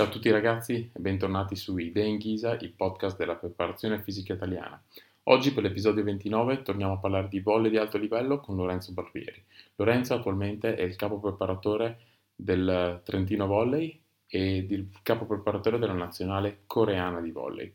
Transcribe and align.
Ciao 0.00 0.08
a 0.08 0.12
tutti 0.12 0.30
ragazzi 0.30 0.90
e 0.94 0.98
bentornati 0.98 1.54
su 1.54 1.76
Idee 1.76 2.06
in 2.06 2.16
Ghisa, 2.16 2.56
il 2.60 2.72
podcast 2.72 3.18
della 3.18 3.34
preparazione 3.34 4.00
fisica 4.00 4.32
italiana. 4.32 4.82
Oggi 5.24 5.52
per 5.52 5.62
l'episodio 5.62 6.02
29 6.02 6.62
torniamo 6.62 6.94
a 6.94 6.96
parlare 6.96 7.28
di 7.28 7.40
volley 7.40 7.70
di 7.70 7.76
alto 7.76 7.98
livello 7.98 8.40
con 8.40 8.56
Lorenzo 8.56 8.92
Barbieri. 8.92 9.44
Lorenzo 9.76 10.14
attualmente 10.14 10.74
è 10.74 10.80
il 10.84 10.96
capo 10.96 11.20
preparatore 11.20 11.98
del 12.34 13.02
Trentino 13.04 13.46
Volley 13.46 14.00
e 14.26 14.56
il 14.70 14.88
capo 15.02 15.26
preparatore 15.26 15.78
della 15.78 15.92
nazionale 15.92 16.60
coreana 16.66 17.20
di 17.20 17.30
volley. 17.30 17.70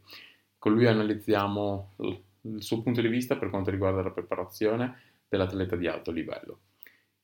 Con 0.57 0.73
lui 0.73 0.87
analizziamo 0.87 1.91
il 1.97 2.63
suo 2.63 2.81
punto 2.81 3.01
di 3.01 3.07
vista 3.07 3.37
per 3.37 3.51
quanto 3.51 3.69
riguarda 3.69 4.01
la 4.01 4.09
preparazione 4.09 4.99
dell'atleta 5.29 5.75
di 5.75 5.85
alto 5.85 6.09
livello. 6.09 6.57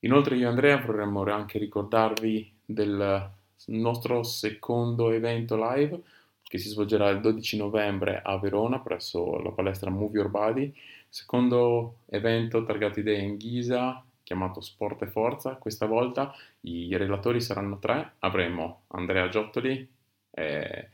Inoltre 0.04 0.36
io 0.36 0.46
e 0.46 0.50
Andrea 0.50 0.76
vorremmo 0.76 1.24
anche 1.24 1.58
ricordarvi 1.58 2.54
del 2.64 3.40
nostro 3.66 4.22
secondo 4.22 5.10
evento 5.10 5.56
live 5.56 6.00
che 6.42 6.58
si 6.58 6.68
svolgerà 6.68 7.08
il 7.08 7.20
12 7.20 7.56
novembre 7.56 8.20
a 8.22 8.38
Verona 8.38 8.78
presso 8.80 9.38
la 9.38 9.50
palestra 9.50 9.90
Move 9.90 10.18
Your 10.18 10.28
Body, 10.28 10.74
secondo 11.08 11.96
evento 12.06 12.62
targato 12.64 13.00
idee 13.00 13.20
in 13.20 13.36
Ghisa 13.36 14.04
chiamato 14.22 14.60
Sport 14.60 15.02
e 15.02 15.06
Forza. 15.06 15.54
Questa 15.56 15.86
volta. 15.86 16.34
I 16.62 16.96
relatori 16.96 17.40
saranno 17.40 17.78
tre, 17.78 18.14
avremo 18.20 18.82
Andrea 18.88 19.28
Giottoli, 19.28 19.86
eh, 20.30 20.88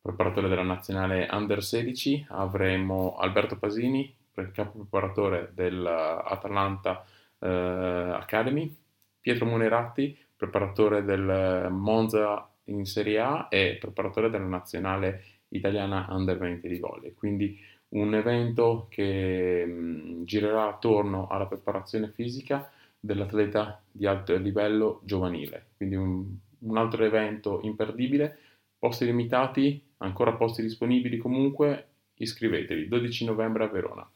preparatore 0.00 0.48
della 0.48 0.62
nazionale 0.62 1.28
Under 1.30 1.62
16, 1.62 2.26
avremo 2.30 3.16
Alberto 3.18 3.58
Pasini, 3.58 4.14
capo 4.52 4.78
preparatore 4.78 5.50
dell'Atalanta 5.52 7.04
eh, 7.40 7.48
Academy, 7.48 8.74
Pietro 9.20 9.46
Muneratti, 9.46 10.16
preparatore 10.38 11.04
del 11.04 11.66
Monza 11.70 12.48
in 12.64 12.86
Serie 12.86 13.18
A 13.18 13.46
e 13.50 13.76
preparatore 13.80 14.30
della 14.30 14.46
nazionale 14.46 15.24
italiana 15.48 16.06
Under 16.10 16.38
20 16.38 16.68
di 16.68 16.78
volley. 16.78 17.12
Quindi 17.14 17.58
un 17.90 18.14
evento 18.14 18.86
che 18.88 20.20
girerà 20.24 20.68
attorno 20.68 21.26
alla 21.26 21.46
preparazione 21.46 22.12
fisica 22.14 22.70
dell'atleta 23.00 23.82
di 23.90 24.06
alto 24.06 24.36
livello 24.36 25.00
giovanile. 25.04 25.70
Quindi 25.76 25.96
un, 25.96 26.24
un 26.60 26.76
altro 26.76 27.04
evento 27.04 27.60
imperdibile, 27.62 28.38
posti 28.78 29.06
limitati, 29.06 29.82
ancora 29.98 30.34
posti 30.34 30.62
disponibili 30.62 31.16
comunque, 31.16 31.86
iscrivetevi, 32.14 32.86
12 32.86 33.24
novembre 33.24 33.64
a 33.64 33.68
Verona. 33.68 34.08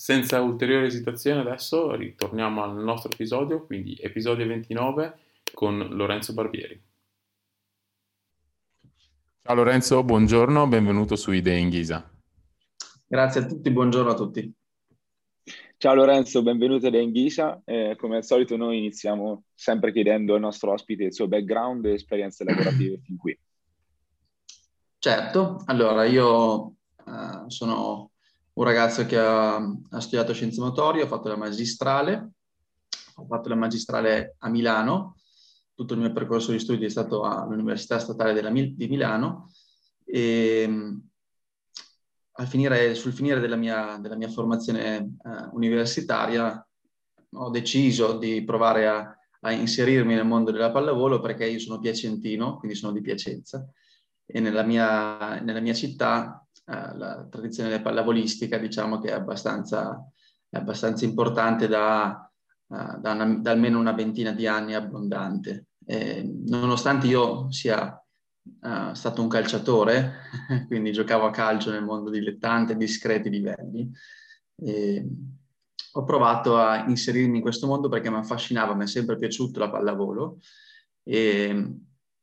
Senza 0.00 0.40
ulteriore 0.40 0.86
esitazione 0.86 1.40
adesso 1.40 1.94
ritorniamo 1.94 2.62
al 2.62 2.74
nostro 2.74 3.12
episodio, 3.12 3.66
quindi 3.66 3.98
episodio 4.00 4.46
29 4.46 5.18
con 5.52 5.76
Lorenzo 5.90 6.32
Barbieri. 6.32 6.82
Ciao 9.42 9.54
Lorenzo, 9.54 10.02
buongiorno, 10.02 10.66
benvenuto 10.68 11.16
su 11.16 11.32
Idee 11.32 11.58
in 11.58 11.68
Ghisa. 11.68 12.10
Grazie 13.06 13.42
a 13.42 13.44
tutti, 13.44 13.70
buongiorno 13.70 14.10
a 14.10 14.14
tutti. 14.14 14.50
Ciao 15.76 15.94
Lorenzo, 15.94 16.42
benvenuto 16.42 16.86
a 16.86 16.88
Idee 16.88 17.02
in 17.02 17.12
Ghisa. 17.12 17.60
Eh, 17.66 17.94
come 17.98 18.16
al 18.16 18.24
solito 18.24 18.56
noi 18.56 18.78
iniziamo 18.78 19.42
sempre 19.52 19.92
chiedendo 19.92 20.32
al 20.32 20.40
nostro 20.40 20.72
ospite 20.72 21.04
il 21.04 21.12
suo 21.12 21.28
background 21.28 21.84
e 21.84 21.92
esperienze 21.92 22.44
lavorative 22.44 23.00
fin 23.04 23.18
qui. 23.18 23.38
Certo, 24.98 25.62
allora 25.66 26.06
io 26.06 26.76
eh, 27.06 27.44
sono 27.48 28.09
un 28.60 28.66
ragazzo 28.66 29.06
che 29.06 29.18
ha, 29.18 29.56
ha 29.56 30.00
studiato 30.00 30.34
scienze 30.34 30.60
motorie, 30.60 31.02
ha 31.02 31.06
fatto 31.06 31.28
la 31.28 31.36
magistrale, 31.36 32.32
ho 33.16 33.24
fatto 33.24 33.48
la 33.48 33.54
magistrale 33.54 34.36
a 34.38 34.50
Milano, 34.50 35.16
tutto 35.74 35.94
il 35.94 36.00
mio 36.00 36.12
percorso 36.12 36.52
di 36.52 36.58
studi 36.58 36.84
è 36.84 36.90
stato 36.90 37.24
all'Università 37.24 37.98
Statale 37.98 38.34
della, 38.34 38.50
di 38.50 38.86
Milano. 38.88 39.50
E 40.04 40.98
finire, 42.46 42.94
sul 42.94 43.14
finire 43.14 43.40
della 43.40 43.56
mia, 43.56 43.96
della 43.98 44.16
mia 44.16 44.28
formazione 44.28 44.96
eh, 44.96 45.48
universitaria 45.52 46.66
ho 47.32 47.50
deciso 47.50 48.18
di 48.18 48.44
provare 48.44 48.88
a, 48.88 49.16
a, 49.40 49.52
inserirmi 49.52 50.14
nel 50.14 50.26
mondo 50.26 50.50
della 50.50 50.70
pallavolo 50.70 51.20
perché 51.20 51.46
io 51.46 51.58
sono 51.58 51.78
piacentino, 51.78 52.58
quindi 52.58 52.76
sono 52.76 52.92
di 52.92 53.00
Piacenza. 53.00 53.66
E 54.26 54.38
nella 54.40 54.62
mia, 54.62 55.40
nella 55.40 55.60
mia 55.60 55.74
città 55.74 56.39
la 56.70 57.26
tradizione 57.28 57.80
pallavolistica 57.80 58.58
diciamo 58.58 59.00
che 59.00 59.08
è 59.08 59.12
abbastanza, 59.12 60.04
è 60.48 60.56
abbastanza 60.56 61.04
importante 61.04 61.66
da, 61.66 62.30
uh, 62.66 63.00
da, 63.00 63.12
una, 63.12 63.26
da, 63.38 63.50
almeno 63.50 63.78
una 63.78 63.92
ventina 63.92 64.32
di 64.32 64.46
anni 64.46 64.74
abbondante. 64.74 65.66
E, 65.84 66.22
nonostante 66.46 67.06
io 67.06 67.50
sia 67.50 68.00
uh, 68.42 68.92
stato 68.92 69.22
un 69.22 69.28
calciatore, 69.28 70.12
quindi 70.68 70.92
giocavo 70.92 71.26
a 71.26 71.30
calcio 71.30 71.70
nel 71.70 71.84
mondo 71.84 72.10
dilettante 72.10 72.76
discreti 72.76 73.30
livelli, 73.30 73.90
ho 75.92 76.04
provato 76.04 76.58
a 76.58 76.84
inserirmi 76.86 77.36
in 77.36 77.42
questo 77.42 77.66
mondo 77.66 77.88
perché 77.88 78.10
mi 78.10 78.16
affascinava, 78.16 78.74
mi 78.74 78.84
è 78.84 78.86
sempre 78.86 79.16
piaciuto 79.16 79.58
la 79.58 79.70
pallavolo 79.70 80.38
e 81.02 81.74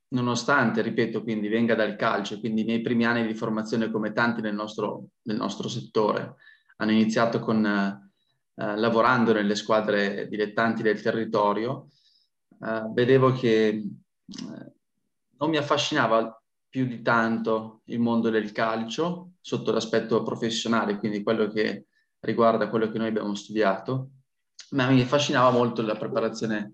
nonostante, 0.09 0.81
ripeto, 0.81 1.23
quindi 1.23 1.47
venga 1.47 1.75
dal 1.75 1.95
calcio, 1.95 2.39
quindi 2.39 2.61
i 2.61 2.65
miei 2.65 2.81
primi 2.81 3.05
anni 3.05 3.25
di 3.25 3.33
formazione 3.33 3.91
come 3.91 4.13
tanti 4.13 4.41
nel 4.41 4.53
nostro, 4.53 5.09
nel 5.23 5.37
nostro 5.37 5.67
settore 5.67 6.35
hanno 6.77 6.91
iniziato 6.91 7.39
con, 7.39 7.65
eh, 7.65 8.75
lavorando 8.75 9.33
nelle 9.33 9.55
squadre 9.55 10.27
dilettanti 10.27 10.81
del 10.83 11.01
territorio, 11.01 11.87
eh, 12.61 12.83
vedevo 12.93 13.33
che 13.33 13.67
eh, 13.67 14.73
non 15.39 15.49
mi 15.49 15.57
affascinava 15.57 16.41
più 16.69 16.85
di 16.85 17.01
tanto 17.01 17.81
il 17.85 17.99
mondo 17.99 18.29
del 18.29 18.51
calcio 18.51 19.31
sotto 19.41 19.71
l'aspetto 19.71 20.23
professionale, 20.23 20.97
quindi 20.97 21.23
quello 21.23 21.47
che 21.47 21.87
riguarda 22.19 22.69
quello 22.69 22.89
che 22.91 22.97
noi 22.97 23.07
abbiamo 23.07 23.35
studiato, 23.35 24.09
ma 24.71 24.89
mi 24.89 25.01
affascinava 25.01 25.49
molto 25.49 25.81
la 25.81 25.95
preparazione 25.95 26.73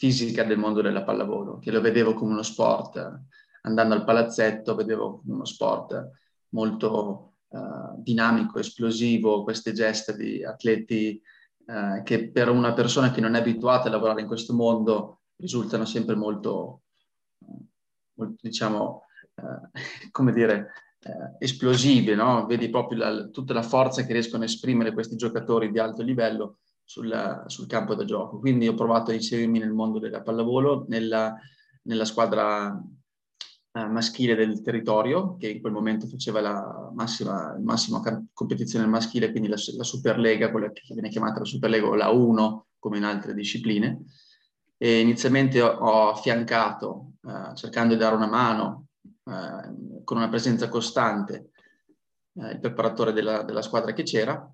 fisica 0.00 0.44
del 0.44 0.56
mondo 0.56 0.80
della 0.80 1.02
pallavolo, 1.02 1.58
che 1.58 1.70
lo 1.70 1.82
vedevo 1.82 2.14
come 2.14 2.32
uno 2.32 2.42
sport. 2.42 3.20
Andando 3.62 3.92
al 3.92 4.04
palazzetto 4.04 4.74
vedevo 4.74 5.20
uno 5.26 5.44
sport 5.44 6.12
molto 6.54 7.34
uh, 7.48 8.02
dinamico, 8.02 8.58
esplosivo, 8.58 9.42
queste 9.42 9.72
gesta 9.72 10.12
di 10.12 10.42
atleti 10.42 11.20
uh, 11.66 12.02
che 12.02 12.30
per 12.30 12.48
una 12.48 12.72
persona 12.72 13.10
che 13.10 13.20
non 13.20 13.34
è 13.34 13.40
abituata 13.40 13.88
a 13.88 13.90
lavorare 13.90 14.22
in 14.22 14.26
questo 14.26 14.54
mondo 14.54 15.20
risultano 15.36 15.84
sempre 15.84 16.14
molto, 16.14 16.84
molto 18.14 18.36
diciamo, 18.40 19.02
uh, 19.34 19.68
come 20.10 20.32
dire, 20.32 20.72
esplosive, 21.38 22.14
no? 22.14 22.46
Vedi 22.46 22.70
proprio 22.70 22.98
la, 22.98 23.26
tutta 23.28 23.52
la 23.52 23.62
forza 23.62 24.04
che 24.06 24.14
riescono 24.14 24.44
a 24.44 24.46
esprimere 24.46 24.92
questi 24.92 25.16
giocatori 25.16 25.70
di 25.70 25.78
alto 25.78 26.02
livello 26.02 26.60
sul, 26.90 27.44
sul, 27.46 27.68
campo 27.68 27.94
da 27.94 28.04
gioco. 28.04 28.40
Quindi 28.40 28.66
ho 28.66 28.74
provato 28.74 29.12
a 29.12 29.14
inserirmi 29.14 29.60
nel 29.60 29.70
mondo 29.70 30.00
della 30.00 30.22
pallavolo, 30.22 30.86
nella, 30.88 31.38
nella 31.82 32.04
squadra 32.04 32.82
eh, 33.72 33.86
maschile 33.86 34.34
del 34.34 34.60
territorio, 34.60 35.36
che 35.36 35.50
in 35.50 35.60
quel 35.60 35.72
momento 35.72 36.08
faceva 36.08 36.40
la 36.40 36.90
massima, 36.92 37.56
massima 37.60 38.02
competizione 38.32 38.86
maschile, 38.86 39.30
quindi 39.30 39.48
la, 39.48 39.56
la 39.76 39.84
Superlega, 39.84 40.50
quella 40.50 40.72
che 40.72 40.82
viene 40.92 41.10
chiamata 41.10 41.38
la 41.38 41.44
Superlega 41.44 41.86
o 41.86 41.94
la 41.94 42.08
1, 42.08 42.66
come 42.80 42.96
in 42.98 43.04
altre 43.04 43.34
discipline. 43.34 44.06
E 44.76 44.98
inizialmente 44.98 45.62
ho, 45.62 46.08
affiancato, 46.08 47.12
eh, 47.24 47.54
cercando 47.54 47.94
di 47.94 48.00
dare 48.00 48.16
una 48.16 48.26
mano, 48.26 48.86
eh, 49.02 50.02
con 50.02 50.16
una 50.16 50.28
presenza 50.28 50.68
costante, 50.68 51.52
eh, 52.34 52.50
il 52.50 52.58
preparatore 52.58 53.12
della, 53.12 53.44
della 53.44 53.62
squadra 53.62 53.92
che 53.92 54.02
c'era, 54.02 54.52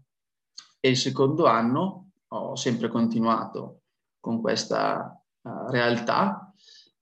e 0.78 0.90
il 0.90 0.98
secondo 0.98 1.46
anno 1.46 2.05
ho 2.36 2.56
sempre 2.56 2.88
continuato 2.88 3.82
con 4.20 4.40
questa, 4.40 5.20
uh, 5.42 5.70
realtà 5.70 6.52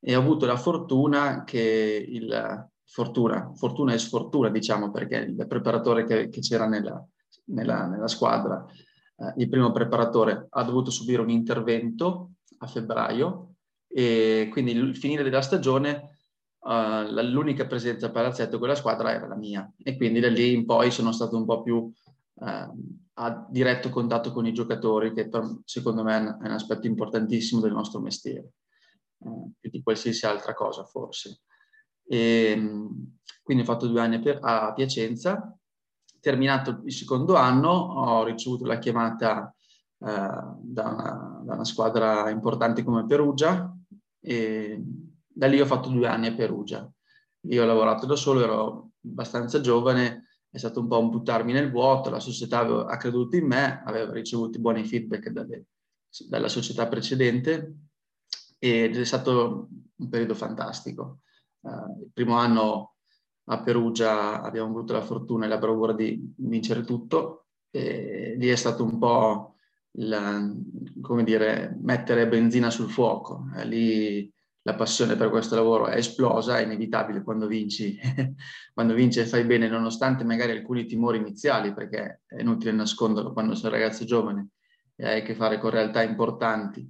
e 0.01 0.15
ho 0.15 0.21
avuto 0.21 0.47
la 0.47 0.57
fortuna 0.57 1.45
che 1.45 2.07
il 2.09 2.69
fortuna, 2.85 3.51
fortuna 3.55 3.95
e 3.95 3.99
sfortuna 3.99 4.51
diciamo 4.51 4.91
perché 4.91 5.17
il 5.17 5.47
preparatore 5.47 6.05
che, 6.05 6.29
che 6.29 6.41
c'era 6.41 6.67
nella, 6.67 7.05
nella, 7.47 7.87
nella 7.87 8.09
squadra, 8.09 8.65
uh, 9.17 9.33
il 9.37 9.49
primo 9.49 9.73
preparatore 9.73 10.47
ha 10.51 10.63
dovuto 10.63 10.91
subire 10.91 11.23
un 11.23 11.31
intervento 11.31 12.33
a 12.59 12.67
febbraio 12.67 13.55
e 13.89 14.49
quindi 14.51 14.73
il 14.73 14.97
finire 14.97 15.23
della 15.23 15.43
stagione 15.43 16.11
Uh, 16.65 17.05
l'unica 17.21 17.67
presenza 17.67 18.07
a 18.07 18.11
palazzetto 18.11 18.59
con 18.59 18.69
la 18.69 18.75
squadra 18.75 19.13
era 19.13 19.27
la 19.27 19.37
mia 19.37 19.71
e 19.83 19.99
quindi 19.99 20.19
da 20.19 20.31
lì 20.31 20.55
in 20.55 20.65
poi 20.65 20.91
sono 20.91 21.13
stato 21.13 21.37
un 21.37 21.45
po' 21.45 21.61
più 21.61 21.93
uh, 22.35 23.01
a 23.17 23.47
diretto 23.49 23.91
contatto 23.91 24.33
con 24.33 24.47
i 24.47 24.53
giocatori 24.53 25.13
che 25.13 25.29
per, 25.29 25.61
secondo 25.65 26.03
me 26.03 26.17
è 26.17 26.47
un 26.47 26.53
aspetto 26.53 26.87
importantissimo 26.87 27.61
del 27.61 27.73
nostro 27.73 28.01
mestiere 28.01 28.53
uh, 29.19 29.53
più 29.59 29.71
di 29.71 29.83
qualsiasi 29.83 30.27
altra 30.27 30.55
cosa 30.55 30.85
forse 30.85 31.41
e, 32.07 32.55
quindi 33.43 33.63
ho 33.63 33.67
fatto 33.67 33.87
due 33.87 34.01
anni 34.01 34.23
a 34.41 34.73
Piacenza 34.75 35.57
terminato 36.21 36.83
il 36.85 36.93
secondo 36.93 37.37
anno 37.37 37.71
ho 37.71 38.25
ricevuto 38.25 38.65
la 38.65 38.79
chiamata 38.79 39.55
da 39.99 40.57
una, 40.61 41.41
da, 41.43 41.55
una, 41.55 41.65
squadra 41.65 42.29
importante 42.29 42.83
come 42.83 43.07
Perugia 43.07 43.75
e 44.21 44.83
da 45.35 45.47
lì 45.47 45.61
ho 45.61 45.67
fatto 45.67 45.89
due 45.89 46.07
anni 46.07 46.29
a 46.29 46.35
Perugia. 46.35 46.91
Io 47.49 47.63
ho 47.63 47.67
lavorato 47.67 48.07
da 48.07 48.17
solo, 48.17 48.43
ero 48.43 48.91
abbastanza 49.05 49.61
giovane, 49.61 50.24
è 50.55 50.59
stato 50.59 50.79
un 50.79 50.87
po' 50.87 51.01
un 51.01 51.11
buttarmi 51.11 51.53
nel 51.53 51.69
vuoto, 51.69 52.11
la 52.11 52.21
società 52.21 52.61
aveva, 52.61 52.87
ha 52.87 52.97
creduto 52.97 53.35
in 53.35 53.45
me, 53.45 53.83
aveva 53.85 54.13
ricevuto 54.13 54.61
buoni 54.61 54.85
feedback 54.85 55.31
dalle, 55.31 55.65
dalla 56.29 56.47
società 56.47 56.87
precedente 56.87 57.75
ed 58.57 58.97
è 58.97 59.05
stato 59.05 59.69
un 59.97 60.09
periodo 60.09 60.37
fantastico. 60.37 61.23
Uh, 61.59 62.03
il 62.05 62.11
primo 62.13 62.37
anno 62.37 62.95
a 63.47 63.63
Perugia 63.63 64.43
abbiamo 64.43 64.69
avuto 64.69 64.93
la 64.93 65.03
fortuna 65.03 65.47
e 65.47 65.49
la 65.49 65.59
bravura 65.59 65.93
di 65.93 66.33
vincere 66.37 66.85
tutto 66.85 67.47
e 67.73 68.37
lì 68.39 68.47
è 68.47 68.55
stato 68.55 68.85
un 68.85 68.97
po' 69.01 69.57
la, 69.97 70.55
come 71.01 71.25
dire, 71.25 71.77
mettere 71.81 72.29
benzina 72.29 72.71
sul 72.71 72.89
fuoco. 72.89 73.47
Eh, 73.57 73.67
lì 73.67 74.33
la 74.67 74.75
passione 74.75 75.15
per 75.15 75.29
questo 75.29 75.55
lavoro 75.57 75.87
è 75.87 75.97
esplosa, 75.97 76.59
è 76.59 76.63
inevitabile 76.63 77.23
quando 77.23 77.47
vinci, 77.47 77.99
quando 78.73 78.95
vinci 78.95 79.21
e 79.21 79.27
fai 79.27 79.45
bene, 79.45 79.69
nonostante 79.69 80.25
magari 80.25 80.53
alcuni 80.53 80.87
timori 80.87 81.19
iniziali, 81.19 81.75
perché 81.75 82.23
è 82.27 82.41
inutile 82.41 82.73
nasconderlo 82.73 83.33
quando 83.33 83.55
sei 83.55 83.71
ragazzo 83.71 84.05
giovane 84.05 84.49
e 84.97 85.07
hai 85.07 85.21
a 85.21 85.23
che 85.23 85.35
fare 85.35 85.59
con 85.59 85.71
realtà 85.71 86.03
importanti 86.03 86.89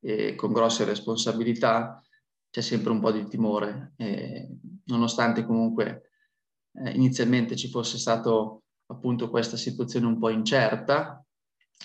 e 0.00 0.36
con 0.36 0.52
grosse 0.52 0.84
responsabilità, 0.84 2.00
c'è 2.48 2.60
sempre 2.60 2.92
un 2.92 3.00
po' 3.00 3.10
di 3.10 3.26
timore, 3.26 3.92
e 3.96 4.48
nonostante 4.84 5.44
comunque 5.44 6.10
eh, 6.74 6.90
inizialmente 6.90 7.56
ci 7.56 7.68
fosse 7.68 7.98
stato 7.98 8.62
appunto 8.86 9.30
questa 9.30 9.56
situazione 9.56 10.06
un 10.06 10.18
po' 10.18 10.30
incerta, 10.30 11.24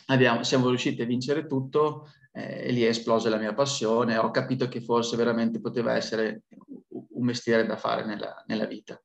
abbiamo, 0.07 0.44
siamo 0.44 0.69
riusciti 0.69 1.01
a 1.01 1.06
vincere 1.06 1.48
tutto 1.48 2.10
eh, 2.36 2.68
e 2.68 2.72
lì 2.72 2.84
è 2.84 2.90
esplosa 2.90 3.30
la 3.30 3.38
mia 3.38 3.54
passione, 3.54 4.18
ho 4.18 4.30
capito 4.30 4.68
che 4.68 4.82
forse 4.82 5.16
veramente 5.16 5.62
poteva 5.62 5.96
essere 5.96 6.44
un 6.90 7.24
mestiere 7.24 7.66
da 7.66 7.78
fare 7.78 8.06
nella, 8.06 8.44
nella 8.48 8.66
vita. 8.66 9.02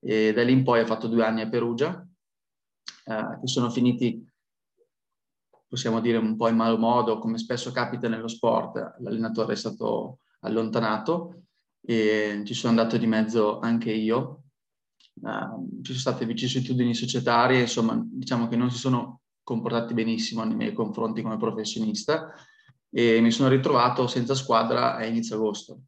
E 0.00 0.32
da 0.32 0.42
lì 0.42 0.52
in 0.52 0.64
poi 0.64 0.80
ho 0.80 0.86
fatto 0.86 1.06
due 1.06 1.24
anni 1.24 1.40
a 1.40 1.48
Perugia, 1.48 2.04
eh, 3.04 3.38
che 3.40 3.46
sono 3.46 3.70
finiti, 3.70 4.28
possiamo 5.68 6.00
dire, 6.00 6.18
un 6.18 6.36
po' 6.36 6.48
in 6.48 6.56
malo 6.56 6.76
modo, 6.76 7.20
come 7.20 7.38
spesso 7.38 7.70
capita 7.70 8.08
nello 8.08 8.28
sport, 8.28 8.96
l'allenatore 8.98 9.52
è 9.52 9.56
stato 9.56 10.18
allontanato 10.40 11.44
e 11.80 12.42
ci 12.44 12.54
sono 12.54 12.76
andato 12.76 12.96
di 12.98 13.06
mezzo 13.06 13.60
anche 13.60 13.92
io. 13.92 14.40
Uh, 15.20 15.80
ci 15.80 15.92
sono 15.92 15.98
state 15.98 16.26
vicissitudini 16.26 16.92
societarie, 16.92 17.60
insomma, 17.60 17.96
diciamo 18.04 18.48
che 18.48 18.56
non 18.56 18.68
si 18.72 18.78
sono 18.78 19.20
comportati 19.44 19.94
benissimo 19.94 20.42
nei 20.42 20.56
miei 20.56 20.72
confronti 20.72 21.22
come 21.22 21.36
professionista 21.36 22.34
e 22.96 23.20
mi 23.20 23.32
sono 23.32 23.48
ritrovato 23.48 24.06
senza 24.06 24.36
squadra 24.36 24.94
a 24.94 25.04
inizio 25.04 25.34
agosto. 25.34 25.80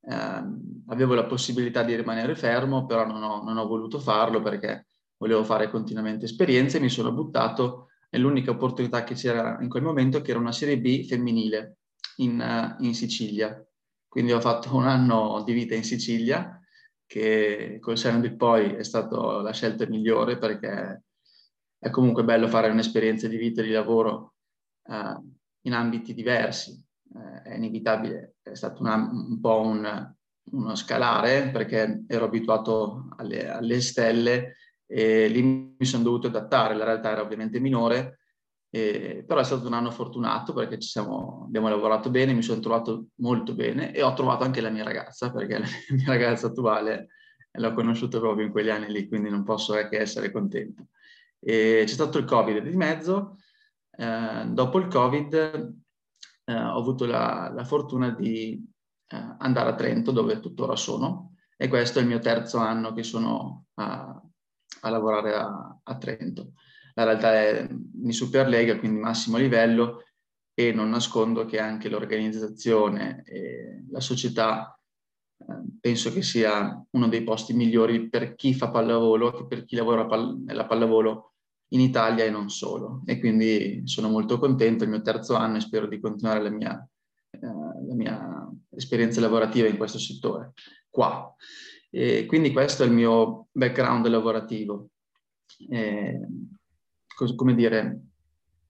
Eh, 0.00 0.42
avevo 0.88 1.14
la 1.14 1.24
possibilità 1.24 1.84
di 1.84 1.94
rimanere 1.94 2.34
fermo, 2.34 2.86
però 2.86 3.06
non 3.06 3.22
ho, 3.22 3.44
non 3.44 3.56
ho, 3.56 3.68
voluto 3.68 4.00
farlo 4.00 4.42
perché 4.42 4.86
volevo 5.18 5.44
fare 5.44 5.70
continuamente 5.70 6.24
esperienze 6.24 6.78
e 6.78 6.80
mi 6.80 6.88
sono 6.88 7.12
buttato 7.12 7.90
nell'unica 8.10 8.50
opportunità 8.50 9.04
che 9.04 9.14
c'era 9.14 9.58
in 9.60 9.68
quel 9.68 9.84
momento, 9.84 10.20
che 10.22 10.32
era 10.32 10.40
una 10.40 10.50
Serie 10.50 10.80
B 10.80 11.06
femminile 11.06 11.76
in, 12.16 12.40
uh, 12.40 12.82
in 12.82 12.94
Sicilia. 12.96 13.64
Quindi 14.08 14.32
ho 14.32 14.40
fatto 14.40 14.74
un 14.74 14.88
anno 14.88 15.44
di 15.46 15.52
vita 15.52 15.76
in 15.76 15.84
Sicilia, 15.84 16.60
che 17.06 17.78
col 17.80 17.96
senno 17.96 18.18
di 18.18 18.34
poi 18.34 18.74
è 18.74 18.82
stata 18.82 19.40
la 19.40 19.52
scelta 19.52 19.86
migliore 19.86 20.36
perché 20.36 21.04
è 21.78 21.90
comunque 21.90 22.24
bello 22.24 22.48
fare 22.48 22.70
un'esperienza 22.70 23.28
di 23.28 23.36
vita 23.36 23.60
e 23.60 23.66
di 23.66 23.70
lavoro 23.70 24.34
uh, 24.88 25.38
in 25.62 25.72
ambiti 25.72 26.14
diversi. 26.14 26.82
Eh, 27.14 27.50
è 27.50 27.54
inevitabile, 27.56 28.36
è 28.42 28.54
stato 28.54 28.82
una, 28.82 28.94
un 28.94 29.40
po' 29.40 29.60
un, 29.60 30.14
uno 30.52 30.74
scalare 30.74 31.50
perché 31.50 32.04
ero 32.06 32.26
abituato 32.26 33.08
alle, 33.16 33.48
alle, 33.48 33.80
stelle 33.80 34.56
e 34.86 35.28
lì 35.28 35.42
mi 35.42 35.84
sono 35.84 36.02
dovuto 36.02 36.28
adattare, 36.28 36.74
la 36.74 36.84
realtà 36.84 37.10
era 37.10 37.22
ovviamente 37.22 37.60
minore, 37.60 38.20
eh, 38.70 39.24
però 39.26 39.40
è 39.40 39.44
stato 39.44 39.66
un 39.66 39.72
anno 39.74 39.90
fortunato 39.90 40.52
perché 40.52 40.80
siamo, 40.80 41.44
abbiamo 41.46 41.68
lavorato 41.68 42.10
bene, 42.10 42.32
mi 42.32 42.42
sono 42.42 42.60
trovato 42.60 43.06
molto 43.16 43.54
bene 43.54 43.92
e 43.92 44.02
ho 44.02 44.14
trovato 44.14 44.44
anche 44.44 44.60
la 44.60 44.70
mia 44.70 44.84
ragazza 44.84 45.32
perché 45.32 45.58
la 45.58 45.66
mia 45.90 46.06
ragazza 46.06 46.48
attuale 46.48 47.08
l'ho 47.52 47.72
conosciuta 47.72 48.20
proprio 48.20 48.46
in 48.46 48.52
quegli 48.52 48.70
anni 48.70 48.90
lì, 48.90 49.08
quindi 49.08 49.28
non 49.28 49.42
posso 49.42 49.74
che 49.88 49.98
essere 49.98 50.30
contento. 50.30 50.86
E 51.40 51.82
c'è 51.84 51.92
stato 51.92 52.18
il 52.18 52.24
Covid 52.24 52.62
di 52.62 52.76
mezzo, 52.76 53.38
eh, 54.00 54.46
dopo 54.46 54.78
il 54.78 54.86
Covid 54.88 55.34
eh, 55.34 56.54
ho 56.54 56.78
avuto 56.78 57.04
la, 57.04 57.52
la 57.54 57.64
fortuna 57.64 58.08
di 58.08 58.66
eh, 59.06 59.36
andare 59.38 59.70
a 59.70 59.74
Trento, 59.74 60.10
dove 60.10 60.40
tuttora 60.40 60.74
sono, 60.74 61.34
e 61.54 61.68
questo 61.68 61.98
è 61.98 62.02
il 62.02 62.08
mio 62.08 62.18
terzo 62.18 62.56
anno 62.56 62.94
che 62.94 63.02
sono 63.02 63.66
a, 63.74 64.18
a 64.80 64.88
lavorare 64.88 65.34
a, 65.34 65.80
a, 65.82 65.98
Trento. 65.98 66.52
La 66.94 67.04
realtà 67.04 67.34
è 67.34 67.68
in 67.68 68.12
Superlega, 68.12 68.78
quindi 68.78 69.00
massimo 69.00 69.36
livello, 69.36 70.04
e 70.54 70.72
non 70.72 70.88
nascondo 70.88 71.44
che 71.44 71.60
anche 71.60 71.90
l'organizzazione 71.90 73.22
e 73.24 73.84
la 73.90 74.00
società 74.00 74.80
eh, 75.36 75.44
penso 75.78 76.10
che 76.10 76.22
sia 76.22 76.82
uno 76.92 77.08
dei 77.08 77.22
posti 77.22 77.52
migliori 77.52 78.08
per 78.08 78.34
chi 78.34 78.54
fa 78.54 78.70
pallavolo, 78.70 79.46
per 79.46 79.66
chi 79.66 79.76
lavora 79.76 80.06
pal- 80.06 80.38
nella 80.42 80.64
pallavolo 80.64 81.34
in 81.72 81.80
Italia 81.80 82.24
e 82.24 82.30
non 82.30 82.48
solo. 82.48 83.02
E 83.04 83.18
quindi 83.18 83.82
sono 83.84 84.08
molto 84.08 84.38
contento, 84.38 84.82
è 84.82 84.86
il 84.86 84.92
mio 84.92 85.02
terzo 85.02 85.34
anno 85.34 85.56
e 85.56 85.60
spero 85.60 85.86
di 85.86 86.00
continuare 86.00 86.42
la 86.42 86.50
mia, 86.50 86.88
eh, 87.30 87.38
la 87.40 87.94
mia 87.94 88.50
esperienza 88.70 89.20
lavorativa 89.20 89.68
in 89.68 89.76
questo 89.76 89.98
settore 89.98 90.52
qua. 90.88 91.34
E 91.90 92.26
quindi 92.26 92.52
questo 92.52 92.82
è 92.82 92.86
il 92.86 92.92
mio 92.92 93.48
background 93.52 94.06
lavorativo. 94.06 94.90
E, 95.68 96.20
come 97.36 97.54
dire, 97.54 98.00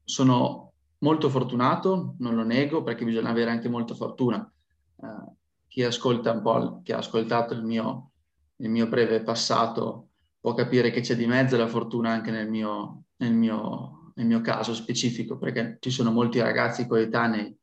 sono 0.05 0.73
molto 0.99 1.29
fortunato, 1.29 2.15
non 2.19 2.35
lo 2.35 2.43
nego, 2.43 2.83
perché 2.83 3.05
bisogna 3.05 3.31
avere 3.31 3.51
anche 3.51 3.69
molta 3.69 3.95
fortuna. 3.95 4.51
Uh, 4.97 5.37
chi 5.69 5.83
ascolta 5.83 6.33
un 6.33 6.43
po', 6.43 6.81
chi 6.83 6.93
ha 6.93 6.99
ascoltato 6.99 7.55
il 7.55 7.65
mio, 7.65 8.13
il 8.57 8.71
mio 8.71 8.89
breve 8.89 9.23
passato 9.23 10.10
può 10.41 10.55
capire 10.55 10.91
che 10.91 11.01
c'è 11.01 11.15
di 11.17 11.27
mezzo 11.27 11.57
la 11.57 11.69
fortuna 11.69 12.11
anche 12.11 12.31
nel 12.31 12.49
mio, 12.49 13.05
nel 13.17 13.35
mio, 13.35 14.13
nel 14.15 14.27
mio 14.27 14.41
caso 14.41 14.75
specifico, 14.75 15.37
perché 15.37 15.77
ci 15.81 15.91
sono 15.91 16.11
molti 16.11 16.41
ragazzi 16.41 16.87
coetanei, 16.87 17.55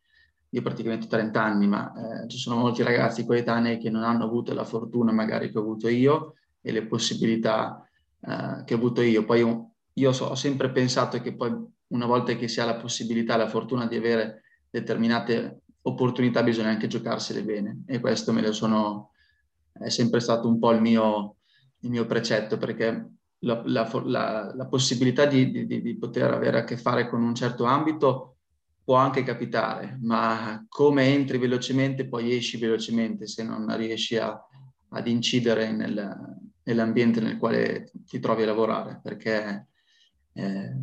io 0.50 0.62
praticamente 0.62 1.08
30 1.08 1.44
anni, 1.44 1.68
ma 1.68 1.92
eh, 2.24 2.28
ci 2.28 2.38
sono 2.38 2.58
molti 2.58 2.84
ragazzi 2.84 3.26
coetanei 3.26 3.78
che 3.80 3.90
non 3.90 4.04
hanno 4.04 4.24
avuto 4.24 4.54
la 4.54 4.64
fortuna 4.64 5.12
magari 5.12 5.52
che 5.52 5.58
ho 5.58 5.62
avuto 5.62 5.90
io 5.90 6.36
e 6.62 6.72
le 6.72 6.86
possibilità 6.86 7.86
eh, 8.20 8.64
che 8.66 8.74
ho 8.74 8.78
avuto 8.78 9.02
io. 9.02 9.26
Poi 9.26 9.40
io, 9.40 9.72
io 9.94 10.12
so, 10.14 10.26
ho 10.26 10.36
sempre 10.36 10.72
pensato 10.72 11.20
che 11.20 11.36
poi 11.36 11.54
una 11.88 12.06
volta 12.06 12.34
che 12.36 12.48
si 12.48 12.62
ha 12.62 12.66
la 12.66 12.76
possibilità, 12.76 13.36
la 13.38 13.48
fortuna 13.48 13.88
di 13.88 13.96
avere 13.96 14.44
determinate 14.70 15.62
opportunità, 15.82 16.44
bisogna 16.44 16.70
anche 16.70 16.88
giocarsele 16.88 17.44
bene 17.44 17.84
e 17.86 18.00
questo 18.00 18.34
me 18.34 18.42
lo 18.42 18.52
sono, 18.52 19.12
è 19.72 19.90
sempre 19.90 20.20
stato 20.20 20.48
un 20.48 20.60
po' 20.60 20.72
il 20.72 20.82
mio, 20.82 21.37
il 21.88 21.90
mio 21.90 22.06
precetto 22.06 22.58
perché 22.58 23.12
la, 23.40 23.62
la, 23.66 23.90
la, 24.04 24.54
la 24.54 24.68
possibilità 24.68 25.26
di, 25.26 25.66
di, 25.66 25.82
di, 25.82 25.98
poter 25.98 26.32
avere 26.34 26.60
a 26.60 26.64
che 26.64 26.78
fare 26.78 27.08
con 27.08 27.24
un 27.24 27.34
certo 27.34 27.64
ambito 27.64 28.38
può 28.84 28.96
anche 28.96 29.24
capitare, 29.24 29.98
ma 30.02 30.66
come 30.70 31.06
entri 31.14 31.38
velocemente 31.38 32.08
poi 32.08 32.36
esci 32.36 32.58
velocemente 32.58 33.28
se 33.28 33.44
non 33.44 33.76
riesci 33.76 34.18
a, 34.18 34.38
ad 34.90 35.08
incidere 35.08 35.72
nel, 35.72 36.40
nell'ambiente 36.64 37.20
nel 37.20 37.38
quale 37.38 37.92
ti 38.06 38.20
trovi 38.20 38.44
a 38.44 38.48
lavorare, 38.48 39.00
perché 39.04 39.68
eh, 40.34 40.76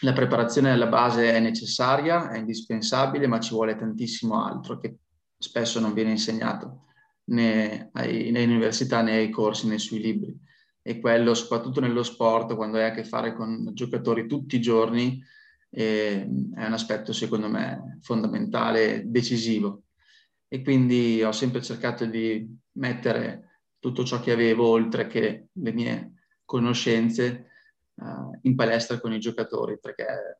la 0.00 0.12
preparazione 0.12 0.70
alla 0.70 0.86
base 0.86 1.32
è 1.32 1.40
necessaria, 1.40 2.30
è 2.30 2.38
indispensabile, 2.38 3.26
ma 3.26 3.40
ci 3.40 3.52
vuole 3.52 3.76
tantissimo 3.76 4.44
altro 4.44 4.78
che 4.78 4.98
spesso 5.36 5.80
non 5.80 5.92
viene 5.92 6.10
insegnato 6.10 6.84
né, 7.26 7.90
ai, 7.92 8.30
né 8.30 8.42
in 8.42 8.50
università 8.50 9.02
né 9.02 9.16
ai 9.16 9.30
corsi 9.30 9.66
né 9.66 9.78
sui 9.78 10.00
libri. 10.00 10.36
E 10.82 11.00
quello, 11.00 11.34
soprattutto 11.34 11.80
nello 11.80 12.02
sport, 12.02 12.54
quando 12.54 12.76
hai 12.76 12.84
a 12.84 12.92
che 12.92 13.04
fare 13.04 13.34
con 13.34 13.70
giocatori 13.72 14.26
tutti 14.26 14.56
i 14.56 14.60
giorni, 14.60 15.22
eh, 15.70 16.20
è 16.54 16.66
un 16.66 16.72
aspetto 16.72 17.12
secondo 17.12 17.48
me 17.48 17.98
fondamentale, 18.02 19.02
decisivo. 19.06 19.84
E 20.46 20.62
quindi 20.62 21.22
ho 21.22 21.32
sempre 21.32 21.62
cercato 21.62 22.04
di 22.04 22.46
mettere 22.72 23.60
tutto 23.78 24.04
ciò 24.04 24.20
che 24.20 24.32
avevo, 24.32 24.66
oltre 24.68 25.06
che 25.06 25.48
le 25.52 25.72
mie 25.72 26.12
conoscenze, 26.44 27.48
uh, 27.94 28.38
in 28.42 28.54
palestra 28.54 29.00
con 29.00 29.12
i 29.12 29.18
giocatori, 29.18 29.78
perché 29.80 30.38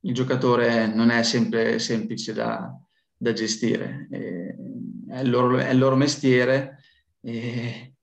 il 0.00 0.14
giocatore 0.14 0.86
non 0.86 1.10
è 1.10 1.22
sempre 1.22 1.78
semplice 1.78 2.32
da, 2.32 2.72
da 3.16 3.32
gestire, 3.32 4.08
è 5.08 5.20
il, 5.20 5.30
loro, 5.30 5.58
è 5.58 5.70
il, 5.70 5.78
loro, 5.78 5.96
mestiere 5.96 6.82
e, 7.20 7.94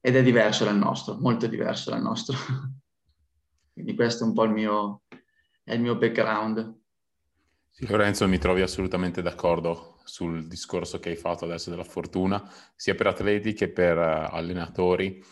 ed 0.00 0.16
è 0.16 0.22
diverso 0.22 0.64
dal 0.64 0.76
nostro, 0.76 1.16
molto 1.18 1.46
diverso 1.46 1.90
dal 1.90 2.02
nostro. 2.02 2.36
Quindi 3.72 3.94
questo 3.94 4.24
è 4.24 4.26
un 4.26 4.34
po' 4.34 4.44
il 4.44 4.50
mio, 4.50 5.02
è 5.62 5.74
il 5.74 5.80
mio 5.80 5.96
background. 5.96 6.76
Sì, 7.70 7.86
Lorenzo, 7.86 8.26
mi 8.26 8.38
trovi 8.38 8.62
assolutamente 8.62 9.22
d'accordo 9.22 10.00
sul 10.04 10.48
discorso 10.48 10.98
che 10.98 11.10
hai 11.10 11.16
fatto 11.16 11.44
adesso 11.44 11.70
della 11.70 11.84
fortuna, 11.84 12.42
sia 12.74 12.94
per 12.94 13.06
atleti 13.06 13.52
che 13.52 13.68
per 13.70 13.96
uh, 13.96 14.34
allenatori. 14.34 15.22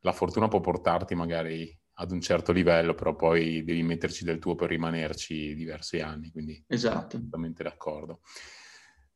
La 0.00 0.12
fortuna 0.12 0.46
può 0.46 0.60
portarti 0.60 1.14
magari 1.14 1.76
ad 1.94 2.10
un 2.10 2.20
certo 2.20 2.52
livello, 2.52 2.94
però 2.94 3.16
poi 3.16 3.64
devi 3.64 3.82
metterci 3.82 4.24
del 4.24 4.38
tuo 4.38 4.54
per 4.54 4.68
rimanerci 4.68 5.54
diversi 5.54 6.00
anni, 6.00 6.30
quindi 6.30 6.62
esatto. 6.68 7.16
assolutamente 7.16 7.62
d'accordo. 7.62 8.20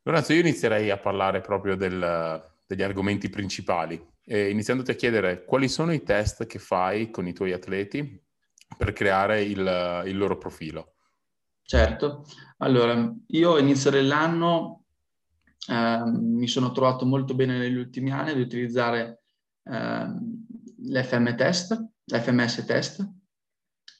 Lorenzo, 0.03 0.33
io 0.33 0.39
inizierei 0.39 0.89
a 0.89 0.97
parlare 0.97 1.41
proprio 1.41 1.75
del, 1.75 2.41
degli 2.65 2.81
argomenti 2.81 3.29
principali, 3.29 4.03
eh, 4.25 4.49
iniziandoti 4.49 4.91
a 4.91 4.95
chiedere 4.95 5.45
quali 5.45 5.67
sono 5.67 5.93
i 5.93 6.03
test 6.03 6.47
che 6.47 6.57
fai 6.57 7.11
con 7.11 7.27
i 7.27 7.33
tuoi 7.33 7.53
atleti 7.53 8.19
per 8.77 8.93
creare 8.93 9.43
il, 9.43 10.03
il 10.05 10.17
loro 10.17 10.37
profilo. 10.37 10.95
Certo, 11.61 12.25
allora 12.57 13.13
io 13.27 13.57
inizio 13.57 13.91
dell'anno 13.91 14.85
eh, 15.69 16.01
mi 16.05 16.47
sono 16.47 16.71
trovato 16.71 17.05
molto 17.05 17.35
bene 17.35 17.57
negli 17.57 17.77
ultimi 17.77 18.11
anni 18.11 18.31
ad 18.31 18.39
utilizzare 18.39 19.21
eh, 19.63 20.07
l'FM 20.83 21.35
test, 21.35 21.79
l'FMS 22.05 22.65
test, 22.65 23.07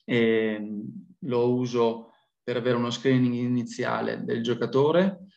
e 0.04 0.84
lo 1.20 1.54
uso 1.54 2.14
per 2.44 2.58
avere 2.58 2.76
uno 2.76 2.90
screening 2.90 3.36
iniziale 3.36 4.24
del 4.24 4.42
giocatore, 4.42 5.28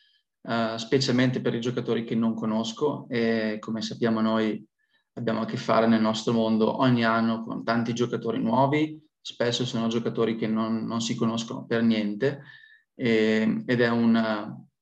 uh, 0.45 0.77
specialmente 0.77 1.41
per 1.41 1.53
i 1.53 1.59
giocatori 1.59 2.03
che 2.03 2.15
non 2.15 2.33
conosco 2.33 3.07
e 3.09 3.57
come 3.59 3.81
sappiamo 3.81 4.21
noi 4.21 4.65
abbiamo 5.13 5.41
a 5.41 5.45
che 5.45 5.57
fare 5.57 5.87
nel 5.87 6.01
nostro 6.01 6.33
mondo 6.33 6.81
ogni 6.81 7.03
anno 7.03 7.43
con 7.43 7.63
tanti 7.63 7.93
giocatori 7.93 8.41
nuovi, 8.41 9.01
spesso 9.21 9.65
sono 9.65 9.87
giocatori 9.87 10.35
che 10.35 10.47
non, 10.47 10.85
non 10.85 11.01
si 11.01 11.15
conoscono 11.15 11.65
per 11.65 11.81
niente 11.81 12.41
e, 12.93 13.63
ed 13.65 13.81
è 13.81 13.89
un, 13.89 14.15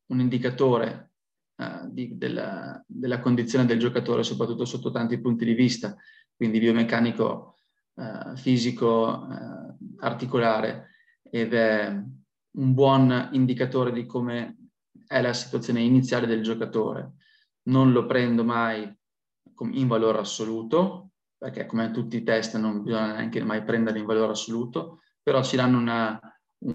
un 0.05 0.20
indicatore 0.20 1.12
uh, 1.55 1.89
di, 1.89 2.17
della, 2.17 2.84
della, 2.86 3.20
condizione 3.20 3.65
del 3.65 3.79
giocatore 3.79 4.24
soprattutto 4.24 4.65
sotto 4.65 4.91
tanti 4.91 5.20
punti 5.22 5.46
di 5.46 5.53
vista, 5.53 5.96
quindi 6.36 6.60
biomeccanico, 6.60 7.58
uh, 7.93 8.36
fisico, 8.36 9.27
uh, 9.29 9.77
articolare 10.00 10.89
ed 11.29 11.53
è 11.53 11.88
un 12.55 12.74
buon 12.74 13.29
indicatore 13.32 13.91
di 13.91 14.05
come 14.05 14.62
è 15.07 15.22
la 15.22 15.33
situazione 15.33 15.81
iniziale 15.81 16.27
del 16.27 16.43
giocatore. 16.43 17.13
Non 17.63 17.91
lo 17.91 18.05
prendo 18.05 18.43
mai 18.43 18.91
in 19.72 19.88
valore 19.88 20.19
assoluto, 20.19 21.12
perché 21.38 21.65
come 21.65 21.91
tutti 21.91 22.17
i 22.17 22.24
test 22.24 22.57
non 22.57 22.83
bisogna 22.83 23.13
neanche 23.13 23.43
mai 23.43 23.63
prenderli 23.63 24.00
in 24.00 24.05
valore 24.05 24.31
assoluto, 24.31 25.01
però 25.22 25.43
ci 25.43 25.55
danno 25.55 25.77
una, 25.77 26.19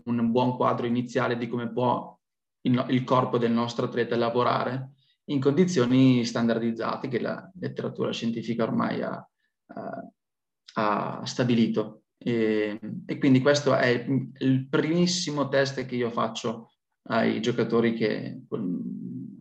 un 0.04 0.30
buon 0.30 0.56
quadro 0.56 0.86
iniziale 0.86 1.36
di 1.36 1.48
come 1.48 1.72
può 1.72 2.16
il, 2.62 2.84
il, 2.90 3.04
corpo 3.04 3.38
del 3.38 3.52
nostro 3.52 3.86
atleta 3.86 4.16
lavorare 4.16 4.92
in 5.26 5.40
condizioni 5.40 6.24
standardizzate 6.24 7.08
che 7.08 7.20
la 7.20 7.50
letteratura 7.58 8.12
scientifica 8.12 8.64
ormai 8.64 9.02
ha, 9.02 9.28
ha, 10.74 11.24
stabilito. 11.24 12.02
E, 12.18 12.78
e, 13.06 13.18
quindi 13.18 13.40
questo 13.40 13.74
è 13.74 14.06
il 14.38 14.68
primissimo 14.68 15.48
test 15.48 15.84
che 15.86 15.94
io 15.94 16.10
faccio 16.10 16.72
ai 17.08 17.40
giocatori 17.40 17.94
che 17.94 18.42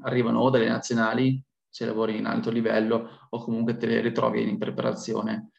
arrivano 0.02 0.40
o 0.40 0.50
dalle 0.50 0.68
nazionali, 0.68 1.42
se 1.70 1.86
lavori 1.86 2.18
in 2.18 2.26
alto 2.26 2.50
livello, 2.50 3.28
o 3.30 3.44
comunque 3.44 3.78
te 3.78 3.86
le 3.88 4.02
ritrovi 4.02 4.48
in 4.48 4.58
preparazione 4.58 5.52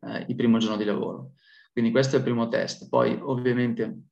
eh, 0.00 0.26
il 0.28 0.34
primo 0.34 0.58
giorno 0.58 0.76
di 0.76 0.84
lavoro. 0.84 1.32
Quindi 1.72 1.90
questo 1.90 2.16
è 2.16 2.18
il 2.18 2.24
primo 2.24 2.48
test. 2.48 2.88
Poi 2.88 3.18
ovviamente 3.20 4.02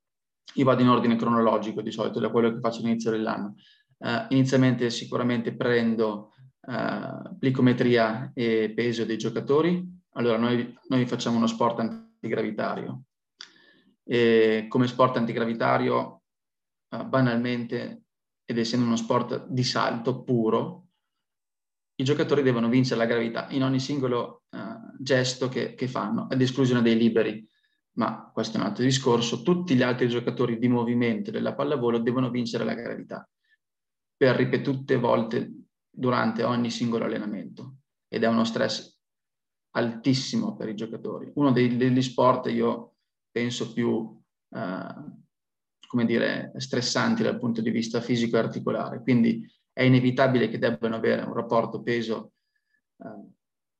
io 0.54 0.64
vado 0.64 0.82
in 0.82 0.88
ordine 0.88 1.16
cronologico 1.16 1.82
di 1.82 1.90
solito 1.90 2.18
da 2.18 2.30
quello 2.30 2.52
che 2.52 2.60
faccio 2.60 2.80
all'inizio 2.80 3.10
dell'anno. 3.10 3.54
Uh, 3.98 4.24
inizialmente 4.30 4.88
sicuramente 4.88 5.54
prendo 5.54 6.32
uh, 6.60 7.36
plicometria 7.38 8.30
e 8.32 8.72
peso 8.74 9.04
dei 9.04 9.18
giocatori. 9.18 9.86
Allora 10.14 10.38
noi, 10.38 10.74
noi 10.88 11.06
facciamo 11.06 11.36
uno 11.36 11.46
sport 11.46 11.80
antigravitario. 11.80 13.02
E 14.02 14.64
come 14.68 14.86
sport 14.86 15.18
antigravitario 15.18 16.19
uh, 16.90 17.06
banalmente, 17.06 18.04
ed 18.44 18.58
essendo 18.58 18.86
uno 18.86 18.96
sport 18.96 19.46
di 19.48 19.64
salto 19.64 20.22
puro, 20.22 20.86
i 21.96 22.04
giocatori 22.04 22.42
devono 22.42 22.68
vincere 22.68 22.98
la 22.98 23.06
gravità 23.06 23.48
in 23.50 23.62
ogni 23.62 23.78
singolo 23.78 24.44
uh, 24.50 24.96
gesto 24.98 25.48
che, 25.48 25.74
che, 25.74 25.86
fanno, 25.86 26.26
ad 26.30 26.40
esclusione 26.40 26.82
dei 26.82 26.96
liberi. 26.96 27.46
Ma 27.92 28.30
questo 28.32 28.56
è 28.56 28.60
un 28.60 28.66
altro 28.66 28.84
discorso. 28.84 29.42
Tutti 29.42 29.74
gli 29.74 29.82
altri 29.82 30.08
giocatori 30.08 30.58
di 30.58 30.68
movimento 30.68 31.30
della 31.30 31.54
pallavolo 31.54 31.98
devono 31.98 32.30
vincere 32.30 32.64
la 32.64 32.74
gravità 32.74 33.28
per 34.16 34.36
ripetute 34.36 34.96
volte 34.96 35.50
durante 35.90 36.42
ogni 36.42 36.70
singolo 36.70 37.04
allenamento 37.04 37.76
ed 38.08 38.22
è 38.22 38.26
uno 38.26 38.44
stress 38.44 38.98
altissimo 39.72 40.56
per 40.56 40.68
i 40.68 40.74
giocatori. 40.74 41.30
Uno 41.34 41.52
degli 41.52 42.02
sport 42.02 42.46
io 42.46 42.96
penso 43.30 43.72
più 43.72 43.88
uh, 43.88 45.22
come 45.90 46.06
dire, 46.06 46.52
stressanti 46.58 47.24
dal 47.24 47.40
punto 47.40 47.60
di 47.60 47.70
vista 47.70 48.00
fisico 48.00 48.36
e 48.36 48.38
articolare. 48.38 49.02
Quindi 49.02 49.44
è 49.72 49.82
inevitabile 49.82 50.48
che 50.48 50.56
debbano 50.56 50.94
avere 50.94 51.22
un 51.22 51.34
rapporto 51.34 51.82
peso, 51.82 52.34
eh, 52.98 53.32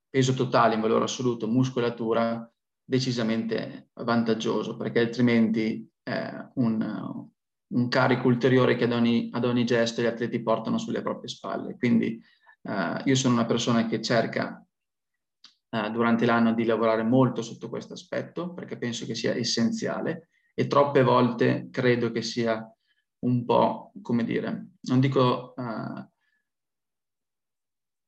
peso 0.08 0.34
totale 0.34 0.74
in 0.74 0.80
valore 0.80 1.04
assoluto, 1.04 1.46
muscolatura, 1.46 2.52
decisamente 2.82 3.90
vantaggioso, 3.92 4.76
perché 4.76 4.98
altrimenti 4.98 5.88
è 6.02 6.48
un, 6.54 7.28
un 7.74 7.88
carico 7.88 8.26
ulteriore 8.26 8.74
che 8.74 8.84
ad 8.86 8.92
ogni, 8.92 9.30
ad 9.32 9.44
ogni, 9.44 9.64
gesto 9.64 10.02
gli 10.02 10.06
atleti 10.06 10.42
portano 10.42 10.78
sulle 10.78 11.02
proprie 11.02 11.28
spalle. 11.28 11.76
Quindi 11.76 12.20
eh, 12.62 13.02
io 13.04 13.14
sono 13.14 13.34
una 13.34 13.46
persona 13.46 13.86
che 13.86 14.02
cerca 14.02 14.66
eh, 15.68 15.90
durante 15.92 16.26
l'anno 16.26 16.54
di 16.54 16.64
lavorare 16.64 17.04
molto 17.04 17.40
sotto 17.40 17.68
questo 17.68 17.92
aspetto, 17.92 18.52
perché 18.52 18.76
penso 18.78 19.06
che 19.06 19.14
sia 19.14 19.36
essenziale 19.36 20.30
e 20.60 20.66
troppe 20.66 21.02
volte 21.02 21.68
credo 21.70 22.12
che 22.12 22.20
sia 22.20 22.62
un 23.20 23.46
po', 23.46 23.92
come 24.02 24.24
dire, 24.24 24.72
non 24.82 25.00
dico 25.00 25.54
uh, 25.56 26.06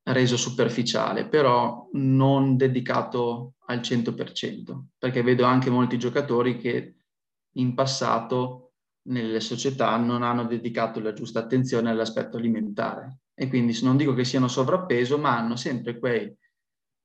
reso 0.03 0.37
superficiale, 0.37 1.29
però 1.29 1.89
non 1.93 2.59
dedicato 2.59 3.55
al 3.69 3.79
100%, 3.79 4.89
perché 4.99 5.23
vedo 5.23 5.45
anche 5.45 5.71
molti 5.71 5.99
giocatori 5.99 6.59
che 6.59 6.97
in 7.53 7.73
passato 7.73 8.73
nelle 9.05 9.41
società 9.41 9.97
non 9.97 10.23
hanno 10.23 10.45
dedicato 10.45 11.01
la 11.01 11.15
giusta 11.15 11.39
attenzione 11.39 11.89
all'aspetto 11.89 12.37
alimentare. 12.37 13.21
E 13.33 13.49
quindi 13.49 13.79
non 13.81 13.97
dico 13.97 14.13
che 14.13 14.27
siano 14.27 14.49
sovrappeso, 14.49 15.17
ma 15.17 15.39
hanno 15.39 15.57
sempre 15.57 15.99
quei 15.99 16.37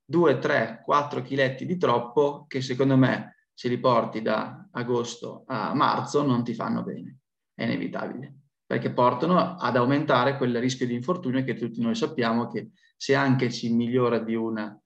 2, 0.04 0.40
3, 0.40 0.82
4 0.84 1.22
chiletti 1.22 1.66
di 1.66 1.78
troppo 1.78 2.44
che 2.50 2.60
secondo 2.60 2.98
me 2.98 3.37
se 3.58 3.70
li 3.70 3.80
porti 3.80 4.22
da 4.22 4.68
agosto 4.70 5.44
a 5.48 5.74
marzo 5.74 6.22
non 6.22 6.44
ti 6.44 6.54
fanno 6.54 6.84
bene, 6.84 7.22
è 7.56 7.64
inevitabile, 7.64 8.36
perché 8.64 8.94
portano 8.94 9.56
ad 9.56 9.76
aumentare 9.76 10.38
quel 10.38 10.60
rischio 10.60 10.86
di 10.86 10.94
infortunio 10.94 11.44
che 11.44 11.56
tutti 11.56 11.82
noi 11.82 11.96
sappiamo 11.96 12.46
che 12.50 12.70
se 12.96 13.16
anche 13.16 13.52
ci 13.52 13.74
migliora 13.74 14.20
di 14.20 14.36
una, 14.36 14.80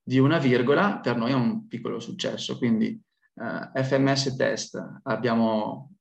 di 0.00 0.20
una 0.20 0.38
virgola, 0.38 1.00
per 1.00 1.16
noi 1.16 1.32
è 1.32 1.34
un 1.34 1.66
piccolo 1.66 1.98
successo. 1.98 2.58
Quindi 2.58 2.96
eh, 3.34 3.82
FMS 3.82 4.36
test, 4.36 5.00
abbiamo 5.02 5.96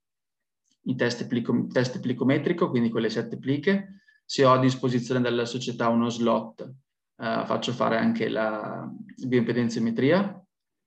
i 0.83 0.95
test, 0.95 1.25
plico, 1.25 1.65
test 1.71 1.99
plicometrico, 1.99 2.69
quindi 2.69 2.91
quelle 2.91 3.09
sette 3.09 3.39
pliche. 3.39 4.03
Se 4.23 4.45
ho 4.45 4.51
a 4.51 4.59
disposizione 4.59 5.21
dalla 5.21 5.45
società 5.45 5.89
uno 5.89 6.09
slot, 6.09 6.61
eh, 6.61 7.43
faccio 7.47 7.71
fare 7.71 7.97
anche 7.97 8.29
la 8.29 8.87
bioimpedenzometria 9.25 10.39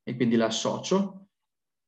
e 0.05 0.15
quindi 0.15 0.37
l'associo 0.37 1.24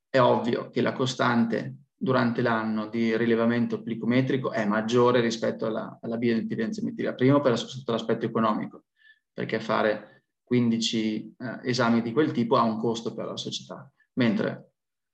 è 0.09 0.19
ovvio 0.19 0.69
che 0.69 0.81
la 0.81 0.93
costante 0.93 1.87
durante 1.95 2.41
l'anno 2.41 2.87
di 2.87 3.17
rilevamento 3.17 3.81
plicometrico 3.81 4.51
è 4.51 4.65
maggiore 4.65 5.19
rispetto 5.19 5.65
alla, 5.65 5.97
alla 6.01 6.17
bioimpedenzometria. 6.17 7.15
Primo 7.15 7.41
per, 7.41 7.57
sotto 7.57 7.91
l'aspetto 7.91 8.25
economico, 8.25 8.85
perché 9.33 9.59
fare 9.59 10.25
15 10.43 11.35
eh, 11.37 11.59
esami 11.63 12.01
di 12.01 12.13
quel 12.13 12.31
tipo 12.31 12.55
ha 12.55 12.61
un 12.61 12.79
costo 12.79 13.13
per 13.13 13.25
la 13.25 13.37
società, 13.37 13.91
mentre 14.13 14.71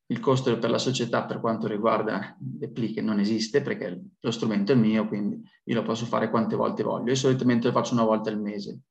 il 0.07 0.19
costo 0.19 0.57
per 0.59 0.69
la 0.69 0.77
società 0.77 1.23
per 1.25 1.39
quanto 1.39 1.67
riguarda 1.67 2.37
le 2.59 2.69
pliche 2.69 3.01
non 3.01 3.19
esiste 3.19 3.61
perché 3.61 3.99
lo 4.19 4.31
strumento 4.31 4.73
è 4.73 4.75
mio, 4.75 5.07
quindi 5.07 5.41
io 5.63 5.75
lo 5.75 5.83
posso 5.83 6.05
fare 6.05 6.29
quante 6.29 6.55
volte 6.55 6.83
voglio. 6.83 7.09
Io 7.09 7.15
solitamente 7.15 7.67
lo 7.67 7.73
faccio 7.73 7.93
una 7.93 8.03
volta 8.03 8.29
al 8.29 8.39
mese. 8.39 8.81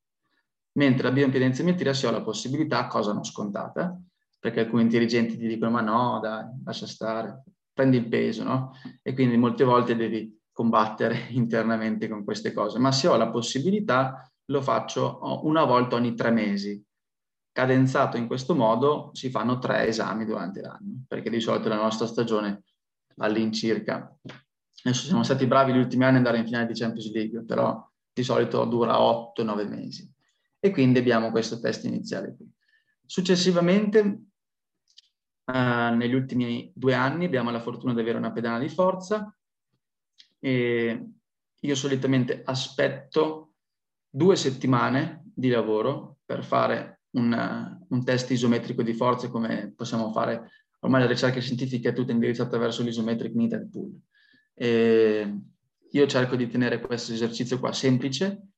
Mentre 0.72 1.04
la 1.04 1.12
bioimpedenzometria 1.12 1.92
si 1.92 2.06
ho 2.06 2.10
la 2.10 2.22
possibilità, 2.22 2.86
cosa 2.86 3.12
non 3.12 3.24
scontata, 3.24 4.00
perché 4.42 4.58
alcuni 4.58 4.88
dirigenti 4.88 5.38
ti 5.38 5.46
dicono 5.46 5.70
ma 5.70 5.82
no, 5.82 6.18
dai, 6.20 6.44
lascia 6.64 6.88
stare, 6.88 7.44
prendi 7.72 7.96
il 7.96 8.08
peso, 8.08 8.42
no? 8.42 8.72
E 9.00 9.14
quindi 9.14 9.36
molte 9.36 9.62
volte 9.62 9.94
devi 9.94 10.36
combattere 10.50 11.28
internamente 11.30 12.08
con 12.08 12.24
queste 12.24 12.52
cose. 12.52 12.80
Ma 12.80 12.90
se 12.90 13.06
ho 13.06 13.16
la 13.16 13.30
possibilità, 13.30 14.28
lo 14.46 14.60
faccio 14.60 15.20
una 15.44 15.62
volta 15.62 15.94
ogni 15.94 16.16
tre 16.16 16.32
mesi, 16.32 16.84
cadenzato 17.52 18.16
in 18.16 18.26
questo 18.26 18.56
modo 18.56 19.10
si 19.12 19.30
fanno 19.30 19.60
tre 19.60 19.86
esami 19.86 20.24
durante 20.24 20.60
l'anno, 20.60 21.04
perché 21.06 21.30
di 21.30 21.38
solito 21.38 21.68
la 21.68 21.76
nostra 21.76 22.08
stagione 22.08 22.64
all'incirca, 23.18 24.12
adesso 24.82 25.04
siamo 25.04 25.22
stati 25.22 25.46
bravi 25.46 25.72
gli 25.72 25.78
ultimi 25.78 26.02
anni 26.02 26.16
ad 26.16 26.26
andare 26.26 26.38
in 26.38 26.46
finale 26.46 26.66
di 26.66 26.74
Champions 26.74 27.12
League, 27.12 27.44
però 27.44 27.80
di 28.12 28.24
solito 28.24 28.64
dura 28.64 28.96
8-9 28.98 29.68
mesi. 29.68 30.12
E 30.58 30.72
quindi 30.72 30.98
abbiamo 30.98 31.30
questo 31.30 31.60
test 31.60 31.84
iniziale 31.84 32.34
qui. 32.34 32.52
Successivamente, 33.12 34.30
eh, 35.44 35.90
negli 35.94 36.14
ultimi 36.14 36.70
due 36.74 36.94
anni, 36.94 37.24
abbiamo 37.24 37.50
la 37.50 37.60
fortuna 37.60 37.94
di 37.94 38.00
avere 38.00 38.18
una 38.18 38.32
pedana 38.32 38.58
di 38.58 38.68
forza 38.68 39.34
e 40.38 41.08
io 41.60 41.74
solitamente 41.74 42.42
aspetto 42.44 43.54
due 44.08 44.36
settimane 44.36 45.22
di 45.34 45.48
lavoro 45.48 46.18
per 46.24 46.44
fare 46.44 47.02
un, 47.10 47.78
un, 47.88 48.04
test 48.04 48.30
isometrico 48.30 48.82
di 48.82 48.92
forze 48.94 49.28
come 49.28 49.72
possiamo 49.76 50.12
fare. 50.12 50.50
Ormai 50.80 51.02
la 51.02 51.06
ricerca 51.06 51.40
scientifica 51.40 51.90
è 51.90 51.92
tutta 51.92 52.12
indirizzata 52.12 52.58
verso 52.58 52.82
l'isometric 52.82 53.34
needle 53.34 53.68
pool. 53.70 53.98
E 54.54 55.38
io 55.90 56.06
cerco 56.06 56.36
di 56.36 56.48
tenere 56.48 56.80
questo 56.80 57.12
esercizio 57.12 57.58
qua 57.58 57.72
semplice, 57.72 58.48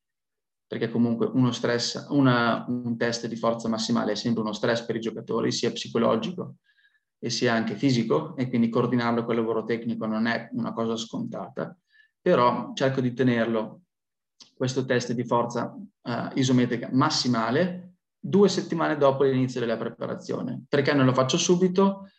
perché 0.66 0.88
comunque 0.88 1.26
uno 1.26 1.52
stress, 1.52 2.06
una, 2.10 2.64
un 2.68 2.96
test 2.96 3.26
di 3.26 3.36
forza 3.36 3.68
massimale 3.68 4.12
è 4.12 4.16
sempre 4.16 4.42
uno 4.42 4.52
stress 4.52 4.84
per 4.84 4.96
i 4.96 5.00
giocatori, 5.00 5.52
sia 5.52 5.70
psicologico 5.70 6.56
e 7.24 7.30
sia 7.30 7.54
anche 7.54 7.74
fisico, 7.74 8.36
e 8.36 8.50
quindi 8.50 8.68
coordinarlo 8.68 9.24
con 9.24 9.34
il 9.34 9.40
lavoro 9.40 9.64
tecnico 9.64 10.04
non 10.04 10.26
è 10.26 10.50
una 10.52 10.74
cosa 10.74 10.94
scontata, 10.94 11.74
però 12.20 12.72
cerco 12.74 13.00
di 13.00 13.14
tenerlo, 13.14 13.80
questo 14.54 14.84
test 14.84 15.12
di 15.12 15.24
forza 15.24 15.74
uh, 15.74 16.10
isometrica 16.34 16.90
massimale, 16.92 17.94
due 18.18 18.50
settimane 18.50 18.98
dopo 18.98 19.24
l'inizio 19.24 19.58
della 19.58 19.78
preparazione. 19.78 20.64
Perché 20.68 20.92
non 20.92 21.06
lo 21.06 21.14
faccio 21.14 21.38
subito? 21.38 22.10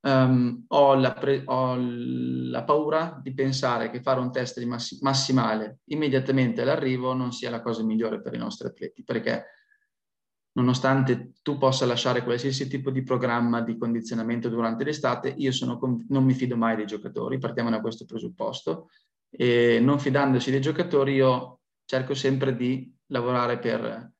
Um, 0.00 0.64
ho, 0.66 0.94
la 0.96 1.12
pre- 1.12 1.42
ho, 1.44 1.76
la 1.78 2.64
paura 2.64 3.20
di 3.22 3.32
pensare 3.32 3.88
che 3.88 4.02
fare 4.02 4.18
un 4.18 4.32
test 4.32 4.58
di 4.58 4.66
mass- 4.66 4.98
massimale 5.00 5.78
immediatamente 5.90 6.62
all'arrivo 6.62 7.12
non 7.14 7.30
sia 7.30 7.50
la 7.50 7.60
cosa 7.60 7.84
migliore 7.84 8.20
per 8.20 8.34
i 8.34 8.38
nostri 8.38 8.66
atleti, 8.66 9.04
perché 9.04 9.44
nonostante 10.58 11.32
tu 11.42 11.56
possa 11.58 11.86
lasciare 11.86 12.22
qualsiasi 12.22 12.68
tipo 12.68 12.90
di 12.90 13.02
programma 13.02 13.60
di 13.60 13.76
condizionamento 13.76 14.48
durante 14.48 14.84
l'estate, 14.84 15.34
io 15.36 15.52
con- 15.78 16.04
non 16.08 16.24
mi 16.24 16.34
fido 16.34 16.56
mai 16.56 16.76
dei 16.76 16.86
giocatori, 16.86 17.38
partiamo 17.38 17.70
da 17.70 17.80
questo 17.80 18.04
presupposto, 18.04 18.90
e 19.30 19.78
non 19.80 19.98
fidandosi 19.98 20.50
dei 20.50 20.60
giocatori 20.60 21.14
io 21.14 21.60
cerco 21.84 22.14
sempre 22.14 22.56
di 22.56 22.94
lavorare 23.06 23.58
per 23.58 24.12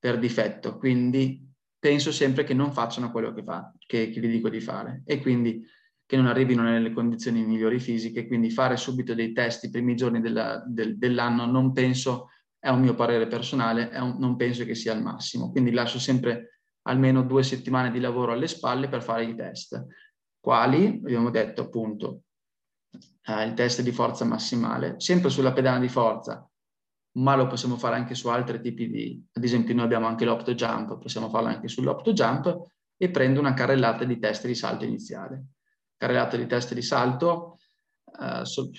per 0.00 0.18
difetto, 0.18 0.78
quindi 0.78 1.46
penso 1.78 2.10
sempre 2.10 2.42
che 2.42 2.54
non 2.54 2.72
facciano 2.72 3.10
quello 3.10 3.34
che, 3.34 3.42
fa, 3.42 3.70
che, 3.78 4.08
che 4.08 4.18
gli 4.20 4.28
dico 4.28 4.48
di 4.48 4.60
fare. 4.60 5.02
E 5.04 5.20
quindi 5.20 5.62
che 6.06 6.16
non 6.16 6.26
arrivino 6.26 6.62
nelle 6.62 6.90
condizioni 6.90 7.44
migliori 7.44 7.78
fisiche, 7.78 8.26
quindi 8.26 8.50
fare 8.50 8.76
subito 8.76 9.14
dei 9.14 9.32
test 9.32 9.64
i 9.64 9.70
primi 9.70 9.94
giorni 9.94 10.20
della, 10.20 10.64
del, 10.66 10.96
dell'anno 10.96 11.44
non 11.44 11.72
penso, 11.72 12.30
è 12.60 12.68
un 12.68 12.80
mio 12.80 12.94
parere 12.94 13.26
personale, 13.26 13.90
un, 13.98 14.16
non 14.18 14.36
penso 14.36 14.64
che 14.64 14.74
sia 14.74 14.92
il 14.92 15.02
massimo, 15.02 15.50
quindi 15.50 15.72
lascio 15.72 15.98
sempre 15.98 16.60
almeno 16.82 17.22
due 17.22 17.42
settimane 17.42 17.90
di 17.90 18.00
lavoro 18.00 18.32
alle 18.32 18.46
spalle 18.46 18.88
per 18.88 19.02
fare 19.02 19.24
i 19.24 19.34
test. 19.34 19.84
Quali? 20.38 21.00
Abbiamo 21.02 21.30
detto 21.30 21.62
appunto 21.62 22.22
eh, 23.24 23.44
il 23.44 23.54
test 23.54 23.80
di 23.80 23.92
forza 23.92 24.24
massimale, 24.24 24.94
sempre 24.98 25.30
sulla 25.30 25.52
pedana 25.52 25.78
di 25.78 25.88
forza, 25.88 26.46
ma 27.12 27.34
lo 27.34 27.46
possiamo 27.46 27.76
fare 27.76 27.96
anche 27.96 28.14
su 28.14 28.28
altri 28.28 28.60
tipi 28.60 28.88
di, 28.88 29.26
ad 29.32 29.42
esempio 29.42 29.74
noi 29.74 29.84
abbiamo 29.84 30.06
anche 30.06 30.26
l'opto 30.26 30.54
jump, 30.54 30.98
possiamo 30.98 31.30
farlo 31.30 31.48
anche 31.48 31.68
sull'opto 31.68 32.12
jump 32.12 32.62
e 32.96 33.10
prendo 33.10 33.40
una 33.40 33.54
carrellata 33.54 34.04
di 34.04 34.18
test 34.18 34.46
di 34.46 34.54
salto 34.54 34.84
iniziale. 34.84 35.46
Carrellata 35.96 36.36
di 36.36 36.46
test 36.46 36.74
di 36.74 36.82
salto, 36.82 37.58
so, 38.42 38.70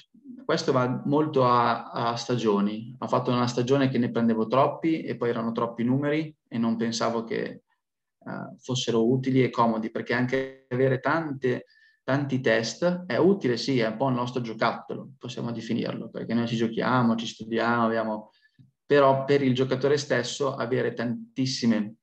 questo 0.45 0.71
va 0.71 1.01
molto 1.05 1.45
a, 1.45 1.91
a, 1.91 2.15
stagioni. 2.15 2.95
Ho 2.99 3.07
fatto 3.07 3.31
una 3.31 3.47
stagione 3.47 3.89
che 3.89 3.97
ne 3.97 4.11
prendevo 4.11 4.47
troppi 4.47 5.01
e 5.01 5.15
poi 5.15 5.29
erano 5.29 5.51
troppi 5.51 5.83
numeri 5.83 6.35
e 6.47 6.57
non 6.57 6.75
pensavo 6.77 7.23
che 7.23 7.63
uh, 8.17 8.57
fossero 8.57 9.09
utili 9.09 9.43
e 9.43 9.49
comodi, 9.49 9.91
perché 9.91 10.13
anche 10.13 10.65
avere 10.69 10.99
tante 10.99 11.65
tanti 12.03 12.41
test, 12.41 13.05
è 13.05 13.17
utile, 13.17 13.57
sì, 13.57 13.79
è 13.79 13.87
un 13.87 13.97
po' 13.97 14.09
il 14.09 14.15
nostro 14.15 14.41
giocattolo, 14.41 15.11
possiamo 15.17 15.51
definirlo, 15.51 16.09
perché 16.09 16.33
noi 16.33 16.47
ci 16.47 16.55
giochiamo, 16.55 17.15
ci 17.15 17.27
studiamo, 17.27 17.85
abbiamo... 17.85 18.31
però 18.85 19.23
per 19.23 19.41
il 19.41 19.53
giocatore 19.53 19.97
stesso 19.97 20.55
avere 20.55 20.93
tantissime 20.93 21.95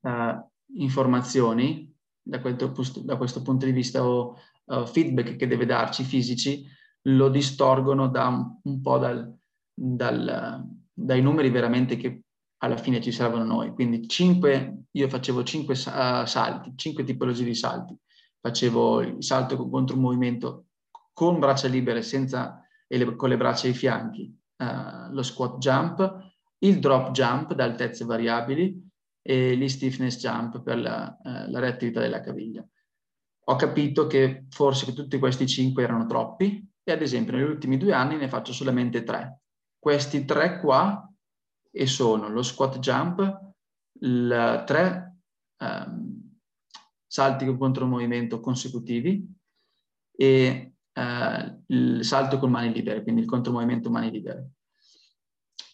uh, 0.00 0.50
informazioni 0.76 1.94
da 2.22 2.40
questo, 2.40 2.72
da 3.02 3.16
questo, 3.16 3.42
punto 3.42 3.66
di 3.66 3.72
vista 3.72 4.06
o 4.06 4.38
uh, 4.64 4.86
feedback 4.86 5.36
che 5.36 5.46
deve 5.46 5.66
darci 5.66 6.04
fisici 6.04 6.64
lo 7.08 7.28
distorgono 7.28 8.08
da 8.08 8.26
un, 8.28 8.58
un 8.62 8.80
po' 8.80 8.98
dal, 8.98 9.36
dal, 9.72 10.64
dai 10.92 11.22
numeri 11.22 11.50
veramente 11.50 11.96
che 11.96 12.22
alla 12.58 12.76
fine 12.76 13.00
ci 13.00 13.12
servono 13.12 13.44
noi. 13.44 13.72
Quindi 13.72 14.08
5, 14.08 14.84
io 14.90 15.08
facevo 15.08 15.42
5 15.42 15.74
uh, 15.74 16.24
salti, 16.26 16.72
5 16.74 17.04
tipologie 17.04 17.44
di 17.44 17.54
salti 17.54 17.96
facevo 18.40 19.00
il 19.00 19.22
salto 19.22 19.68
contro 19.68 19.96
un 19.96 20.02
movimento 20.02 20.66
con 21.12 21.38
braccia 21.38 21.68
libere 21.68 22.02
senza, 22.02 22.62
e 22.86 22.98
le, 22.98 23.16
con 23.16 23.28
le 23.28 23.36
braccia 23.36 23.66
ai 23.66 23.74
fianchi, 23.74 24.34
uh, 24.58 25.12
lo 25.12 25.22
squat 25.22 25.58
jump, 25.58 26.32
il 26.58 26.78
drop 26.78 27.10
jump 27.10 27.54
da 27.54 27.64
altezze 27.64 28.04
variabili 28.04 28.86
e 29.20 29.56
gli 29.56 29.68
stiffness 29.68 30.18
jump 30.18 30.62
per 30.62 30.78
la, 30.78 31.16
uh, 31.20 31.50
la 31.50 31.58
reattività 31.58 32.00
della 32.00 32.20
caviglia. 32.20 32.66
Ho 33.46 33.56
capito 33.56 34.06
che 34.06 34.46
forse 34.50 34.92
tutti 34.92 35.18
questi 35.18 35.46
cinque 35.46 35.82
erano 35.82 36.06
troppi 36.06 36.67
e 36.90 36.94
ad 36.94 37.02
esempio 37.02 37.34
negli 37.34 37.48
ultimi 37.48 37.76
due 37.76 37.92
anni 37.92 38.16
ne 38.16 38.28
faccio 38.28 38.52
solamente 38.52 39.04
tre. 39.04 39.40
Questi 39.78 40.24
tre 40.24 40.58
qua 40.60 41.10
e 41.70 41.86
sono 41.86 42.28
lo 42.28 42.42
squat 42.42 42.78
jump, 42.78 43.52
il 44.00 44.62
tre 44.66 45.16
um, 45.58 46.38
salti 47.06 47.56
contro 47.56 47.86
movimento 47.86 48.40
consecutivi 48.40 49.26
e 50.16 50.72
eh, 50.92 51.58
il 51.66 52.04
salto 52.04 52.38
con 52.38 52.50
mani 52.50 52.72
libere, 52.72 53.02
quindi 53.02 53.20
il 53.20 53.26
contromovimento 53.26 53.90
mani 53.90 54.10
libere. 54.10 54.50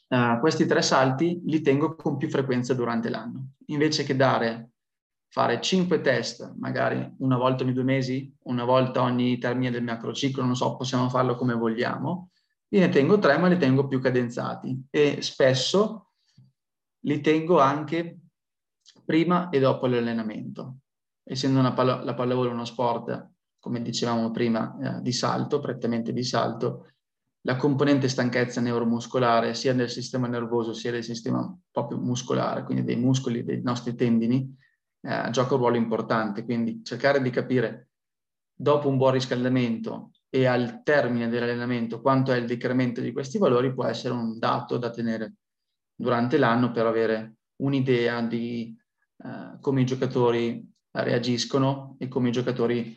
Uh, 0.09 0.39
questi 0.39 0.67
tre 0.67 0.83
salti 0.83 1.41
li 1.47 1.61
tengo 1.61 1.97
con 1.97 2.17
più 2.17 2.29
frequenza 2.29 2.75
durante 2.75 3.09
l'anno. 3.09 3.53
Invece 3.67 4.05
che 4.05 4.15
dare, 4.15 4.74
fare 5.35 5.61
cinque 5.61 6.01
test, 6.01 6.55
magari 6.59 7.13
una 7.19 7.37
volta 7.37 7.65
ogni 7.65 7.73
due 7.73 7.83
mesi, 7.83 8.33
una 8.45 8.63
volta 8.63 9.03
ogni 9.03 9.37
termine 9.37 9.73
del 9.73 9.83
macrociclo, 9.83 10.45
non 10.45 10.55
so, 10.55 10.77
possiamo 10.77 11.09
farlo 11.09 11.35
come 11.35 11.55
vogliamo, 11.55 12.31
io 12.69 12.79
ne 12.79 12.89
tengo 12.89 13.19
tre, 13.19 13.37
ma 13.37 13.49
li 13.49 13.59
tengo 13.59 13.89
più 13.89 14.01
cadenzati. 14.01 14.87
E 14.91 15.23
spesso 15.23 16.13
li 17.01 17.21
tengo 17.21 17.59
anche 17.59 18.21
prima 19.05 19.49
e 19.49 19.59
dopo 19.59 19.89
l'allenamento. 19.89 20.77
Essendo 21.25 21.61
palla, 21.75 22.05
la 22.05 22.15
pallavolo 22.15 22.51
uno 22.51 22.65
sport, 22.65 23.31
come 23.59 23.83
dicevamo 23.83 24.31
prima, 24.31 24.79
eh, 24.81 25.03
di 25.03 25.11
salto, 25.11 25.59
prettamente 25.59 26.13
di 26.13 26.23
salto, 26.23 26.93
la 27.41 27.57
componente 27.57 28.09
stanchezza 28.09 28.61
neuromuscolare 28.61 29.53
sia 29.55 29.75
del 29.75 29.91
sistema 29.91 30.29
nervoso 30.29 30.73
sia 30.73 30.93
del 30.93 31.03
sistema 31.03 31.53
proprio 31.73 31.99
muscolare, 31.99 32.63
quindi 32.63 32.85
dei 32.85 32.97
muscoli, 32.97 33.43
dei 33.43 33.61
nostri 33.63 33.97
tendini, 33.97 34.63
eh, 35.05 35.31
gioca 35.31 35.55
un 35.55 35.61
ruolo 35.61 35.77
importante. 35.77 36.45
Quindi 36.45 36.83
cercare 36.83 37.21
di 37.21 37.31
capire 37.31 37.89
dopo 38.55 38.89
un 38.89 38.97
buon 38.97 39.13
riscaldamento 39.13 40.11
e 40.29 40.47
al 40.47 40.83
termine 40.83 41.29
dell'allenamento 41.29 42.01
quanto 42.01 42.33
è 42.33 42.37
il 42.37 42.47
decremento 42.47 43.01
di 43.01 43.13
questi 43.13 43.39
valori 43.39 43.73
può 43.73 43.85
essere 43.85 44.15
un 44.15 44.39
dato 44.39 44.79
da 44.79 44.91
tenere 44.91 45.35
durante 45.95 46.39
l'anno 46.39 46.73
per 46.73 46.87
avere 46.87 47.35
un'idea 47.57 48.21
di 48.23 48.77
eh, 49.25 49.59
come 49.61 49.83
i 49.83 49.87
giocatori 49.87 50.69
reagiscono 50.91 51.97
e 51.99 52.09
come 52.09 52.29
i 52.29 52.33
giocatori 52.33 52.97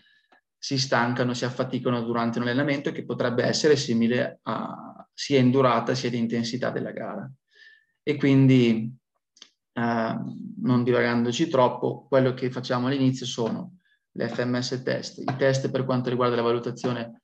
si 0.57 0.77
stancano, 0.79 1.33
si 1.33 1.45
affaticano 1.45 2.01
durante 2.01 2.39
un 2.39 2.45
allenamento 2.45 2.91
che 2.91 3.05
potrebbe 3.05 3.43
essere 3.43 3.75
simile 3.75 4.39
a, 4.43 5.07
sia 5.13 5.39
in 5.39 5.51
durata 5.51 5.93
sia 5.93 6.09
di 6.09 6.17
intensità 6.17 6.71
della 6.71 6.91
gara. 6.91 7.31
E 8.03 8.15
quindi, 8.15 8.95
non 9.79 10.83
divagandoci 10.83 11.47
troppo, 11.49 12.05
quello 12.07 12.33
che 12.33 12.49
facciamo 12.49 12.87
all'inizio 12.87 13.25
sono 13.25 13.77
le 14.11 14.29
FMS 14.29 14.81
test, 14.83 15.19
i 15.19 15.35
test 15.37 15.69
per 15.69 15.85
quanto 15.85 16.09
riguarda 16.09 16.35
la 16.35 16.41
valutazione 16.41 17.21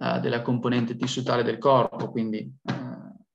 eh, 0.00 0.20
della 0.20 0.42
componente 0.42 0.96
tissutale 0.96 1.42
del 1.42 1.58
corpo, 1.58 2.10
quindi 2.10 2.38
eh, 2.38 2.74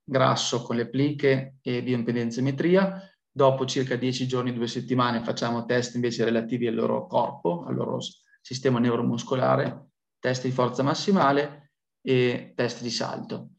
grasso 0.03 0.62
con 0.62 0.77
le 0.77 0.89
pliche 0.89 1.55
e 1.62 1.84
bioimpedenzimetria. 1.84 3.01
Dopo 3.34 3.65
circa 3.65 3.95
10 3.95 4.27
giorni, 4.27 4.53
due 4.53 4.67
settimane, 4.67 5.23
facciamo 5.23 5.65
test 5.65 5.95
invece 5.95 6.23
relativi 6.23 6.67
al 6.67 6.75
loro 6.75 7.07
corpo, 7.07 7.63
al 7.65 7.75
loro 7.75 7.99
sistema 8.41 8.79
neuromuscolare, 8.79 9.89
test 10.19 10.45
di 10.45 10.51
forza 10.51 10.84
massimale 10.84 11.71
e 12.01 12.53
test 12.55 12.81
di 12.81 12.89
salto. 12.89 13.49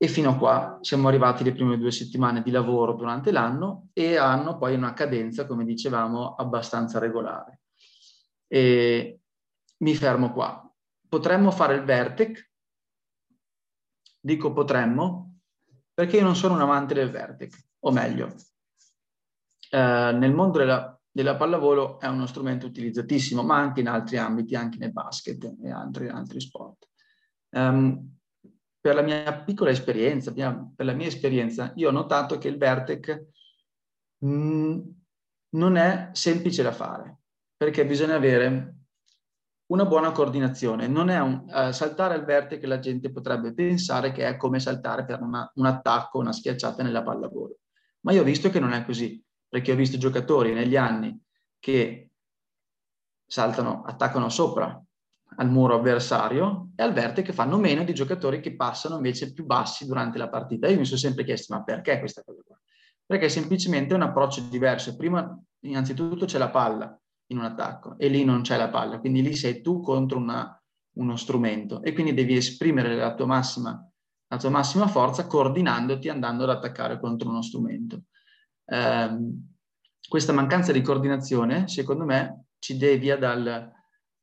E 0.00 0.06
fino 0.06 0.30
a 0.30 0.36
qua 0.36 0.78
siamo 0.80 1.08
arrivati 1.08 1.42
le 1.42 1.52
prime 1.52 1.76
due 1.76 1.90
settimane 1.90 2.42
di 2.42 2.52
lavoro 2.52 2.92
durante 2.92 3.32
l'anno 3.32 3.88
e 3.92 4.16
hanno 4.16 4.56
poi 4.56 4.74
una 4.74 4.92
cadenza, 4.92 5.46
come 5.46 5.64
dicevamo, 5.64 6.34
abbastanza 6.36 7.00
regolare. 7.00 7.62
E 8.46 9.20
mi 9.78 9.94
fermo 9.94 10.32
qua. 10.32 10.64
Potremmo 11.08 11.50
fare 11.50 11.74
il 11.74 11.82
Vertec? 11.82 12.50
Dico 14.20 14.52
potremmo 14.52 15.40
perché 15.92 16.18
io 16.18 16.22
non 16.22 16.36
sono 16.36 16.54
un 16.54 16.60
amante 16.60 16.94
del 16.94 17.10
Vertec, 17.10 17.70
o 17.80 17.90
meglio, 17.90 18.34
eh, 19.70 20.12
nel 20.12 20.32
mondo 20.32 20.58
della 20.58 20.98
della 21.18 21.34
pallavolo 21.34 21.98
è 21.98 22.06
uno 22.06 22.26
strumento 22.26 22.66
utilizzatissimo, 22.66 23.42
ma 23.42 23.56
anche 23.56 23.80
in 23.80 23.88
altri 23.88 24.18
ambiti, 24.18 24.54
anche 24.54 24.78
nel 24.78 24.92
basket 24.92 25.56
e 25.60 25.68
altri, 25.68 26.08
altri 26.08 26.40
sport. 26.40 26.86
Um, 27.50 28.17
per 28.80 28.94
la 28.94 29.02
mia 29.02 29.42
piccola 29.42 29.70
esperienza, 29.70 30.32
per 30.32 30.86
la 30.86 30.92
mia 30.92 31.06
esperienza, 31.06 31.72
io 31.76 31.88
ho 31.88 31.92
notato 31.92 32.38
che 32.38 32.48
il 32.48 32.58
Vertec 32.58 33.26
mh, 34.18 34.28
mm, 34.28 34.80
non 35.50 35.76
è 35.76 36.10
semplice 36.12 36.62
da 36.62 36.72
fare, 36.72 37.18
perché 37.56 37.84
bisogna 37.86 38.14
avere 38.14 38.74
una 39.66 39.84
buona 39.84 40.12
coordinazione. 40.12 40.86
Non 40.86 41.08
è 41.08 41.20
un, 41.20 41.44
uh, 41.46 41.72
saltare 41.72 42.14
al 42.14 42.24
Vertec 42.24 42.64
la 42.64 42.78
gente 42.78 43.10
potrebbe 43.10 43.52
pensare 43.52 44.12
che 44.12 44.26
è 44.26 44.36
come 44.36 44.60
saltare 44.60 45.04
per 45.04 45.20
una, 45.20 45.50
un 45.54 45.66
attacco, 45.66 46.18
una 46.18 46.32
schiacciata 46.32 46.82
nella 46.82 47.02
pallavolo. 47.02 47.58
Ma 48.00 48.12
io 48.12 48.22
ho 48.22 48.24
visto 48.24 48.48
che 48.50 48.60
non 48.60 48.72
è 48.72 48.84
così 48.84 49.22
perché 49.48 49.72
ho 49.72 49.76
visto 49.76 49.98
giocatori 49.98 50.52
negli 50.52 50.76
anni 50.76 51.18
che 51.58 52.10
saltano, 53.26 53.82
attaccano 53.82 54.28
sopra 54.28 54.80
al 55.40 55.50
muro 55.50 55.74
avversario 55.74 56.70
e 56.76 56.82
al 56.82 56.92
verte 56.92 57.22
che 57.22 57.32
fanno 57.32 57.58
meno 57.58 57.84
di 57.84 57.94
giocatori 57.94 58.40
che 58.40 58.56
passano 58.56 58.96
invece 58.96 59.32
più 59.32 59.44
bassi 59.44 59.86
durante 59.86 60.18
la 60.18 60.28
partita. 60.28 60.68
Io 60.68 60.78
mi 60.78 60.84
sono 60.84 60.98
sempre 60.98 61.24
chiesto, 61.24 61.54
ma 61.54 61.62
perché 61.62 61.98
questa 61.98 62.22
cosa 62.24 62.40
qua? 62.44 62.58
Perché 63.06 63.26
è 63.26 63.28
semplicemente 63.28 63.94
un 63.94 64.02
approccio 64.02 64.42
diverso. 64.42 64.96
Prima, 64.96 65.38
innanzitutto, 65.60 66.24
c'è 66.26 66.38
la 66.38 66.50
palla 66.50 66.98
in 67.30 67.38
un 67.38 67.44
attacco 67.44 67.96
e 67.98 68.08
lì 68.08 68.24
non 68.24 68.42
c'è 68.42 68.56
la 68.56 68.68
palla, 68.68 68.98
quindi 68.98 69.22
lì 69.22 69.34
sei 69.34 69.60
tu 69.60 69.80
contro 69.80 70.18
una, 70.18 70.60
uno 70.96 71.16
strumento 71.16 71.82
e 71.82 71.92
quindi 71.92 72.14
devi 72.14 72.36
esprimere 72.36 72.96
la 72.96 73.14
tua, 73.14 73.26
massima, 73.26 73.86
la 74.26 74.36
tua 74.36 74.50
massima 74.50 74.88
forza 74.88 75.26
coordinandoti 75.26 76.08
andando 76.08 76.44
ad 76.44 76.50
attaccare 76.50 76.98
contro 76.98 77.28
uno 77.28 77.42
strumento 77.42 78.04
eh, 78.68 79.18
questa 80.08 80.32
mancanza 80.32 80.72
di 80.72 80.82
coordinazione, 80.82 81.68
secondo 81.68 82.04
me, 82.04 82.44
ci 82.58 82.76
devia 82.76 83.16
dal, 83.16 83.70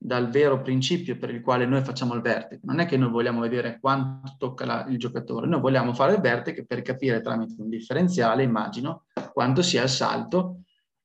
dal, 0.06 0.30
vero 0.30 0.62
principio 0.62 1.18
per 1.18 1.30
il 1.30 1.42
quale 1.42 1.66
noi 1.66 1.84
facciamo 1.84 2.14
il 2.14 2.22
vertice. 2.22 2.62
Non 2.64 2.80
è 2.80 2.86
che 2.86 2.98
noi 2.98 3.10
vogliamo 3.10 3.42
vedere 3.42 3.80
quanto 3.80 4.36
tocca 4.38 4.66
la, 4.66 4.86
il 4.88 4.98
giocatore, 4.98 5.48
noi 5.48 5.60
vogliamo 5.60 5.94
fare 5.94 6.14
il 6.14 6.22
vertice 6.22 6.66
per 6.66 6.82
capire 6.82 7.22
tramite 7.22 7.56
un 7.58 7.70
differenziale, 7.70 8.44
immagino, 8.44 9.06
quanto 9.34 9.62
sia 9.62 9.84
il 9.84 9.90
salto 9.90 10.62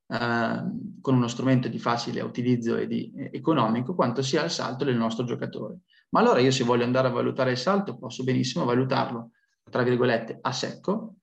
eh, 0.06 0.62
con 1.00 1.14
uno 1.14 1.28
strumento 1.28 1.68
di 1.68 1.78
facile 1.78 2.20
utilizzo 2.20 2.76
e 2.76 2.86
di, 2.86 3.12
eh, 3.16 3.30
economico, 3.32 3.94
quanto 3.94 4.22
sia 4.22 4.44
il 4.44 4.50
salto 4.50 4.84
del 4.84 4.96
nostro 4.96 5.24
giocatore. 5.24 5.78
Ma 6.10 6.20
allora 6.20 6.40
io 6.40 6.50
se 6.50 6.64
voglio 6.64 6.84
andare 6.84 7.08
a 7.08 7.12
valutare 7.12 7.52
il 7.52 7.58
salto 7.58 7.96
posso 7.96 8.24
benissimo 8.24 8.64
valutarlo, 8.64 9.30
tra 9.70 9.82
virgolette, 9.82 10.38
a 10.40 10.52
secco, 10.52 11.14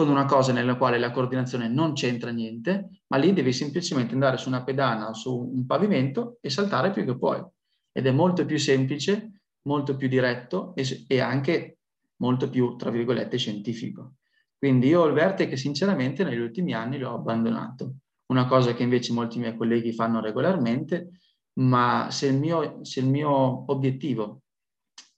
con 0.00 0.08
una 0.08 0.24
cosa 0.24 0.54
nella 0.54 0.76
quale 0.76 0.98
la 0.98 1.10
coordinazione 1.10 1.68
non 1.68 1.92
c'entra 1.92 2.30
niente, 2.30 3.02
ma 3.08 3.18
lì 3.18 3.34
devi 3.34 3.52
semplicemente 3.52 4.14
andare 4.14 4.38
su 4.38 4.48
una 4.48 4.64
pedana 4.64 5.10
o 5.10 5.12
su 5.12 5.36
un 5.36 5.66
pavimento 5.66 6.38
e 6.40 6.48
saltare 6.48 6.90
più 6.90 7.04
che 7.04 7.18
puoi. 7.18 7.44
Ed 7.92 8.06
è 8.06 8.10
molto 8.10 8.46
più 8.46 8.58
semplice, 8.58 9.42
molto 9.66 9.96
più 9.96 10.08
diretto 10.08 10.74
e, 10.74 11.04
e 11.06 11.20
anche 11.20 11.80
molto 12.16 12.48
più, 12.48 12.76
tra 12.76 12.88
virgolette, 12.88 13.36
scientifico. 13.36 14.14
Quindi 14.56 14.86
io 14.88 15.04
il 15.04 15.12
Vertex 15.12 15.52
sinceramente 15.52 16.24
negli 16.24 16.38
ultimi 16.38 16.72
anni 16.72 16.96
l'ho 16.96 17.12
abbandonato. 17.12 17.96
Una 18.28 18.46
cosa 18.46 18.72
che 18.72 18.82
invece 18.82 19.12
molti 19.12 19.38
miei 19.38 19.54
colleghi 19.54 19.92
fanno 19.92 20.22
regolarmente, 20.22 21.10
ma 21.58 22.08
se 22.10 22.28
il 22.28 22.38
mio, 22.38 22.82
se 22.86 23.00
il 23.00 23.06
mio 23.06 23.70
obiettivo 23.70 24.44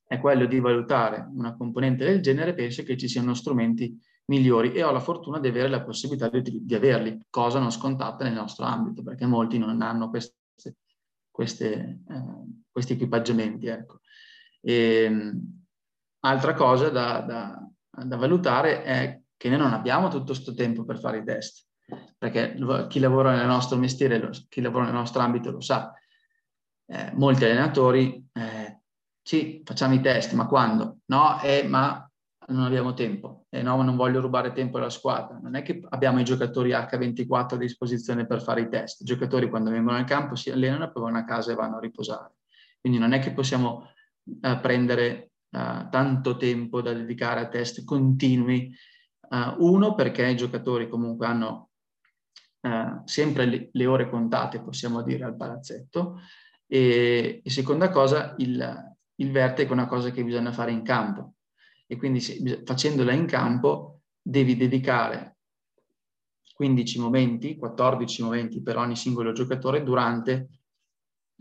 è 0.04 0.18
quello 0.18 0.46
di 0.46 0.58
valutare 0.58 1.24
una 1.36 1.56
componente 1.56 2.04
del 2.04 2.20
genere, 2.20 2.52
penso 2.52 2.82
che 2.82 2.96
ci 2.96 3.06
siano 3.06 3.32
strumenti 3.32 3.96
migliori 4.32 4.72
e 4.72 4.82
ho 4.82 4.90
la 4.90 5.00
fortuna 5.00 5.38
di 5.38 5.48
avere 5.48 5.68
la 5.68 5.82
possibilità 5.82 6.28
di, 6.28 6.64
di 6.64 6.74
averli, 6.74 7.26
cosa 7.28 7.58
non 7.58 7.70
scontata 7.70 8.24
nel 8.24 8.32
nostro 8.32 8.64
ambito, 8.64 9.02
perché 9.02 9.26
molti 9.26 9.58
non 9.58 9.82
hanno 9.82 10.08
queste, 10.08 10.36
queste, 11.30 12.00
eh, 12.08 12.62
questi 12.70 12.94
equipaggiamenti. 12.94 13.66
Ecco. 13.66 14.00
E, 14.60 15.04
ehm, 15.04 15.64
altra 16.20 16.54
cosa 16.54 16.88
da, 16.88 17.20
da, 17.20 17.70
da, 18.04 18.16
valutare 18.16 18.82
è 18.82 19.20
che 19.36 19.48
noi 19.50 19.58
non 19.58 19.72
abbiamo 19.72 20.08
tutto 20.08 20.32
questo 20.32 20.54
tempo 20.54 20.84
per 20.84 20.98
fare 20.98 21.18
i 21.18 21.24
test, 21.24 21.66
perché 22.16 22.56
chi 22.88 23.00
lavora 23.00 23.36
nel 23.36 23.46
nostro 23.46 23.76
mestiere, 23.76 24.30
chi 24.48 24.60
lavora 24.62 24.84
nel 24.84 24.94
nostro 24.94 25.20
ambito 25.20 25.50
lo 25.50 25.60
sa. 25.60 25.92
Eh, 26.86 27.10
molti 27.14 27.44
allenatori, 27.44 28.28
eh, 28.32 28.80
sì, 29.22 29.62
facciamo 29.64 29.94
i 29.94 30.00
test, 30.00 30.32
ma 30.32 30.46
quando? 30.46 30.98
No, 31.06 31.40
eh, 31.42 31.64
ma 31.64 32.06
non 32.48 32.64
abbiamo 32.64 32.94
tempo 32.94 33.46
e 33.48 33.62
no, 33.62 33.80
non 33.82 33.96
voglio 33.96 34.20
rubare 34.20 34.52
tempo 34.52 34.78
alla 34.78 34.90
squadra. 34.90 35.38
Non 35.40 35.54
è 35.54 35.62
che 35.62 35.80
abbiamo 35.90 36.20
i 36.20 36.24
giocatori 36.24 36.70
H24 36.70 37.54
a 37.54 37.56
disposizione 37.56 38.26
per 38.26 38.42
fare 38.42 38.62
i 38.62 38.68
test. 38.68 39.02
I 39.02 39.04
giocatori 39.04 39.48
quando 39.48 39.70
vengono 39.70 39.96
al 39.96 40.04
campo 40.04 40.34
si 40.34 40.50
allenano, 40.50 40.90
poi 40.90 41.04
vanno 41.04 41.18
a 41.18 41.24
casa 41.24 41.52
e 41.52 41.54
vanno 41.54 41.76
a 41.76 41.80
riposare. 41.80 42.34
Quindi 42.80 42.98
non 42.98 43.12
è 43.12 43.20
che 43.20 43.32
possiamo 43.32 43.88
uh, 44.24 44.60
prendere 44.60 45.30
uh, 45.50 45.88
tanto 45.88 46.36
tempo 46.36 46.82
da 46.82 46.92
dedicare 46.92 47.40
a 47.40 47.48
test 47.48 47.84
continui. 47.84 48.74
Uh, 49.28 49.64
uno, 49.64 49.94
perché 49.94 50.26
i 50.26 50.36
giocatori 50.36 50.88
comunque 50.88 51.26
hanno 51.26 51.68
sempre 53.06 53.44
le, 53.44 53.70
le, 53.72 53.86
ore 53.86 54.08
contate, 54.08 54.60
possiamo 54.60 55.02
dire, 55.02 55.24
al 55.24 55.34
palazzetto. 55.34 56.20
E, 56.64 57.40
e 57.42 57.50
seconda 57.50 57.90
cosa, 57.90 58.34
il, 58.38 58.94
il 59.16 59.30
verte 59.32 59.66
è 59.66 59.70
una 59.72 59.88
cosa 59.88 60.12
che 60.12 60.22
bisogna 60.22 60.52
fare 60.52 60.70
in 60.70 60.82
campo 60.84 61.34
e 61.92 61.98
quindi 61.98 62.22
facendola 62.64 63.12
in 63.12 63.26
campo 63.26 64.00
devi 64.22 64.56
dedicare 64.56 65.36
15 66.54 66.98
momenti, 66.98 67.56
14 67.58 68.22
momenti 68.22 68.62
per 68.62 68.78
ogni 68.78 68.96
singolo 68.96 69.32
giocatore 69.32 69.82
durante 69.82 70.48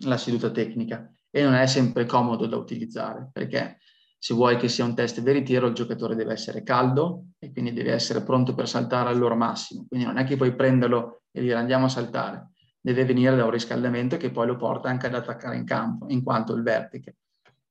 la 0.03 0.17
seduta 0.17 0.51
tecnica. 0.51 1.09
E 1.29 1.43
non 1.43 1.53
è 1.53 1.65
sempre 1.67 2.05
comodo 2.05 2.47
da 2.47 2.57
utilizzare 2.57 3.29
perché 3.31 3.77
se 4.17 4.33
vuoi 4.33 4.57
che 4.57 4.67
sia 4.67 4.83
un 4.83 4.93
test 4.93 5.21
veritiero 5.21 5.67
il 5.67 5.73
giocatore 5.73 6.15
deve 6.15 6.33
essere 6.33 6.63
caldo 6.63 7.27
e 7.39 7.53
quindi 7.53 7.71
deve 7.71 7.93
essere 7.93 8.21
pronto 8.21 8.53
per 8.53 8.67
saltare 8.67 9.07
al 9.07 9.17
loro 9.17 9.37
massimo, 9.37 9.85
quindi 9.87 10.05
non 10.05 10.17
è 10.17 10.25
che 10.25 10.35
puoi 10.35 10.53
prenderlo 10.53 11.21
e 11.31 11.39
dire 11.39 11.55
andiamo 11.55 11.85
a 11.85 11.89
saltare, 11.89 12.49
deve 12.81 13.05
venire 13.05 13.37
da 13.37 13.45
un 13.45 13.51
riscaldamento 13.51 14.17
che 14.17 14.31
poi 14.31 14.47
lo 14.47 14.57
porta 14.57 14.89
anche 14.89 15.05
ad 15.05 15.15
attaccare 15.15 15.55
in 15.55 15.63
campo, 15.63 16.07
in 16.09 16.21
quanto 16.21 16.53
il 16.53 16.61
vertice 16.61 17.15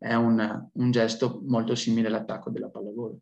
è 0.00 0.14
un, 0.14 0.68
un 0.72 0.90
gesto 0.90 1.42
molto 1.46 1.74
simile 1.74 2.08
all'attacco 2.08 2.48
della 2.48 2.70
pallavolo. 2.70 3.20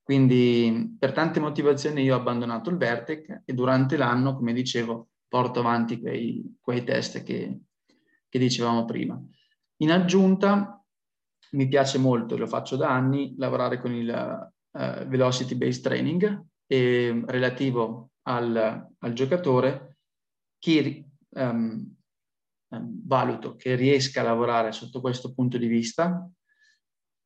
Quindi 0.00 0.96
per 0.96 1.12
tante 1.12 1.40
motivazioni 1.40 2.02
io 2.02 2.14
ho 2.14 2.18
abbandonato 2.20 2.70
il 2.70 2.76
Vertec 2.76 3.42
e 3.44 3.52
durante 3.52 3.96
l'anno, 3.96 4.36
come 4.36 4.52
dicevo, 4.52 5.08
porto 5.26 5.58
avanti 5.58 6.00
quei, 6.00 6.56
quei 6.60 6.84
test 6.84 7.24
che, 7.24 7.60
che, 8.28 8.38
dicevamo 8.38 8.84
prima. 8.84 9.20
In 9.78 9.90
aggiunta, 9.90 10.84
mi 11.52 11.66
piace 11.66 11.98
molto, 11.98 12.36
lo 12.36 12.46
faccio 12.46 12.76
da 12.76 12.90
anni, 12.90 13.34
lavorare 13.36 13.80
con 13.80 13.92
il 13.92 14.08
uh, 14.08 15.06
Velocity 15.06 15.56
Based 15.56 15.82
Training 15.82 16.44
e, 16.66 17.22
relativo 17.26 18.10
al, 18.22 18.88
al 18.98 19.12
giocatore 19.12 19.98
chi 20.58 21.04
um, 21.30 21.96
valuto 22.78 23.56
che 23.56 23.74
riesca 23.74 24.20
a 24.20 24.24
lavorare 24.24 24.72
sotto 24.72 25.00
questo 25.00 25.32
punto 25.32 25.58
di 25.58 25.66
vista 25.66 26.28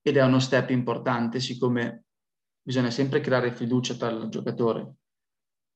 ed 0.00 0.16
è 0.16 0.22
uno 0.22 0.38
step 0.38 0.70
importante 0.70 1.40
siccome 1.40 2.04
bisogna 2.62 2.90
sempre 2.90 3.20
creare 3.20 3.52
fiducia 3.52 3.94
tra 3.94 4.08
il 4.08 4.28
giocatore 4.28 4.94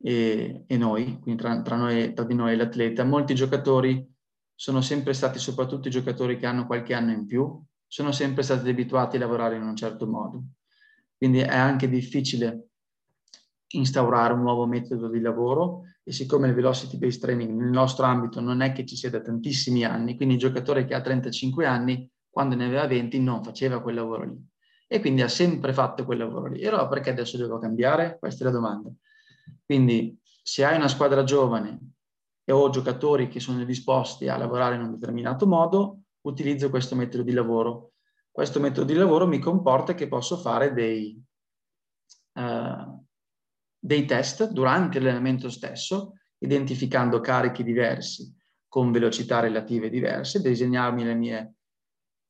e, 0.01 0.65
e 0.67 0.77
noi, 0.77 1.19
quindi 1.21 1.41
tra, 1.41 1.61
tra, 1.63 1.77
noi, 1.77 2.13
tra 2.15 2.25
di 2.25 2.35
noi 2.35 2.53
e 2.53 2.57
l'atleta. 2.57 3.05
Molti 3.05 3.35
giocatori 3.35 4.07
sono 4.55 4.81
sempre 4.81 5.13
stati 5.13 5.39
soprattutto 5.39 5.89
i 5.89 5.91
giocatori 5.91 6.39
che 6.39 6.47
hanno 6.47 6.67
qualche 6.67 6.95
anno 6.95 7.13
in 7.13 7.27
più, 7.27 7.63
sono 7.87 8.13
sempre 8.13 8.43
stati 8.43 8.69
abituati 8.69 9.17
a 9.17 9.21
lavorare 9.21 9.57
in 9.57 9.63
un 9.63 9.77
certo 9.77 10.07
modo. 10.07 10.43
Quindi 11.17 11.41
è 11.41 11.57
anche 11.57 11.89
difficile 11.89 12.69
instaurare 13.73 14.33
un 14.33 14.41
nuovo 14.41 14.67
metodo 14.67 15.09
di 15.09 15.21
lavoro 15.21 15.83
e 16.03 16.13
siccome 16.13 16.49
il 16.49 16.55
velocity 16.55 16.97
based 16.97 17.21
training 17.21 17.59
nel 17.59 17.71
nostro 17.71 18.07
ambito 18.07 18.41
non 18.41 18.63
è 18.63 18.73
che 18.73 18.87
ci 18.87 18.97
sia 18.97 19.11
da 19.11 19.21
tantissimi 19.21 19.85
anni, 19.85 20.17
quindi 20.17 20.35
il 20.35 20.41
giocatore 20.41 20.85
che 20.85 20.95
ha 20.95 21.01
35 21.01 21.67
anni, 21.67 22.11
quando 22.31 22.55
ne 22.55 22.67
aveva 22.67 22.87
20 22.87 23.21
non 23.21 23.43
faceva 23.43 23.83
quel 23.83 23.97
lavoro 23.97 24.25
lì 24.25 24.47
e 24.91 25.01
quindi 25.01 25.21
ha 25.21 25.29
sempre 25.29 25.75
fatto 25.75 26.05
quel 26.05 26.19
lavoro 26.19 26.49
lì. 26.49 26.61
E 26.61 26.69
allora 26.69 26.89
perché 26.89 27.11
adesso 27.11 27.37
devo 27.37 27.59
cambiare? 27.59 28.17
Questa 28.19 28.43
è 28.43 28.47
la 28.47 28.53
domanda. 28.53 28.91
Quindi 29.65 30.19
se 30.43 30.65
hai 30.65 30.77
una 30.77 30.89
squadra 30.89 31.25
giovane 31.25 31.79
e 32.43 32.53
ho 32.53 32.71
giocatori 32.71 33.29
che 33.29 33.39
sono 33.39 33.63
disposti 33.65 34.29
a 34.29 34.39
lavorare 34.39 34.77
in 34.77 34.81
un 34.81 34.93
determinato 34.93 35.47
modo, 35.47 36.05
utilizzo 36.23 36.71
questo 36.71 36.95
metodo 36.95 37.23
di 37.23 37.33
lavoro. 37.33 37.93
Questo 38.31 38.61
metodo 38.61 38.87
di 38.87 38.95
lavoro 38.95 39.27
mi 39.27 39.39
comporta 39.39 39.95
che 39.95 40.09
posso 40.09 40.39
fare 40.39 40.73
dei, 40.73 41.23
uh, 42.33 42.78
dei 43.79 44.05
test 44.05 44.51
durante 44.51 44.99
l'allenamento 44.99 45.49
stesso, 45.49 46.15
identificando 46.39 47.21
carichi 47.21 47.63
diversi 47.63 48.35
con 48.69 48.93
velocità 48.93 49.41
relative 49.41 49.89
diverse, 49.89 50.43
disegnarmi 50.43 51.05
le 51.05 51.15
mie 51.15 51.55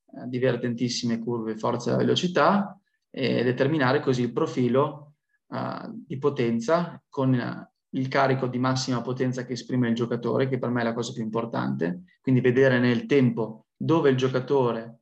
uh, 0.05 0.27
divertentissime 0.27 1.19
curve 1.19 1.57
forza 1.57 1.93
e 1.93 1.97
velocità 1.97 2.79
e 3.09 3.43
determinare 3.43 3.99
così 3.99 4.21
il 4.21 4.31
profilo 4.31 5.15
uh, 5.47 5.91
di 5.91 6.17
potenza 6.17 7.01
con 7.09 7.67
il 7.91 8.07
carico 8.07 8.47
di 8.47 8.59
massima 8.59 9.01
potenza 9.01 9.45
che 9.45 9.53
esprime 9.53 9.89
il 9.89 9.95
giocatore, 9.95 10.47
che 10.47 10.59
per 10.59 10.69
me 10.69 10.81
è 10.81 10.83
la 10.83 10.93
cosa 10.93 11.11
più 11.11 11.23
importante, 11.23 12.03
quindi 12.21 12.41
vedere 12.41 12.79
nel 12.79 13.05
tempo 13.05 13.65
dove 13.75 14.09
il 14.09 14.17
giocatore 14.17 14.99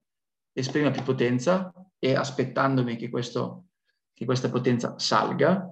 esprime 0.53 0.91
più 0.91 1.03
potenza 1.03 1.71
e 1.99 2.15
aspettandomi 2.15 2.95
che, 2.95 3.09
questo, 3.09 3.65
che 4.13 4.25
questa 4.25 4.49
potenza 4.49 4.97
salga. 4.97 5.71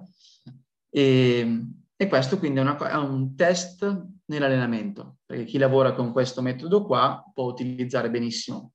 E, 0.96 1.62
e 1.94 2.08
questo 2.08 2.38
quindi 2.38 2.58
è, 2.58 2.62
una, 2.62 2.78
è, 2.78 2.96
un 2.96 3.36
test 3.36 4.06
nell'allenamento, 4.24 5.18
perché 5.26 5.44
chi 5.44 5.58
lavora 5.58 5.92
con 5.92 6.10
questo 6.10 6.40
metodo 6.40 6.86
qua 6.86 7.22
può 7.34 7.44
utilizzare 7.44 8.08
benissimo 8.08 8.72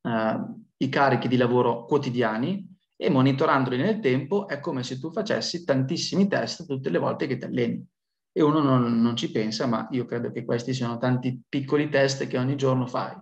uh, 0.00 0.64
i 0.76 0.88
carichi 0.88 1.28
di 1.28 1.36
lavoro 1.36 1.84
quotidiani 1.84 2.68
e 2.96 3.10
monitorandoli 3.10 3.76
nel 3.76 4.00
tempo 4.00 4.48
è 4.48 4.58
come 4.58 4.82
se 4.82 4.98
tu 4.98 5.12
facessi 5.12 5.64
tantissimi 5.64 6.26
test 6.26 6.66
tutte 6.66 6.90
le 6.90 6.98
volte 6.98 7.28
che 7.28 7.36
ti 7.36 7.44
alleni. 7.44 7.86
E 8.32 8.42
uno 8.42 8.60
non, 8.60 9.00
non 9.00 9.14
ci 9.14 9.30
pensa, 9.30 9.66
ma 9.66 9.86
io 9.92 10.06
credo 10.06 10.32
che 10.32 10.44
questi 10.44 10.74
siano 10.74 10.98
tanti 10.98 11.40
piccoli 11.48 11.88
test 11.88 12.26
che 12.26 12.38
ogni 12.38 12.56
giorno 12.56 12.88
fai. 12.88 13.14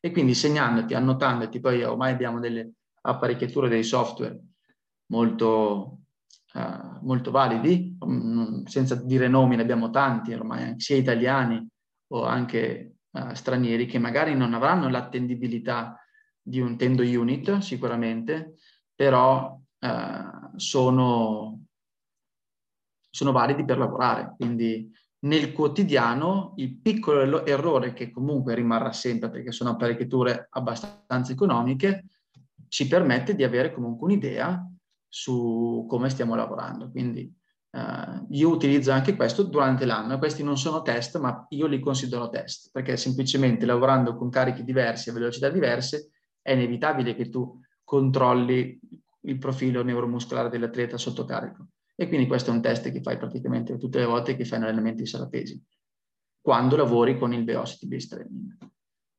E 0.00 0.10
quindi 0.10 0.34
segnandoti, 0.34 0.94
annotandoti, 0.94 1.60
poi 1.60 1.84
ormai 1.84 2.10
abbiamo 2.10 2.40
delle 2.40 2.72
apparecchiature, 3.02 3.68
dei 3.68 3.84
software 3.84 4.36
molto, 5.12 6.01
uh, 6.54 7.04
molto 7.04 7.30
validi, 7.30 7.96
um, 8.00 8.64
senza 8.64 8.94
dire 8.96 9.28
nomi, 9.28 9.56
ne 9.56 9.62
abbiamo 9.62 9.90
tanti 9.90 10.32
ormai, 10.32 10.74
sia 10.78 10.96
italiani 10.96 11.66
o 12.08 12.24
anche 12.24 12.96
uh, 13.10 13.32
stranieri, 13.32 13.86
che 13.86 13.98
magari 13.98 14.34
non 14.34 14.54
avranno 14.54 14.88
l'attendibilità 14.88 15.96
di 16.42 16.60
un 16.60 16.76
tendo 16.76 17.02
unit 17.02 17.58
sicuramente, 17.58 18.56
però 18.94 19.60
eh, 19.78 20.24
sono, 20.56 21.64
sono 23.10 23.32
validi 23.32 23.64
per 23.64 23.78
lavorare. 23.78 24.34
Quindi 24.36 24.90
nel 25.20 25.52
quotidiano 25.52 26.54
il 26.56 26.76
piccolo 26.78 27.44
errore 27.46 27.92
che 27.92 28.10
comunque 28.10 28.54
rimarrà 28.54 28.92
sempre 28.92 29.30
perché 29.30 29.52
sono 29.52 29.70
apparecchiature 29.70 30.48
abbastanza 30.50 31.32
economiche 31.32 32.06
ci 32.68 32.88
permette 32.88 33.34
di 33.34 33.44
avere 33.44 33.72
comunque 33.72 34.06
un'idea 34.06 34.71
su 35.14 35.84
come 35.86 36.08
stiamo 36.08 36.34
lavorando. 36.34 36.90
Quindi 36.90 37.30
eh, 37.70 38.26
io 38.30 38.48
utilizzo 38.48 38.92
anche 38.92 39.14
questo 39.14 39.42
durante 39.42 39.84
l'anno. 39.84 40.16
Questi 40.16 40.42
non 40.42 40.56
sono 40.56 40.80
test, 40.80 41.18
ma 41.18 41.46
io 41.50 41.66
li 41.66 41.80
considero 41.80 42.30
test 42.30 42.70
perché 42.72 42.96
semplicemente 42.96 43.66
lavorando 43.66 44.16
con 44.16 44.30
carichi 44.30 44.64
diversi 44.64 45.10
a 45.10 45.12
velocità 45.12 45.50
diverse 45.50 46.12
è 46.40 46.52
inevitabile 46.52 47.14
che 47.14 47.28
tu 47.28 47.60
controlli 47.84 48.80
il 49.24 49.38
profilo 49.38 49.82
neuromuscolare 49.82 50.48
dell'atleta 50.48 50.96
sotto 50.96 51.26
carico. 51.26 51.68
E 51.94 52.08
quindi 52.08 52.26
questo 52.26 52.50
è 52.50 52.54
un 52.54 52.62
test 52.62 52.90
che 52.90 53.02
fai 53.02 53.18
praticamente 53.18 53.76
tutte 53.76 53.98
le 53.98 54.06
volte 54.06 54.34
che 54.34 54.46
fai 54.46 54.58
un 54.60 54.64
allenamento 54.64 55.02
di 55.02 55.08
sala 55.08 55.28
pesi, 55.28 55.62
quando 56.40 56.74
lavori 56.74 57.18
con 57.18 57.34
il 57.34 57.44
velocity 57.44 57.86
based 57.86 58.08
training. 58.08 58.56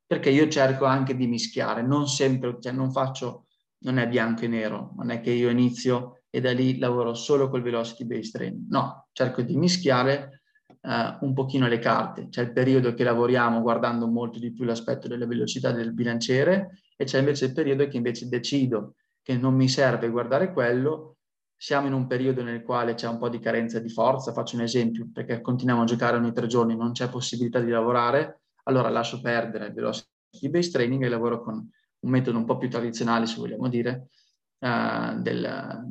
Perché 0.07 0.31
io 0.31 0.47
cerco 0.47 0.85
anche 0.85 1.15
di 1.15 1.27
mischiare, 1.27 1.83
non 1.83 2.07
sempre, 2.07 2.57
cioè 2.59 2.71
non 2.71 2.91
faccio, 2.91 3.45
non 3.83 3.97
è 3.97 4.07
bianco 4.07 4.43
e 4.43 4.47
nero, 4.47 4.93
non 4.97 5.09
è 5.09 5.21
che 5.21 5.31
io 5.31 5.49
inizio 5.49 6.23
e 6.29 6.41
da 6.41 6.51
lì 6.51 6.79
lavoro 6.79 7.13
solo 7.13 7.49
col 7.49 7.61
velocity 7.61 8.05
based 8.05 8.31
training. 8.31 8.65
No, 8.69 9.07
cerco 9.11 9.41
di 9.41 9.55
mischiare 9.55 10.41
uh, 10.81 11.25
un 11.25 11.33
pochino 11.33 11.67
le 11.67 11.79
carte. 11.79 12.29
C'è 12.29 12.41
il 12.41 12.51
periodo 12.51 12.93
che 12.93 13.03
lavoriamo 13.03 13.61
guardando 13.61 14.07
molto 14.07 14.39
di 14.39 14.51
più 14.51 14.65
l'aspetto 14.65 15.07
della 15.07 15.27
velocità 15.27 15.71
del 15.71 15.93
bilanciere 15.93 16.79
e 16.95 17.05
c'è 17.05 17.19
invece 17.19 17.45
il 17.45 17.53
periodo 17.53 17.87
che 17.87 17.97
invece 17.97 18.27
decido 18.27 18.95
che 19.21 19.37
non 19.37 19.53
mi 19.53 19.69
serve 19.69 20.09
guardare 20.09 20.51
quello, 20.51 21.17
siamo 21.55 21.87
in 21.87 21.93
un 21.93 22.07
periodo 22.07 22.43
nel 22.43 22.61
quale 22.61 22.93
c'è 22.93 23.07
un 23.07 23.17
po' 23.17 23.29
di 23.29 23.39
carenza 23.39 23.79
di 23.79 23.89
forza, 23.89 24.33
faccio 24.33 24.57
un 24.57 24.63
esempio, 24.63 25.07
perché 25.13 25.39
continuiamo 25.39 25.83
a 25.83 25.85
giocare 25.85 26.17
ogni 26.17 26.33
tre 26.33 26.47
giorni, 26.47 26.75
non 26.75 26.91
c'è 26.91 27.07
possibilità 27.07 27.61
di 27.61 27.71
lavorare, 27.71 28.41
allora 28.63 28.89
lascio 28.89 29.21
perdere 29.21 29.67
il 29.67 29.73
velocity 29.73 30.49
based 30.49 30.73
training 30.73 31.03
e 31.03 31.09
lavoro 31.09 31.41
con 31.41 31.69
un 32.03 32.09
metodo 32.09 32.37
un 32.37 32.45
po' 32.45 32.57
più 32.57 32.69
tradizionale, 32.69 33.25
se 33.25 33.37
vogliamo 33.37 33.67
dire, 33.67 34.09
uh, 34.59 35.19
del, 35.19 35.87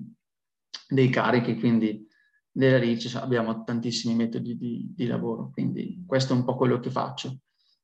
dei 0.89 1.09
carichi, 1.09 1.59
quindi 1.59 2.07
nella 2.53 2.79
RIC 2.79 3.15
abbiamo 3.17 3.65
tantissimi 3.65 4.15
metodi 4.15 4.57
di, 4.57 4.93
di, 4.95 5.07
lavoro, 5.07 5.51
quindi 5.53 6.05
questo 6.07 6.35
è 6.35 6.37
un 6.37 6.45
po' 6.45 6.55
quello 6.55 6.79
che 6.81 6.91
faccio 6.91 7.39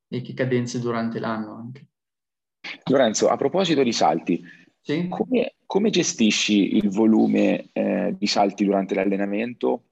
e 0.08 0.20
che 0.20 0.34
cadenze 0.34 0.78
durante 0.78 1.18
l'anno 1.18 1.54
anche. 1.54 1.86
Lorenzo, 2.90 3.28
a 3.28 3.36
proposito 3.36 3.82
di 3.82 3.92
salti, 3.92 4.42
sì? 4.80 5.08
come, 5.08 5.54
come, 5.64 5.90
gestisci 5.90 6.76
il 6.76 6.90
volume 6.90 7.70
eh, 7.72 8.14
di 8.18 8.26
salti 8.26 8.64
durante 8.64 8.94
l'allenamento? 8.94 9.84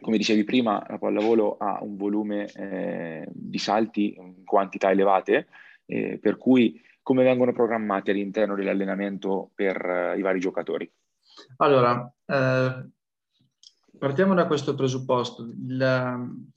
Come 0.00 0.16
dicevi 0.16 0.44
prima, 0.44 0.84
la 0.88 0.98
pallavolo 0.98 1.56
ha 1.58 1.78
un 1.82 1.96
volume 1.96 2.46
eh, 2.52 3.28
di 3.30 3.58
salti 3.58 4.14
in 4.16 4.44
quantità 4.44 4.90
elevate, 4.90 5.48
eh, 5.86 6.18
per 6.18 6.36
cui 6.36 6.80
come 7.08 7.24
vengono 7.24 7.54
programmati 7.54 8.10
all'interno 8.10 8.54
dell'allenamento 8.54 9.50
per 9.54 9.82
eh, 9.82 10.18
i 10.18 10.20
vari 10.20 10.40
giocatori? 10.40 10.92
Allora, 11.56 12.06
eh, 12.26 12.86
partiamo 13.98 14.34
da 14.34 14.46
questo 14.46 14.74
presupposto. 14.74 15.42
Il, 15.42 16.50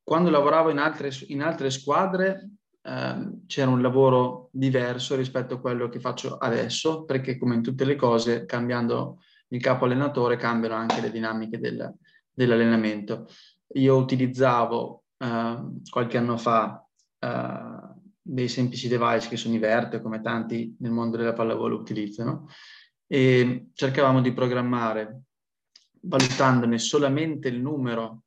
quando 0.00 0.30
lavoravo 0.30 0.70
in 0.70 0.78
altre, 0.78 1.10
in 1.26 1.42
altre 1.42 1.70
squadre 1.70 2.50
eh, 2.82 3.30
c'era 3.48 3.68
un 3.68 3.82
lavoro 3.82 4.48
diverso 4.52 5.16
rispetto 5.16 5.54
a 5.54 5.60
quello 5.60 5.88
che 5.88 5.98
faccio 5.98 6.36
adesso, 6.36 7.04
perché 7.04 7.36
come 7.36 7.56
in 7.56 7.62
tutte 7.62 7.84
le 7.84 7.96
cose, 7.96 8.44
cambiando 8.44 9.22
il 9.48 9.60
capo 9.60 9.86
allenatore, 9.86 10.36
cambiano 10.36 10.76
anche 10.76 11.00
le 11.00 11.10
dinamiche 11.10 11.58
del, 11.58 11.92
dell'allenamento. 12.30 13.26
Io 13.74 13.96
utilizzavo 13.96 15.02
eh, 15.18 15.56
qualche 15.90 16.16
anno 16.16 16.36
fa 16.36 16.86
eh, 17.18 17.83
dei 18.26 18.48
semplici 18.48 18.88
device 18.88 19.28
che 19.28 19.36
sono 19.36 19.54
i 19.54 19.58
Vert, 19.58 20.00
come 20.00 20.22
tanti 20.22 20.74
nel 20.78 20.92
mondo 20.92 21.18
della 21.18 21.34
pallavolo 21.34 21.76
utilizzano, 21.76 22.48
e 23.06 23.66
cercavamo 23.74 24.22
di 24.22 24.32
programmare 24.32 25.24
valutandone 26.00 26.78
solamente 26.78 27.48
il 27.48 27.60
numero 27.60 28.22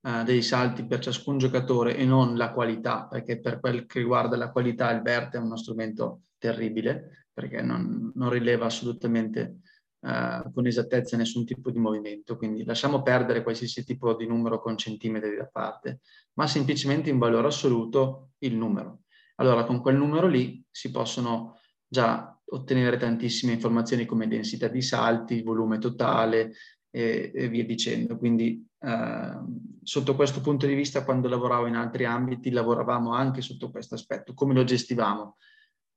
uh, 0.00 0.24
dei 0.24 0.42
salti 0.42 0.84
per 0.84 0.98
ciascun 0.98 1.38
giocatore 1.38 1.96
e 1.96 2.04
non 2.04 2.36
la 2.36 2.52
qualità, 2.52 3.06
perché 3.06 3.38
per 3.38 3.60
quel 3.60 3.86
che 3.86 4.00
riguarda 4.00 4.36
la 4.36 4.50
qualità 4.50 4.90
il 4.90 5.02
Vert 5.02 5.34
è 5.34 5.38
uno 5.38 5.56
strumento 5.56 6.22
terribile, 6.36 7.26
perché 7.32 7.62
non, 7.62 8.10
non 8.12 8.30
rileva 8.30 8.66
assolutamente 8.66 9.58
uh, 10.00 10.52
con 10.52 10.66
esattezza 10.66 11.16
nessun 11.16 11.44
tipo 11.44 11.70
di 11.70 11.78
movimento, 11.78 12.36
quindi 12.36 12.64
lasciamo 12.64 13.00
perdere 13.02 13.44
qualsiasi 13.44 13.84
tipo 13.84 14.14
di 14.14 14.26
numero 14.26 14.60
con 14.60 14.76
centimetri 14.76 15.36
da 15.36 15.46
parte, 15.46 16.00
ma 16.34 16.48
semplicemente 16.48 17.10
in 17.10 17.18
valore 17.18 17.46
assoluto 17.46 18.30
il 18.38 18.56
numero. 18.56 19.02
Allora 19.40 19.64
con 19.64 19.80
quel 19.80 19.96
numero 19.96 20.26
lì 20.26 20.62
si 20.70 20.90
possono 20.90 21.58
già 21.86 22.38
ottenere 22.52 22.96
tantissime 22.96 23.52
informazioni 23.52 24.04
come 24.04 24.28
densità 24.28 24.68
di 24.68 24.82
salti, 24.82 25.42
volume 25.42 25.78
totale, 25.78 26.52
e, 26.90 27.30
e 27.34 27.48
via 27.48 27.64
dicendo. 27.64 28.18
Quindi 28.18 28.66
eh, 28.80 29.38
sotto 29.82 30.16
questo 30.16 30.40
punto 30.40 30.66
di 30.66 30.74
vista, 30.74 31.04
quando 31.04 31.28
lavoravo 31.28 31.66
in 31.66 31.76
altri 31.76 32.04
ambiti, 32.04 32.50
lavoravamo 32.50 33.14
anche 33.14 33.40
sotto 33.40 33.70
questo 33.70 33.94
aspetto, 33.94 34.34
come 34.34 34.54
lo 34.54 34.64
gestivamo. 34.64 35.36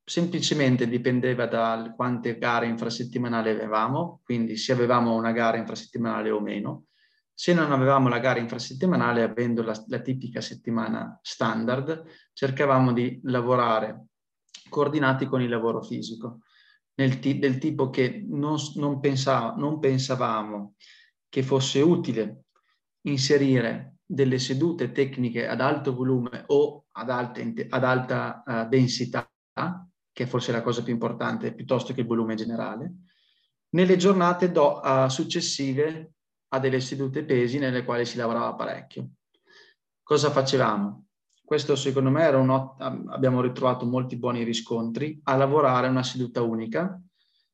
Semplicemente 0.06 0.88
dipendeva 0.88 1.46
da 1.46 1.94
quante 1.96 2.38
gare 2.38 2.68
infrasettimanali 2.68 3.50
avevamo, 3.50 4.22
quindi 4.24 4.58
se 4.58 4.74
avevamo 4.74 5.16
una 5.16 5.32
gara 5.32 5.58
infrasettimanale 5.58 6.30
o 6.30 6.42
meno, 6.42 6.86
Se 7.34 7.54
non 7.54 7.72
avevamo 7.72 8.10
la 8.10 8.20
gara 8.20 8.40
infrasettimanale, 8.40 9.24
avendo 9.24 9.64
la, 9.64 9.74
la 9.88 10.00
tipica 10.00 10.40
settimana 10.40 11.20
standard, 11.22 12.04
cercavamo 12.32 12.94
di 12.94 13.20
lavorare 13.24 14.06
coordinati 14.70 15.26
con 15.26 15.42
il 15.42 15.50
lavoro 15.50 15.82
fisico, 15.82 16.40
t- 16.96 17.40
del 17.40 17.58
tipo 17.58 17.90
che 17.90 18.24
non, 18.28 18.58
non, 18.76 19.00
pensava, 19.00 19.56
non 19.56 19.80
pensavamo 19.80 20.76
che 21.28 21.44
fosse 21.44 21.82
utile 21.82 22.44
inserire 23.02 23.96
delle 24.06 24.38
sedute 24.38 24.92
tecniche 24.92 25.48
ad 25.48 25.62
alto 25.62 25.96
volume 25.96 26.44
o 26.48 26.86
ad 26.92 27.10
alta, 27.10 27.42
ad 27.70 27.84
alta 27.84 28.44
uh, 28.46 28.70
densità, 28.70 29.28
che 30.12 30.24
è 30.24 30.28
forse 30.28 30.52
la 30.52 30.62
cosa 30.62 30.84
più 30.84 30.94
importante, 30.94 31.54
piuttosto 31.56 31.94
che 31.94 32.02
il 32.02 32.08
volume 32.08 32.36
generale, 32.36 32.94
nelle 33.70 33.98
giornate 33.98 34.52
do, 34.52 34.80
uh, 34.80 35.08
successive 35.08 36.13
a 36.54 36.60
delle 36.60 36.80
sedute 36.80 37.24
pesi 37.24 37.58
nelle 37.58 37.84
quali 37.84 38.06
si 38.06 38.18
lavorava 38.18 38.54
parecchio. 38.54 39.10
Cosa 40.04 40.30
facevamo? 40.30 41.06
Questo 41.44 41.76
secondo 41.76 42.10
me 42.10 42.24
era 42.24 42.38
un 42.38 42.50
abbiamo 43.10 43.42
ritrovato 43.42 43.86
molti 43.86 44.18
buoni 44.18 44.44
riscontri 44.44 45.20
a 45.24 45.36
lavorare 45.36 45.88
una 45.88 46.04
seduta 46.04 46.42
unica 46.42 47.02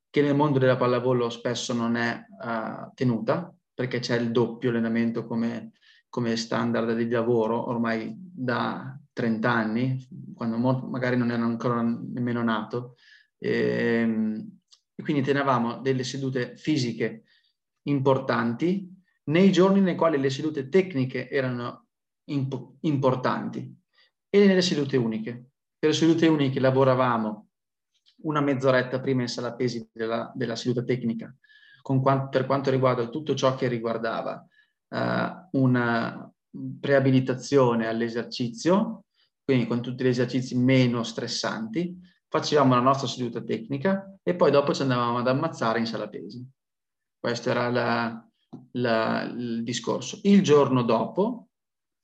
che 0.10 0.22
nel 0.22 0.36
mondo 0.36 0.60
della 0.60 0.76
pallavolo 0.76 1.30
spesso 1.30 1.74
non 1.74 1.96
è 1.96 2.26
uh, 2.28 2.92
tenuta 2.94 3.54
perché 3.74 4.00
c'è 4.00 4.18
il 4.18 4.32
doppio 4.32 4.70
allenamento 4.70 5.26
come, 5.26 5.72
come 6.10 6.36
standard 6.36 6.94
di 6.96 7.10
lavoro 7.10 7.70
ormai 7.70 8.14
da 8.18 9.00
30 9.14 9.52
anni, 9.52 10.08
quando 10.36 10.58
magari 10.58 11.16
non 11.16 11.32
era 11.32 11.44
ancora 11.44 11.82
nemmeno 11.82 12.44
nato. 12.44 12.96
E, 13.38 13.52
ehm, 14.02 14.60
e 14.96 15.04
quindi 15.04 15.22
tenevamo 15.22 15.80
delle 15.80 16.04
sedute 16.04 16.58
fisiche 16.58 17.24
importanti 17.90 18.88
nei 19.26 19.52
giorni 19.52 19.82
nei 19.82 19.96
quali 19.96 20.18
le 20.18 20.30
sedute 20.30 20.70
tecniche 20.70 21.30
erano 21.30 21.88
imp- 22.30 22.78
importanti 22.82 23.78
e 24.30 24.46
nelle 24.46 24.62
sedute 24.62 24.98
uniche. 24.98 25.52
Per 25.78 25.90
le 25.90 25.96
sedute 25.96 26.28
uniche 26.28 26.60
lavoravamo 26.60 27.48
una 28.24 28.42
mezz'oretta 28.42 29.00
prima 29.00 29.22
in 29.22 29.28
sala 29.28 29.54
pesi 29.54 29.88
della, 29.92 30.32
della 30.36 30.56
seduta 30.56 30.84
tecnica 30.84 31.34
quanto, 31.82 32.30
per 32.30 32.46
quanto 32.46 32.70
riguarda 32.70 33.08
tutto 33.08 33.34
ciò 33.34 33.56
che 33.56 33.68
riguardava 33.68 34.46
uh, 34.90 35.60
una 35.60 36.32
preabilitazione 36.80 37.88
all'esercizio, 37.88 39.06
quindi 39.44 39.66
con 39.66 39.82
tutti 39.82 40.04
gli 40.04 40.08
esercizi 40.08 40.56
meno 40.56 41.04
stressanti, 41.04 41.98
facevamo 42.28 42.76
la 42.76 42.82
nostra 42.82 43.08
seduta 43.08 43.42
tecnica 43.42 44.16
e 44.22 44.36
poi 44.36 44.52
dopo 44.52 44.74
ci 44.74 44.84
andavamo 44.84 45.18
ad 45.20 45.28
ammazzare 45.28 45.80
in 45.80 45.88
sala 45.88 46.08
pesi. 46.08 46.48
Questo 47.20 47.50
era 47.50 47.70
la, 47.70 48.30
la, 48.72 49.24
il 49.24 49.64
discorso. 49.64 50.20
Il 50.24 50.42
giorno 50.42 50.84
dopo 50.84 51.50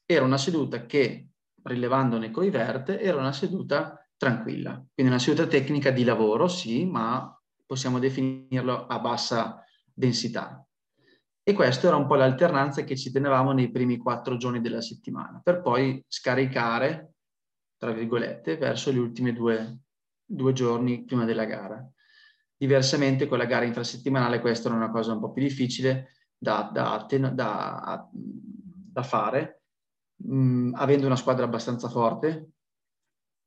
era 0.06 0.26
una 0.26 0.38
seduta 0.38 0.86
che, 0.86 1.30
rilevandone 1.64 2.32
coi 2.32 2.50
verte, 2.50 3.00
era 3.00 3.18
una 3.18 3.32
seduta 3.32 4.06
tranquilla. 4.18 4.74
Quindi 4.94 5.12
una 5.12 5.22
seduta 5.22 5.48
tecnica 5.48 5.92
di 5.92 6.04
lavoro, 6.04 6.48
sì, 6.48 6.86
ma 6.86 7.34
possiamo 7.66 8.00
definirlo 8.00 8.88
a 8.88 9.00
bassa 9.00 9.64
densità. 9.94 10.66
E 11.48 11.54
questa 11.54 11.88
era 11.88 11.96
un 11.96 12.08
po' 12.08 12.16
l'alternanza 12.16 12.84
che 12.84 12.98
ci 12.98 13.12
tenevamo 13.12 13.52
nei 13.52 13.72
primi 13.72 13.98
quattro 13.98 14.36
giorni 14.36 14.62
della 14.62 14.82
settimana, 14.82 15.40
per 15.44 15.62
poi 15.62 16.04
scaricare, 16.08 17.14
tra 17.78 17.92
virgolette, 17.92 18.58
verso 18.58 18.92
gli 18.92 18.98
ultimi 18.98 19.32
due, 19.32 19.82
due 20.26 20.54
giorni 20.54 21.06
prima 21.06 21.24
della 21.24 21.46
gara. 21.46 21.88
Diversamente 22.58 23.28
con 23.28 23.38
la 23.38 23.46
gara 23.46 23.66
infrasettimanale 23.66 24.40
questa 24.40 24.70
era 24.70 24.78
una 24.78 24.92
cosa 24.92 25.14
un 25.14 25.20
po' 25.20 25.32
più 25.32 25.44
difficile 25.44 26.12
da, 26.38 26.70
da, 26.72 27.06
da, 27.10 28.10
da 28.12 29.04
fare, 29.04 29.64
mh, 30.16 30.36
mm, 30.36 30.74
avendo 30.76 31.06
una 31.06 31.16
squadra 31.16 31.46
abbastanza 31.46 31.90
forte, 31.90 32.52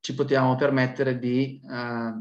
ci 0.01 0.15
potevamo 0.15 0.57
permettere 0.57 1.19
di 1.19 1.61
eh, 1.61 2.13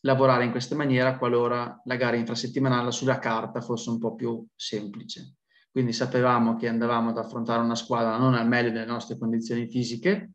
lavorare 0.00 0.44
in 0.44 0.50
questa 0.50 0.74
maniera 0.74 1.18
qualora 1.18 1.80
la 1.84 1.96
gara 1.96 2.16
infrasettimanale 2.16 2.90
sulla 2.92 3.18
carta 3.18 3.60
fosse 3.60 3.90
un 3.90 3.98
po' 3.98 4.14
più 4.14 4.46
semplice. 4.54 5.36
Quindi 5.70 5.92
sapevamo 5.92 6.56
che 6.56 6.68
andavamo 6.68 7.10
ad 7.10 7.18
affrontare 7.18 7.62
una 7.62 7.74
squadra 7.74 8.16
non 8.16 8.34
al 8.34 8.48
meglio 8.48 8.70
delle 8.70 8.84
nostre 8.84 9.18
condizioni 9.18 9.68
fisiche, 9.68 10.32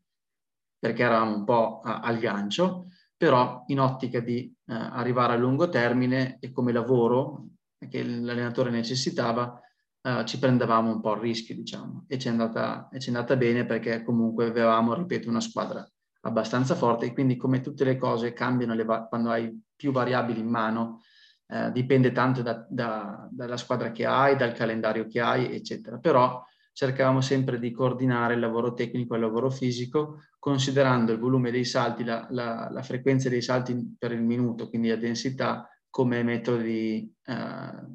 perché 0.78 1.04
eravamo 1.04 1.36
un 1.36 1.44
po' 1.44 1.80
a, 1.82 2.00
al 2.02 2.20
gancio, 2.20 2.88
però 3.24 3.64
in 3.68 3.80
ottica 3.80 4.20
di 4.20 4.54
eh, 4.66 4.74
arrivare 4.74 5.32
a 5.32 5.38
lungo 5.38 5.70
termine 5.70 6.40
e 6.42 6.52
come 6.52 6.74
lavoro 6.74 7.46
che 7.90 8.04
l'allenatore 8.04 8.70
necessitava, 8.70 9.62
eh, 10.02 10.26
ci 10.26 10.38
prendevamo 10.40 10.92
un 10.92 11.00
po' 11.00 11.14
il 11.14 11.22
rischio, 11.22 11.56
diciamo, 11.56 12.04
e 12.10 12.20
ci, 12.20 12.28
è 12.28 12.32
andata, 12.32 12.90
è 12.92 12.98
andata 13.08 13.38
bene 13.38 13.66
perché 13.66 14.04
comunque 14.04 14.48
avevamo, 14.48 14.94
ripeto, 14.94 15.30
una 15.30 15.40
squadra 15.40 15.90
abbastanza 16.26 16.76
forte 16.76 17.06
e 17.06 17.14
quindi 17.14 17.38
come 17.38 17.62
tutte 17.62 17.86
le 17.86 17.96
cose 17.96 18.34
cambiano 18.34 18.74
le 18.74 18.84
va- 18.84 19.06
quando 19.06 19.30
hai 19.30 19.58
più 19.74 19.94
variabili 19.94 20.42
in 20.42 20.50
mano, 20.50 21.00
eh, 21.48 21.72
dipende 21.72 22.12
tanto 22.12 22.42
da, 22.42 22.66
da, 22.68 23.26
dalla 23.32 23.56
squadra 23.56 23.94
che 23.94 24.06
hai, 24.06 24.36
dal 24.36 24.52
calendario 24.52 25.08
che 25.08 25.22
hai, 25.22 25.56
eccetera. 25.56 25.98
Però 25.98 26.44
cercavamo 26.74 27.22
sempre 27.22 27.60
di 27.60 27.72
coordinare 27.72 28.34
il 28.34 28.40
lavoro 28.40 28.74
tecnico 28.74 29.14
e 29.14 29.18
il 29.18 29.24
lavoro 29.24 29.50
fisico, 29.50 30.24
considerando 30.40 31.12
il 31.12 31.20
volume 31.20 31.52
dei 31.52 31.66
salti, 31.66 32.04
la, 32.04 32.28
la, 32.32 32.68
la 32.72 32.82
frequenza 32.82 33.30
dei 33.30 33.42
salti 33.42 33.96
per 33.98 34.12
il 34.12 34.24
minuto, 34.24 34.68
quindi 34.70 34.90
la 34.90 34.96
densità, 34.96 35.70
come 35.90 36.42
di, 36.42 37.14
eh, 37.26 37.88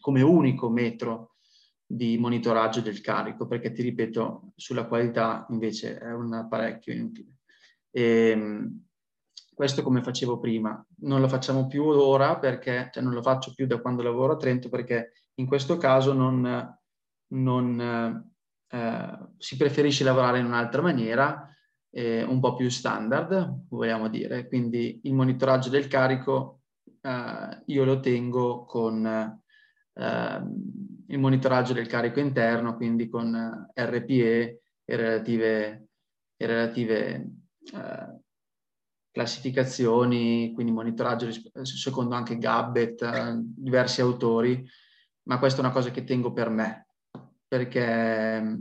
come 0.00 0.22
unico 0.22 0.68
metro 0.68 1.36
di 1.86 2.18
monitoraggio 2.18 2.80
del 2.80 3.00
carico, 3.00 3.46
perché 3.46 3.70
ti 3.70 3.82
ripeto, 3.82 4.52
sulla 4.56 4.86
qualità 4.86 5.46
invece 5.50 5.98
è 5.98 6.12
un 6.12 6.34
apparecchio 6.34 6.92
inutile. 6.92 7.36
E, 7.90 8.30
ehm, 8.30 8.84
questo 9.54 9.84
come 9.84 10.02
facevo 10.02 10.40
prima, 10.40 10.84
non 11.02 11.20
lo 11.20 11.28
facciamo 11.28 11.68
più 11.68 11.84
ora 11.84 12.38
perché, 12.40 12.90
cioè 12.92 13.04
non 13.04 13.12
lo 13.12 13.22
faccio 13.22 13.52
più 13.54 13.66
da 13.68 13.80
quando 13.80 14.02
lavoro 14.02 14.32
a 14.32 14.36
Trento 14.36 14.68
perché 14.68 15.12
in 15.34 15.46
questo 15.46 15.76
caso 15.76 16.12
non, 16.12 16.44
non 17.34 18.24
eh, 18.68 19.18
si 19.38 19.56
preferisce 19.56 20.04
lavorare 20.04 20.38
in 20.38 20.46
un'altra 20.46 20.82
maniera, 20.82 21.48
eh, 21.90 22.22
un 22.22 22.40
po' 22.40 22.54
più 22.54 22.68
standard, 22.68 23.66
vogliamo 23.68 24.08
dire. 24.08 24.48
Quindi 24.48 25.00
il 25.04 25.14
monitoraggio 25.14 25.68
del 25.68 25.86
carico 25.86 26.62
eh, 27.00 27.62
io 27.66 27.84
lo 27.84 28.00
tengo 28.00 28.64
con 28.64 29.06
eh, 29.06 30.42
il 31.06 31.18
monitoraggio 31.18 31.72
del 31.72 31.86
carico 31.86 32.20
interno, 32.20 32.76
quindi 32.76 33.08
con 33.08 33.34
eh, 33.74 33.84
RPE 33.84 34.60
e 34.84 34.96
relative, 34.96 35.88
e 36.36 36.46
relative 36.46 37.30
eh, 37.72 38.18
classificazioni, 39.10 40.52
quindi 40.52 40.72
monitoraggio 40.72 41.28
secondo 41.62 42.16
anche 42.16 42.38
Gabbet, 42.38 43.02
eh, 43.02 43.34
diversi 43.38 44.00
autori, 44.00 44.66
ma 45.28 45.38
questa 45.38 45.60
è 45.60 45.64
una 45.64 45.72
cosa 45.72 45.90
che 45.90 46.02
tengo 46.02 46.32
per 46.32 46.48
me, 46.48 46.88
perché 47.54 48.58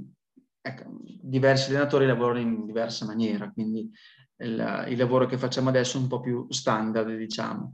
ecco, 0.61 0.83
diversi 1.03 1.69
allenatori 1.71 2.05
lavorano 2.05 2.39
in 2.39 2.65
diversa 2.65 3.05
maniera, 3.05 3.49
quindi 3.51 3.89
il, 4.37 4.85
il, 4.89 4.97
lavoro 4.97 5.25
che 5.25 5.39
facciamo 5.39 5.69
adesso 5.69 5.97
è 5.97 6.01
un 6.01 6.07
po' 6.07 6.19
più 6.19 6.45
standard, 6.49 7.15
diciamo 7.15 7.73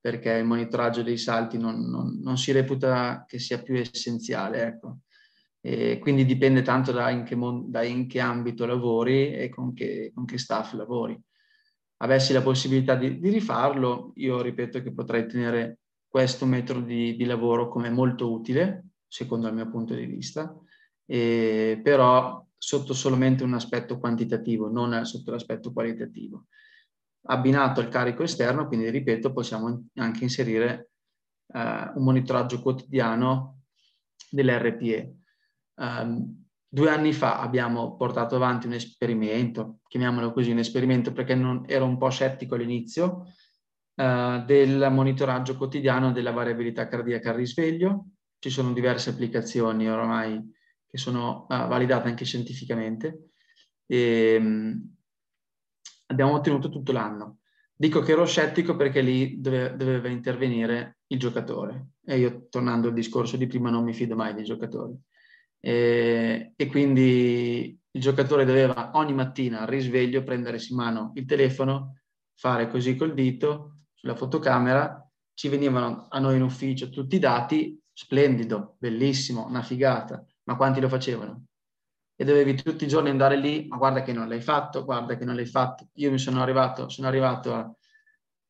perché 0.00 0.32
il 0.32 0.44
monitoraggio 0.44 1.02
dei 1.02 1.16
salti 1.16 1.56
non, 1.56 1.80
non, 1.88 2.20
non 2.22 2.36
si 2.36 2.52
reputa 2.52 3.24
che 3.26 3.38
sia 3.38 3.62
più 3.62 3.74
essenziale. 3.78 4.62
Ecco. 4.62 4.98
E 5.62 5.98
quindi 5.98 6.26
dipende 6.26 6.60
tanto 6.60 6.92
da 6.92 7.08
in, 7.08 7.24
che, 7.24 7.38
da 7.68 7.82
in 7.82 8.06
che 8.06 8.20
ambito 8.20 8.66
lavori 8.66 9.32
e 9.32 9.48
con 9.48 9.72
che, 9.72 10.12
con 10.14 10.26
che, 10.26 10.36
staff 10.36 10.74
lavori. 10.74 11.18
Avessi 12.02 12.34
la 12.34 12.42
possibilità 12.42 12.96
di, 12.96 13.18
di, 13.18 13.30
rifarlo, 13.30 14.12
io 14.16 14.42
ripeto 14.42 14.82
che 14.82 14.92
potrei 14.92 15.26
tenere 15.26 15.78
questo 16.06 16.44
metodo 16.44 16.80
di, 16.80 17.16
di 17.16 17.24
lavoro 17.24 17.70
come 17.70 17.88
molto 17.88 18.30
utile, 18.30 18.88
secondo 19.14 19.46
il 19.46 19.54
mio 19.54 19.70
punto 19.70 19.94
di 19.94 20.06
vista, 20.06 20.52
e, 21.06 21.80
però 21.82 22.44
sotto 22.56 22.94
solamente 22.94 23.44
un 23.44 23.54
aspetto 23.54 23.98
quantitativo, 23.98 24.68
non 24.68 25.04
sotto 25.04 25.30
l'aspetto 25.30 25.72
qualitativo 25.72 26.46
abbinato 27.26 27.80
al 27.80 27.88
carico 27.88 28.22
esterno, 28.22 28.66
quindi 28.66 28.90
ripeto, 28.90 29.32
possiamo 29.32 29.86
anche 29.94 30.24
inserire 30.24 30.90
eh, 31.52 31.90
un 31.94 32.02
monitoraggio 32.02 32.60
quotidiano 32.60 33.60
dell'RPE. 34.30 35.14
Um, 35.76 35.86
ehm, 35.86 36.44
due 36.68 36.90
anni 36.90 37.12
fa 37.12 37.40
abbiamo 37.40 37.96
portato 37.96 38.36
avanti 38.36 38.66
un 38.66 38.74
esperimento, 38.74 39.78
chiamiamolo 39.86 40.32
così, 40.32 40.50
un 40.50 40.58
esperimento 40.58 41.12
perché 41.12 41.34
non, 41.34 41.64
ero 41.66 41.84
un 41.84 41.96
po' 41.96 42.10
scettico 42.10 42.56
all'inizio, 42.56 43.32
uh, 43.94 44.44
del 44.44 44.88
monitoraggio 44.90 45.56
quotidiano 45.56 46.12
della 46.12 46.32
variabilità 46.32 46.88
cardiaca 46.88 47.30
al 47.30 47.36
risveglio. 47.36 48.06
Ci 48.44 48.50
sono 48.50 48.74
diverse 48.74 49.08
applicazioni 49.08 49.88
ormai 49.88 50.38
che 50.86 50.98
sono 50.98 51.46
uh, 51.48 51.66
validate 51.66 52.08
anche 52.08 52.26
scientificamente. 52.26 53.30
E, 53.86 54.36
um, 54.38 54.94
abbiamo 56.08 56.34
ottenuto 56.34 56.68
tutto 56.68 56.92
l'anno. 56.92 57.38
Dico 57.74 58.00
che 58.00 58.12
ero 58.12 58.26
scettico 58.26 58.76
perché 58.76 59.00
lì 59.00 59.40
dove, 59.40 59.74
doveva 59.74 60.08
intervenire 60.08 60.98
il 61.06 61.18
giocatore 61.18 61.92
e 62.04 62.18
io 62.18 62.46
tornando 62.50 62.88
al 62.88 62.92
discorso 62.92 63.38
di 63.38 63.46
prima 63.46 63.70
non 63.70 63.82
mi 63.82 63.94
fido 63.94 64.14
mai 64.14 64.34
dei 64.34 64.44
giocatori 64.44 64.94
e, 65.58 66.52
e 66.54 66.66
quindi 66.66 67.80
il 67.92 68.00
giocatore 68.02 68.44
doveva 68.44 68.90
ogni 68.92 69.14
mattina 69.14 69.60
al 69.60 69.68
risveglio 69.68 70.22
prendersi 70.22 70.72
in 70.72 70.76
mano 70.80 71.12
il 71.14 71.24
telefono, 71.24 71.94
fare 72.34 72.68
così 72.68 72.94
col 72.94 73.14
dito 73.14 73.84
sulla 73.94 74.14
fotocamera, 74.14 75.02
ci 75.32 75.48
venivano 75.48 76.08
a 76.10 76.18
noi 76.18 76.36
in 76.36 76.42
ufficio 76.42 76.90
tutti 76.90 77.16
i 77.16 77.20
dati, 77.20 77.82
splendido, 77.94 78.76
bellissimo, 78.78 79.46
una 79.46 79.62
figata, 79.62 80.22
ma 80.44 80.56
quanti 80.56 80.80
lo 80.80 80.88
facevano? 80.88 81.46
e 82.16 82.24
dovevi 82.24 82.54
tutti 82.54 82.84
i 82.84 82.88
giorni 82.88 83.10
andare 83.10 83.36
lì, 83.36 83.66
ma 83.66 83.76
guarda 83.76 84.02
che 84.02 84.12
non 84.12 84.28
l'hai 84.28 84.40
fatto, 84.40 84.84
guarda 84.84 85.16
che 85.16 85.24
non 85.24 85.34
l'hai 85.34 85.46
fatto. 85.46 85.88
Io 85.94 86.10
mi 86.10 86.18
sono 86.18 86.42
arrivato, 86.42 86.88
sono 86.88 87.08
arrivato 87.08 87.52
a, 87.52 87.74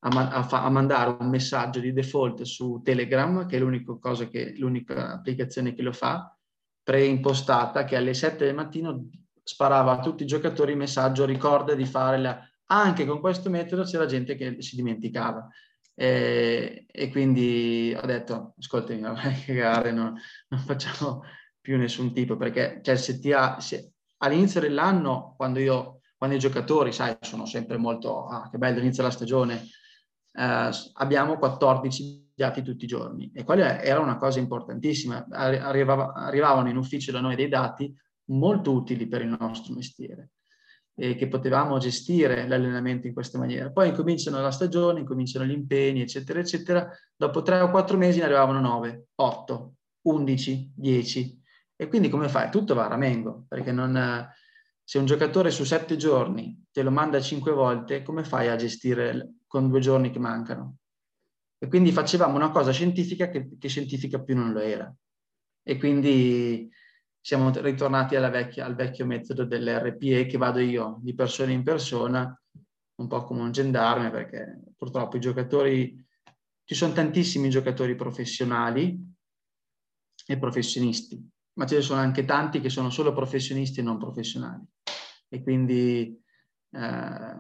a, 0.01 0.29
a, 0.29 0.49
a 0.65 0.69
mandare 0.69 1.17
un 1.19 1.29
messaggio 1.29 1.81
di 1.81 1.93
default 1.93 2.43
su 2.43 2.81
Telegram, 2.85 3.47
che 3.47 3.57
è 3.57 3.59
l'unica 3.59 3.97
cosa 3.99 4.29
che, 4.29 4.55
l'unica 4.59 5.13
applicazione 5.13 5.73
che 5.73 5.83
lo 5.83 5.93
fa, 5.93 6.37
preimpostata, 6.83 7.85
che 7.85 7.97
alle 7.97 8.13
7 8.13 8.45
del 8.45 8.55
mattino 8.55 9.09
sparava 9.43 9.93
a 9.93 10.01
tutti 10.01 10.25
i 10.25 10.27
giocatori 10.27 10.73
il 10.73 10.79
messaggio 10.79 11.25
ricorda 11.25 11.75
di 11.75 11.87
fare 11.87 12.19
la... 12.19 12.39
Anche 12.67 13.07
con 13.07 13.21
questo 13.21 13.51
metodo 13.51 13.85
c'era 13.85 14.07
gente 14.07 14.37
che 14.37 14.61
si 14.61 14.77
dimenticava. 14.77 15.49
E, 15.95 16.87
e 16.91 17.11
quindi 17.11 17.97
ho 17.97 18.05
detto, 18.07 18.55
ascoltami, 18.59 19.01
non 19.01 19.15
vai 19.15 19.33
a 19.33 19.45
cagare, 19.45 19.93
no, 19.93 20.15
non 20.49 20.61
facciamo 20.61 21.23
più 21.61 21.79
nessun 21.79 22.13
tipo, 22.13 22.37
perché 22.37 22.81
cioè, 22.83 22.97
se 22.97 23.21
ti 23.21 23.33
ha, 23.33 23.61
se, 23.61 23.93
all'inizio 24.19 24.61
dell'anno, 24.61 25.35
quando, 25.37 25.61
io, 25.61 26.01
quando 26.17 26.37
i 26.37 26.41
giocatori, 26.41 26.93
sai, 26.93 27.17
sono 27.21 27.47
sempre 27.47 27.77
molto, 27.77 28.27
ah, 28.27 28.49
che 28.51 28.59
bello, 28.59 28.81
inizia 28.81 29.03
la 29.03 29.11
stagione, 29.11 29.63
eh, 30.33 30.71
abbiamo 30.95 31.39
14 31.39 32.33
dati 32.35 32.63
tutti 32.63 32.85
i 32.85 32.89
giorni 32.89 33.31
e 33.33 33.45
quella 33.45 33.81
era 33.81 34.01
una 34.01 34.17
cosa 34.17 34.41
importantissima. 34.41 35.27
Arrivava, 35.31 36.13
arrivavano 36.15 36.69
in 36.69 36.77
ufficio 36.77 37.13
da 37.13 37.21
noi 37.21 37.37
dei 37.37 37.49
dati 37.49 37.95
molto 38.31 38.73
utili 38.73 39.07
per 39.07 39.23
il 39.23 39.37
nostro 39.39 39.75
mestiere 39.75 40.31
e 40.97 41.17
che 41.17 41.29
potevamo 41.29 41.79
gestire 41.79 42.47
l'allenamento 42.47 43.07
in 43.07 43.13
questa 43.13 43.39
maniera. 43.39 43.71
Poi 43.71 43.89
incominciano 43.89 44.41
la 44.41 44.51
stagione, 44.51 45.01
incominciano 45.01 45.45
gli 45.45 45.53
impegni, 45.53 46.03
eccetera, 46.03 46.39
eccetera. 46.39 46.89
Dopo 47.17 47.43
tre 47.43 47.61
o 47.61 47.71
quattro 47.71 47.97
mesi 47.97 48.19
ne 48.19 48.27
arrivavano 48.27 48.61
9, 48.61 49.07
8, 49.17 49.75
11, 50.03 50.73
10 50.75 51.43
e 51.77 51.89
quindi 51.89 52.09
come 52.09 52.29
fai? 52.29 52.51
Tutto 52.51 52.75
va 52.75 52.85
a 52.85 52.89
ramengo, 52.89 53.47
perché 53.49 53.73
non, 53.73 54.29
se 54.83 54.99
un 54.99 55.07
giocatore 55.07 55.51
su 55.51 55.65
sette 55.65 55.97
giorni 55.97 56.67
te 56.71 56.83
lo 56.83 56.91
manda 56.91 57.21
cinque 57.21 57.53
volte, 57.53 58.03
come 58.03 58.23
fai 58.23 58.49
a 58.49 58.57
gestire 58.57 59.35
con 59.47 59.69
due 59.69 59.81
giorni 59.81 60.11
che 60.11 60.19
mancano? 60.21 60.77
E 61.59 61.67
quindi 61.67 61.93
facevamo 61.93 62.37
una 62.37 62.51
cosa 62.51 62.71
scientifica 62.71 63.29
che, 63.29 63.57
che 63.59 63.69
scientifica 63.69 64.23
più 64.23 64.37
non 64.37 64.53
lo 64.53 64.61
era. 64.61 64.95
E 65.63 65.79
quindi 65.79 66.71
siamo 67.25 67.51
ritornati 67.51 68.17
vecchia, 68.17 68.67
al 68.67 68.75
vecchio 68.75 69.07
metodo 69.07 69.47
dell'RPE 69.47 70.27
che 70.27 70.37
vado 70.37 70.59
io 70.59 70.99
di 71.01 71.15
persona 71.15 71.53
in 71.53 71.63
persona, 71.63 72.39
un 72.97 73.07
po' 73.07 73.25
come 73.25 73.41
un 73.41 73.51
gendarme, 73.51 74.11
perché 74.11 74.61
purtroppo 74.77 75.17
i 75.17 75.21
giocatori, 75.21 76.07
ci 76.65 76.75
sono 76.75 76.93
tantissimi 76.93 77.49
giocatori 77.49 77.95
professionali 77.95 78.99
e 80.27 80.39
professionisti 80.39 81.33
ma 81.55 81.67
ce 81.67 81.77
ne 81.77 81.83
sono 81.83 82.01
anche 82.01 82.25
tanti 82.25 82.61
che 82.61 82.69
sono 82.69 82.91
solo 82.91 83.13
professionisti 83.13 83.81
e 83.81 83.83
non 83.83 83.99
professionali. 83.99 84.65
E 85.29 85.43
quindi 85.43 86.21
eh, 86.71 87.37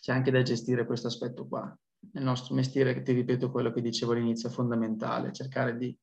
c'è 0.00 0.12
anche 0.12 0.30
da 0.30 0.42
gestire 0.42 0.86
questo 0.86 1.08
aspetto 1.08 1.46
qua. 1.46 1.76
Nel 2.12 2.24
nostro 2.24 2.54
mestiere, 2.54 3.02
ti 3.02 3.12
ripeto 3.12 3.50
quello 3.50 3.70
che 3.72 3.80
dicevo 3.80 4.12
all'inizio, 4.12 4.48
è 4.48 4.52
fondamentale, 4.52 5.32
cercare 5.32 5.76
di, 5.76 5.96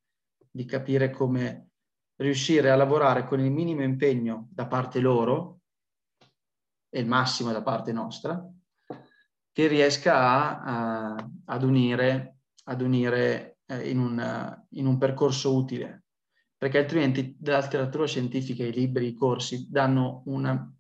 di 0.49 0.65
capire 0.65 1.09
come 1.09 1.70
riuscire 2.21 2.69
a 2.69 2.75
lavorare 2.75 3.25
con 3.25 3.39
il 3.39 3.51
minimo 3.51 3.83
impegno 3.83 4.47
da 4.51 4.67
parte 4.67 4.99
loro 4.99 5.61
e 6.89 6.99
il 6.99 7.07
massimo 7.07 7.51
da 7.51 7.63
parte 7.63 7.91
nostra, 7.91 8.47
che 9.51 9.67
riesca 9.67 10.17
a, 10.17 10.61
a, 10.61 11.29
ad 11.45 11.63
unire, 11.63 12.37
ad 12.65 12.81
unire 12.81 13.57
eh, 13.65 13.89
in, 13.89 13.99
un, 13.99 14.63
in 14.71 14.85
un 14.85 14.97
percorso 14.97 15.55
utile. 15.55 16.05
Perché 16.57 16.77
altrimenti 16.77 17.37
la 17.41 17.59
letteratura 17.59 18.05
scientifica, 18.05 18.63
i 18.63 18.71
libri, 18.71 19.07
i 19.07 19.15
corsi 19.15 19.67
danno 19.69 20.21
una, 20.25 20.71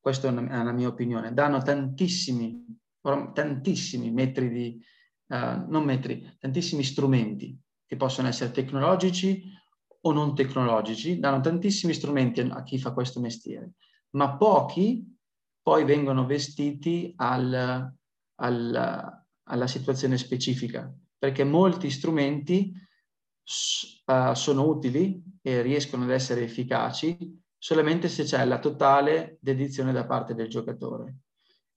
questa 0.00 0.28
è 0.28 0.30
una, 0.32 0.40
una 0.60 0.72
mia 0.72 0.88
opinione, 0.88 1.32
danno 1.32 1.62
tantissimi, 1.62 2.66
tantissimi 3.00 4.10
metri 4.10 4.48
di, 4.50 4.84
uh, 5.28 5.70
non 5.70 5.84
metri, 5.84 6.36
tantissimi 6.40 6.82
strumenti 6.82 7.56
che 7.86 7.96
possono 7.96 8.26
essere 8.26 8.50
tecnologici 8.50 9.56
o 10.00 10.12
non 10.12 10.34
tecnologici, 10.34 11.18
danno 11.18 11.40
tantissimi 11.40 11.92
strumenti 11.92 12.40
a 12.40 12.62
chi 12.62 12.78
fa 12.78 12.92
questo 12.92 13.20
mestiere, 13.20 13.72
ma 14.10 14.36
pochi 14.36 15.16
poi 15.62 15.84
vengono 15.84 16.24
vestiti 16.24 17.12
al, 17.16 17.92
al, 18.36 19.24
alla 19.42 19.66
situazione 19.66 20.16
specifica, 20.16 20.92
perché 21.18 21.44
molti 21.44 21.90
strumenti 21.90 22.72
uh, 22.72 24.34
sono 24.34 24.66
utili 24.66 25.22
e 25.42 25.62
riescono 25.62 26.04
ad 26.04 26.10
essere 26.10 26.42
efficaci 26.42 27.42
solamente 27.58 28.08
se 28.08 28.22
c'è 28.22 28.44
la 28.44 28.60
totale 28.60 29.36
dedizione 29.40 29.92
da 29.92 30.06
parte 30.06 30.34
del 30.34 30.48
giocatore. 30.48 31.16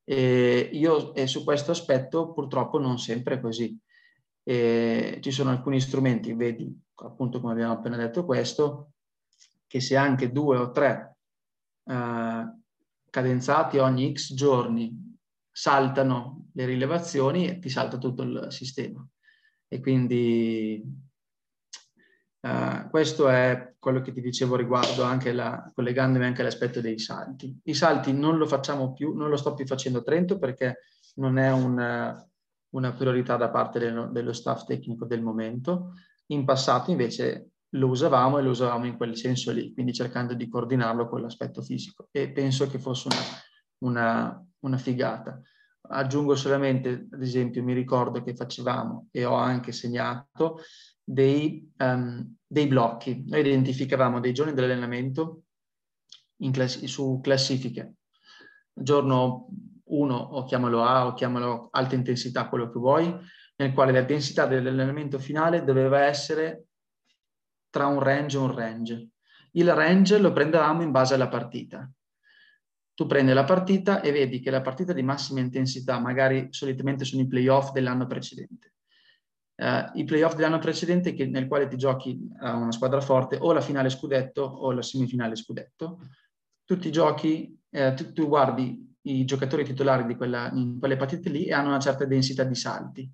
E 0.03 0.69
io 0.71 1.13
e 1.13 1.27
su 1.27 1.43
questo 1.43 1.71
aspetto 1.71 2.31
purtroppo 2.33 2.79
non 2.79 2.99
sempre 2.99 3.35
è 3.35 3.39
così. 3.39 3.77
E 4.43 5.19
ci 5.21 5.31
sono 5.31 5.49
alcuni 5.49 5.79
strumenti, 5.79 6.33
vedi 6.33 6.73
appunto 7.03 7.39
come 7.39 7.53
abbiamo 7.53 7.73
appena 7.73 7.97
detto 7.97 8.25
questo, 8.25 8.93
che 9.67 9.79
se 9.79 9.95
anche 9.95 10.31
due 10.31 10.57
o 10.57 10.71
tre 10.71 11.17
uh, 11.83 12.61
cadenzati 13.09 13.77
ogni 13.77 14.13
x 14.13 14.33
giorni 14.33 15.17
saltano 15.51 16.49
le 16.53 16.65
rilevazioni, 16.65 17.59
ti 17.59 17.69
salta 17.69 17.97
tutto 17.97 18.23
il 18.23 18.47
sistema. 18.49 19.05
E 19.67 19.79
quindi 19.79 21.09
Uh, 22.41 22.89
questo 22.89 23.29
è 23.29 23.75
quello 23.77 24.01
che 24.01 24.11
ti 24.11 24.19
dicevo 24.19 24.55
riguardo 24.55 25.03
anche 25.03 25.31
la, 25.31 25.71
collegandomi 25.75 26.25
anche 26.25 26.41
all'aspetto 26.41 26.81
dei 26.81 26.97
salti. 26.97 27.55
I 27.65 27.73
salti 27.75 28.13
non 28.13 28.37
lo 28.37 28.47
facciamo 28.47 28.93
più, 28.93 29.13
non 29.13 29.29
lo 29.29 29.37
sto 29.37 29.53
più 29.53 29.67
facendo 29.67 29.99
a 29.99 30.01
Trento 30.01 30.39
perché 30.39 30.79
non 31.17 31.37
è 31.37 31.51
un, 31.51 32.17
una 32.69 32.93
priorità 32.93 33.37
da 33.37 33.51
parte 33.51 33.77
del, 33.77 34.09
dello 34.11 34.33
staff 34.33 34.63
tecnico 34.63 35.05
del 35.05 35.21
momento. 35.21 35.93
In 36.31 36.45
passato 36.45 36.91
invece 36.91 37.51
lo 37.75 37.87
usavamo 37.87 38.37
e 38.37 38.41
lo 38.41 38.51
usavamo 38.51 38.85
in 38.85 38.95
quel 38.97 39.15
senso 39.17 39.51
lì, 39.51 39.73
quindi 39.73 39.93
cercando 39.93 40.33
di 40.33 40.47
coordinarlo 40.47 41.07
con 41.07 41.21
l'aspetto 41.21 41.61
fisico 41.61 42.07
e 42.11 42.31
penso 42.31 42.67
che 42.67 42.79
fosse 42.79 43.09
una, 43.09 43.21
una, 43.79 44.45
una 44.59 44.77
figata. 44.77 45.41
Aggiungo 45.89 46.35
solamente, 46.35 47.07
ad 47.11 47.21
esempio, 47.21 47.63
mi 47.63 47.73
ricordo 47.73 48.23
che 48.23 48.33
facevamo 48.33 49.07
e 49.11 49.25
ho 49.25 49.35
anche 49.35 49.73
segnato 49.73 50.59
dei, 51.03 51.69
um, 51.77 52.35
dei 52.47 52.67
blocchi. 52.67 53.25
Noi 53.27 53.41
identificavamo 53.41 54.19
dei 54.21 54.33
giorni 54.33 54.53
dell'allenamento 54.53 55.43
class- 56.51 56.83
su 56.85 57.19
classifiche. 57.21 57.95
Giorno 58.73 59.47
1 59.83 60.15
o 60.15 60.43
chiamalo 60.45 60.83
A 60.83 61.07
o 61.07 61.13
chiamalo 61.13 61.67
alta 61.71 61.95
intensità, 61.95 62.47
quello 62.47 62.69
che 62.69 62.79
vuoi, 62.79 63.19
nel 63.61 63.73
quale 63.73 63.91
la 63.91 64.01
densità 64.01 64.47
dell'allenamento 64.47 65.19
finale 65.19 65.63
doveva 65.63 66.01
essere 66.01 66.65
tra 67.69 67.85
un 67.85 67.99
range 67.99 68.37
e 68.37 68.39
un 68.39 68.55
range. 68.55 69.09
Il 69.51 69.71
range 69.71 70.17
lo 70.17 70.31
prendevamo 70.31 70.81
in 70.81 70.89
base 70.89 71.13
alla 71.13 71.27
partita. 71.27 71.89
Tu 72.93 73.05
prendi 73.05 73.33
la 73.33 73.43
partita 73.43 74.01
e 74.01 74.11
vedi 74.11 74.39
che 74.39 74.49
la 74.49 74.61
partita 74.61 74.93
di 74.93 75.03
massima 75.03 75.39
intensità, 75.39 75.99
magari 75.99 76.47
solitamente 76.49 77.05
sono 77.05 77.21
i 77.21 77.27
playoff 77.27 77.71
dell'anno 77.71 78.07
precedente, 78.07 78.69
Uh, 79.61 79.91
I 79.93 80.05
playoff 80.05 80.33
dell'anno 80.33 80.57
precedente 80.57 81.13
che, 81.13 81.27
nel 81.27 81.47
quale 81.47 81.67
ti 81.67 81.77
giochi 81.77 82.19
a 82.39 82.55
una 82.55 82.71
squadra 82.71 82.99
forte 82.99 83.37
o 83.39 83.53
la 83.53 83.61
finale 83.61 83.89
scudetto 83.89 84.41
o 84.41 84.71
la 84.71 84.81
semifinale 84.81 85.35
scudetto. 85.35 85.99
Tutti 86.65 86.87
i 86.87 86.91
giochi, 86.91 87.61
eh, 87.69 87.93
tu, 87.93 88.11
tu, 88.11 88.27
guardi 88.27 88.91
i 89.01 89.23
giocatori 89.23 89.63
titolari 89.63 90.07
di 90.07 90.15
quella, 90.15 90.49
in 90.51 90.79
quelle 90.79 90.95
partite 90.95 91.29
lì 91.29 91.45
e 91.45 91.53
hanno 91.53 91.67
una 91.67 91.79
certa 91.79 92.05
densità 92.05 92.43
di 92.43 92.55
salti, 92.55 93.07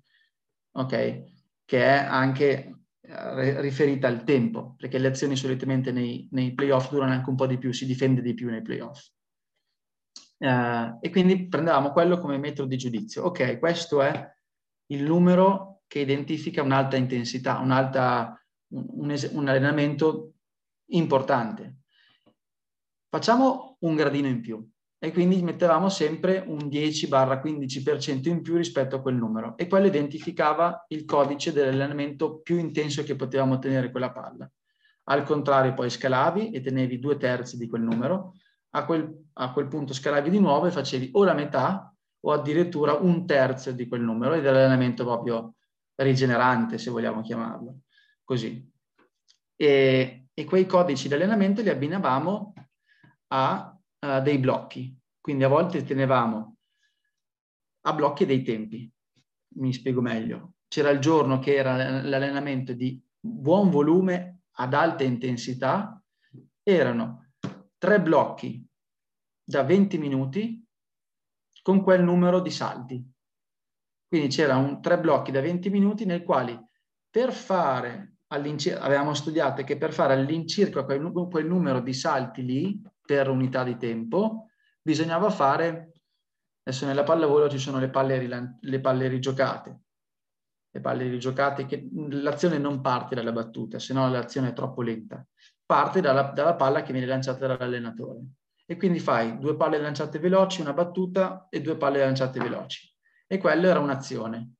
ok? 0.72 1.24
Che 1.64 1.84
è 1.84 2.04
anche 2.04 2.78
eh, 3.00 3.60
riferita 3.60 4.06
al 4.08 4.24
tempo, 4.24 4.74
perché 4.76 4.98
le 4.98 5.08
azioni 5.08 5.36
solitamente 5.36 5.92
nei, 5.92 6.28
nei 6.32 6.54
playoff 6.54 6.90
durano 6.90 7.12
anche 7.12 7.30
un 7.30 7.36
po' 7.36 7.46
di 7.46 7.58
più, 7.58 7.72
si 7.72 7.86
difende 7.86 8.20
di 8.20 8.34
più 8.34 8.50
nei 8.50 8.62
playoff. 8.62 9.08
Uh, 10.38 10.96
e 11.00 11.10
quindi 11.10 11.48
prendevamo 11.48 11.90
quello 11.90 12.18
come 12.18 12.38
metodo 12.38 12.68
di 12.68 12.76
giudizio. 12.76 13.24
Ok, 13.24 13.58
questo 13.58 14.02
è 14.02 14.30
il 14.90 15.02
numero 15.02 15.82
che 15.88 16.00
identifica 16.00 16.62
un'alta 16.62 16.96
intensità, 16.96 17.58
un'alta, 17.58 18.40
un, 18.68 19.16
un 19.32 19.48
allenamento 19.48 20.34
importante. 20.90 21.78
Facciamo 23.08 23.78
un 23.80 23.96
gradino 23.96 24.28
in 24.28 24.40
più. 24.40 24.70
E 25.00 25.12
quindi 25.12 25.40
mettevamo 25.42 25.88
sempre 25.88 26.42
un 26.46 26.58
10-15% 26.68 28.28
in 28.28 28.42
più 28.42 28.56
rispetto 28.56 28.96
a 28.96 29.00
quel 29.00 29.14
numero 29.14 29.56
e 29.56 29.68
quello 29.68 29.86
identificava 29.86 30.84
il 30.88 31.04
codice 31.04 31.52
dell'allenamento 31.52 32.40
più 32.40 32.58
intenso 32.58 33.04
che 33.04 33.14
potevamo 33.14 33.54
ottenere 33.54 33.90
quella 33.92 34.10
palla. 34.10 34.50
Al 35.04 35.22
contrario 35.22 35.72
poi 35.72 35.88
scalavi 35.88 36.50
e 36.50 36.60
tenevi 36.60 36.98
due 36.98 37.16
terzi 37.16 37.56
di 37.56 37.68
quel 37.68 37.82
numero, 37.82 38.34
a 38.70 38.84
quel, 38.84 39.26
a 39.34 39.52
quel 39.52 39.68
punto 39.68 39.94
scalavi 39.94 40.30
di 40.30 40.40
nuovo 40.40 40.66
e 40.66 40.72
facevi 40.72 41.10
o 41.12 41.24
la 41.24 41.32
metà 41.32 41.94
o 42.20 42.32
addirittura 42.32 42.94
un 42.94 43.24
terzo 43.24 43.70
di 43.70 43.86
quel 43.86 44.02
numero 44.02 44.34
ed 44.34 44.44
l'allenamento 44.44 45.04
proprio 45.04 45.54
rigenerante 45.94 46.76
se 46.76 46.90
vogliamo 46.90 47.22
chiamarlo 47.22 47.78
così. 48.24 48.68
E, 49.56 50.26
e 50.34 50.44
quei 50.44 50.66
codici 50.66 51.08
di 51.08 51.14
allenamento 51.14 51.62
li 51.62 51.70
abbinavamo 51.70 52.52
a 53.28 53.77
uh, 54.00 54.22
dei 54.22 54.38
blocchi. 54.38 54.96
Quindi 55.20 55.44
a 55.44 55.48
volte 55.48 55.84
tenevamo 55.84 56.56
a 57.82 57.92
blocchi 57.92 58.26
dei 58.26 58.42
tempi. 58.42 58.90
Mi 59.56 59.72
spiego 59.72 60.00
meglio. 60.00 60.54
C'era 60.68 60.90
il 60.90 60.98
giorno 60.98 61.38
che 61.38 61.54
era 61.54 62.02
l'allenamento 62.02 62.72
di 62.72 63.02
buon 63.18 63.70
volume 63.70 64.42
ad 64.52 64.74
alta 64.74 65.04
intensità, 65.04 66.02
erano 66.62 67.32
tre 67.78 68.00
blocchi 68.00 68.66
da 69.42 69.62
20 69.62 69.98
minuti 69.98 70.62
con 71.62 71.82
quel 71.82 72.02
numero 72.02 72.40
di 72.40 72.50
salti. 72.50 73.12
Quindi 74.06 74.28
c'erano 74.28 74.80
tre 74.80 74.98
blocchi 74.98 75.30
da 75.30 75.40
20 75.40 75.70
minuti 75.70 76.04
nei 76.04 76.22
quali 76.22 76.58
per 77.10 77.32
fare 77.32 78.16
all'incirca, 78.28 78.80
avevamo 78.80 79.14
studiato 79.14 79.62
che 79.64 79.76
per 79.76 79.92
fare 79.92 80.14
all'incirca 80.14 80.84
quel, 80.84 81.10
quel 81.30 81.46
numero 81.46 81.80
di 81.80 81.94
salti 81.94 82.44
lì, 82.44 82.82
per 83.08 83.30
unità 83.30 83.64
di 83.64 83.78
tempo, 83.78 84.50
bisognava 84.82 85.30
fare, 85.30 85.92
adesso 86.62 86.84
nella 86.84 87.04
pallavolo 87.04 87.48
ci 87.48 87.56
sono 87.56 87.78
le 87.78 87.88
palle, 87.88 88.58
le 88.60 88.80
palle 88.80 89.08
rigiocate, 89.08 89.80
le 90.68 90.80
palle 90.82 91.08
rigiocate 91.08 91.64
che 91.64 91.88
l'azione 92.10 92.58
non 92.58 92.82
parte 92.82 93.14
dalla 93.14 93.32
battuta, 93.32 93.78
se 93.78 93.94
no 93.94 94.10
l'azione 94.10 94.50
è 94.50 94.52
troppo 94.52 94.82
lenta, 94.82 95.26
parte 95.64 96.02
dalla, 96.02 96.24
dalla 96.24 96.54
palla 96.54 96.82
che 96.82 96.92
viene 96.92 97.06
lanciata 97.06 97.46
dall'allenatore. 97.46 98.20
E 98.66 98.76
quindi 98.76 98.98
fai 98.98 99.38
due 99.38 99.56
palle 99.56 99.78
lanciate 99.78 100.18
veloci, 100.18 100.60
una 100.60 100.74
battuta 100.74 101.46
e 101.48 101.62
due 101.62 101.78
palle 101.78 102.00
lanciate 102.00 102.38
veloci. 102.38 102.94
E 103.26 103.38
quello 103.38 103.68
era 103.68 103.78
un'azione. 103.78 104.52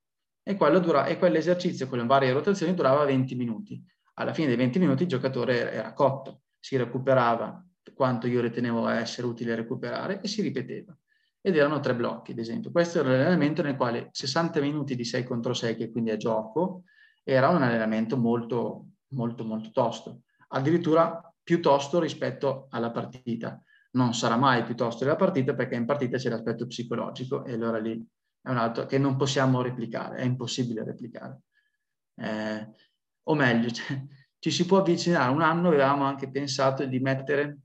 E, 0.43 0.57
dura, 0.57 1.05
e 1.05 1.19
quell'esercizio 1.19 1.87
con 1.87 1.99
le 1.99 2.07
varie 2.07 2.33
rotazioni 2.33 2.73
durava 2.73 3.05
20 3.05 3.35
minuti. 3.35 3.85
Alla 4.15 4.33
fine 4.33 4.47
dei 4.47 4.57
20 4.57 4.79
minuti 4.79 5.03
il 5.03 5.11
giocatore 5.11 5.71
era 5.71 5.93
cotto, 5.93 6.45
si 6.59 6.79
recuperava 6.79 7.63
quanto 7.99 8.29
io 8.29 8.41
ritenevo 8.41 8.87
essere 8.87 9.27
utile 9.27 9.57
recuperare 9.57 10.21
e 10.21 10.29
si 10.29 10.41
ripeteva. 10.41 10.97
Ed 11.41 11.57
erano 11.57 11.81
tre 11.81 11.97
blocchi, 11.97 12.31
ad 12.31 12.39
esempio. 12.39 12.71
Questo 12.71 13.01
era 13.01 13.11
l'allenamento 13.11 13.61
nel 13.61 13.75
quale 13.75 14.11
60 14.13 14.61
minuti 14.61 14.95
di 14.95 15.05
6 15.05 15.25
contro 15.25 15.53
6, 15.53 15.75
che 15.75 15.91
quindi 15.91 16.11
è 16.11 16.17
gioco, 16.17 16.85
era 17.25 17.49
un 17.49 17.61
allenamento 17.61 18.17
molto, 18.17 18.91
molto, 19.09 19.45
molto 19.45 19.71
tosto. 19.73 20.21
Addirittura 20.51 21.21
più 21.43 21.61
tosto 21.61 21.99
rispetto 21.99 22.69
alla 22.71 22.93
partita. 22.93 23.61
Non 23.93 24.15
sarà 24.15 24.37
mai 24.37 24.63
più 24.63 24.77
tosto 24.77 25.03
della 25.03 25.17
partita 25.17 25.55
perché 25.55 25.75
in 25.75 25.85
partita 25.85 26.19
c'è 26.19 26.29
l'aspetto 26.29 26.69
psicologico 26.69 27.45
e 27.45 27.55
allora 27.55 27.79
lì 27.79 28.01
è 28.41 28.49
un 28.49 28.59
altro 28.59 28.87
che 28.87 28.99
non 28.99 29.17
possiamo 29.17 29.61
replicare, 29.61 30.19
è 30.19 30.25
impossibile 30.25 30.85
replicare. 30.85 31.41
Eh, 32.15 32.69
o 33.25 33.35
meglio, 33.35 33.71
cioè, 33.71 34.01
ci 34.39 34.53
si 34.53 34.67
può 34.67 34.79
avvicinare. 34.79 35.33
Un 35.33 35.43
anno 35.43 35.67
avevamo 35.67 36.05
anche 36.05 36.31
pensato 36.31 36.85
di 36.85 37.01
mettere 37.01 37.59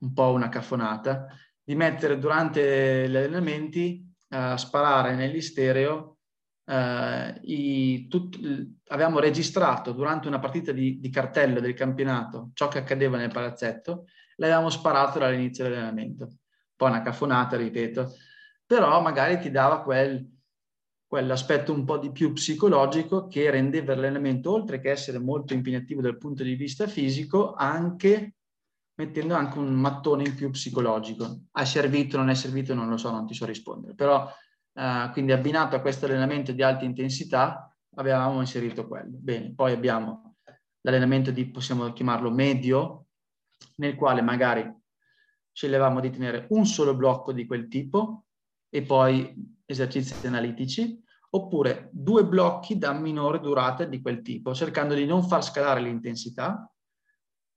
un 0.00 0.12
po' 0.12 0.32
una 0.32 0.48
caffonata, 0.48 1.26
di 1.62 1.74
mettere 1.74 2.18
durante 2.18 3.08
gli 3.08 3.16
allenamenti 3.16 4.06
a 4.30 4.54
uh, 4.54 4.56
sparare 4.56 5.14
negli 5.14 5.40
stereo. 5.40 6.16
Uh, 6.64 7.36
i, 7.42 8.06
tut, 8.08 8.38
avevamo 8.88 9.18
registrato 9.18 9.92
durante 9.92 10.28
una 10.28 10.38
partita 10.38 10.70
di, 10.70 11.00
di, 11.00 11.10
cartello 11.10 11.58
del 11.58 11.74
campionato 11.74 12.50
ciò 12.54 12.68
che 12.68 12.78
accadeva 12.78 13.16
nel 13.16 13.32
palazzetto, 13.32 14.04
l'avevamo 14.36 14.70
sparato 14.70 15.18
dall'inizio 15.18 15.64
dell'allenamento. 15.64 16.24
Un 16.24 16.76
po' 16.76 16.86
una 16.86 17.02
caffonata, 17.02 17.56
ripeto, 17.56 18.14
però 18.64 19.00
magari 19.02 19.38
ti 19.40 19.50
dava 19.50 19.82
quel, 19.82 20.24
quell'aspetto 21.06 21.72
un 21.72 21.84
po' 21.84 21.98
di 21.98 22.12
più 22.12 22.32
psicologico 22.32 23.26
che 23.26 23.50
rendeva 23.50 23.94
l'allenamento, 23.94 24.52
oltre 24.52 24.80
che 24.80 24.90
essere 24.90 25.18
molto 25.18 25.54
impegnativo 25.54 26.00
dal 26.00 26.18
punto 26.18 26.44
di 26.44 26.54
vista 26.54 26.86
fisico, 26.86 27.52
anche 27.54 28.36
mettendo 29.00 29.34
anche 29.34 29.58
un 29.58 29.72
mattone 29.72 30.24
in 30.24 30.34
più 30.34 30.50
psicologico. 30.50 31.44
Ha 31.52 31.64
servito, 31.64 32.18
non 32.18 32.28
è 32.28 32.34
servito, 32.34 32.74
non 32.74 32.88
lo 32.90 32.98
so, 32.98 33.10
non 33.10 33.26
ti 33.26 33.32
so 33.32 33.46
rispondere. 33.46 33.94
Però, 33.94 34.30
eh, 34.74 35.08
quindi 35.12 35.32
abbinato 35.32 35.74
a 35.74 35.80
questo 35.80 36.04
allenamento 36.04 36.52
di 36.52 36.62
alta 36.62 36.84
intensità, 36.84 37.74
avevamo 37.96 38.40
inserito 38.40 38.86
quello. 38.86 39.16
Bene, 39.16 39.54
poi 39.54 39.72
abbiamo 39.72 40.36
l'allenamento 40.82 41.30
di, 41.30 41.50
possiamo 41.50 41.92
chiamarlo 41.94 42.30
medio, 42.30 43.06
nel 43.76 43.94
quale 43.94 44.20
magari 44.20 44.70
sceglievamo 45.52 46.00
di 46.00 46.10
tenere 46.10 46.46
un 46.50 46.66
solo 46.66 46.94
blocco 46.94 47.32
di 47.32 47.46
quel 47.46 47.68
tipo 47.68 48.26
e 48.68 48.82
poi 48.82 49.34
esercizi 49.64 50.26
analitici, 50.26 51.02
oppure 51.30 51.88
due 51.90 52.26
blocchi 52.26 52.76
da 52.76 52.92
minore 52.92 53.40
durata 53.40 53.84
di 53.84 54.00
quel 54.02 54.20
tipo, 54.20 54.52
cercando 54.52 54.94
di 54.94 55.06
non 55.06 55.26
far 55.26 55.42
scalare 55.42 55.80
l'intensità, 55.80 56.70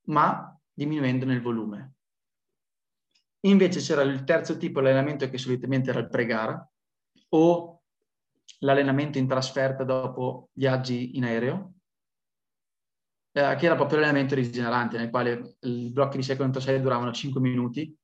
ma 0.08 0.53
diminuendone 0.74 1.34
il 1.34 1.42
volume. 1.42 1.94
Invece 3.42 3.80
c'era 3.80 4.02
il 4.04 4.24
terzo 4.24 4.58
tipo, 4.58 4.80
l'allenamento 4.80 5.30
che 5.30 5.38
solitamente 5.38 5.90
era 5.90 6.00
il 6.00 6.10
pre-gara 6.10 6.70
o 7.30 7.82
l'allenamento 8.60 9.18
in 9.18 9.28
trasferta 9.28 9.84
dopo 9.84 10.50
viaggi 10.54 11.18
in 11.18 11.26
aereo, 11.26 11.74
eh, 13.34 13.56
che 13.56 13.66
era 13.66 13.76
proprio 13.76 14.00
l'allenamento 14.00 14.36
rigenerante, 14.36 14.98
nel 14.98 15.10
quale 15.10 15.58
i 15.62 15.92
blocchi 15.92 16.18
di 16.18 16.24
6 16.24 16.38
contro 16.38 16.62
6 16.62 16.82
duravano 16.82 17.12
5 17.12 17.42
minuti 17.42 17.96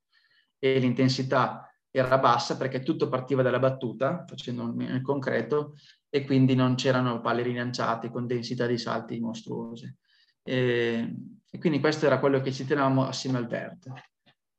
e 0.58 0.80
l'intensità 0.80 1.70
era 1.92 2.18
bassa 2.18 2.58
perché 2.58 2.82
tutto 2.82 3.10
partiva 3.10 3.42
dalla 3.42 3.60
battuta, 3.60 4.26
facendo 4.28 4.72
nel 4.74 5.02
concreto, 5.02 5.76
e 6.10 6.26
quindi 6.26 6.56
non 6.56 6.76
c'erano 6.76 7.22
palle 7.22 7.44
rilanciate 7.44 8.10
con 8.10 8.28
densità 8.28 8.66
di 8.66 8.78
salti 8.78 9.20
mostruose. 9.20 9.98
E, 10.44 11.16
e 11.50 11.58
quindi 11.60 11.80
questo 11.80 12.06
era 12.06 12.20
quello 12.20 12.42
che 12.42 12.52
ci 12.52 12.66
tenevamo 12.66 13.06
assieme 13.06 13.38
al 13.38 13.48
VERT, 13.48 13.92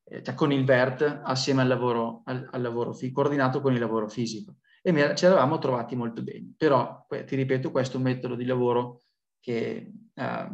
eh, 0.04 0.22
cioè 0.22 0.34
con 0.34 0.52
il 0.52 0.64
VERT 0.64 1.20
assieme 1.24 1.62
al 1.62 1.68
lavoro, 1.68 2.22
al, 2.24 2.48
al 2.50 2.62
lavoro 2.62 2.96
coordinato 3.12 3.60
con 3.60 3.72
il 3.72 3.80
lavoro 3.80 4.08
fisico. 4.08 4.56
E 4.82 5.14
ci 5.14 5.24
eravamo 5.26 5.58
trovati 5.58 5.94
molto 5.94 6.22
bene. 6.22 6.54
Però, 6.56 7.06
ti 7.08 7.36
ripeto, 7.36 7.70
questo 7.70 7.94
è 7.94 7.96
un 7.98 8.04
metodo 8.04 8.34
di 8.34 8.44
lavoro 8.44 9.02
che 9.38 9.92
eh, 10.14 10.48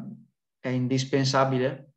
è 0.59 0.69
indispensabile 0.69 1.93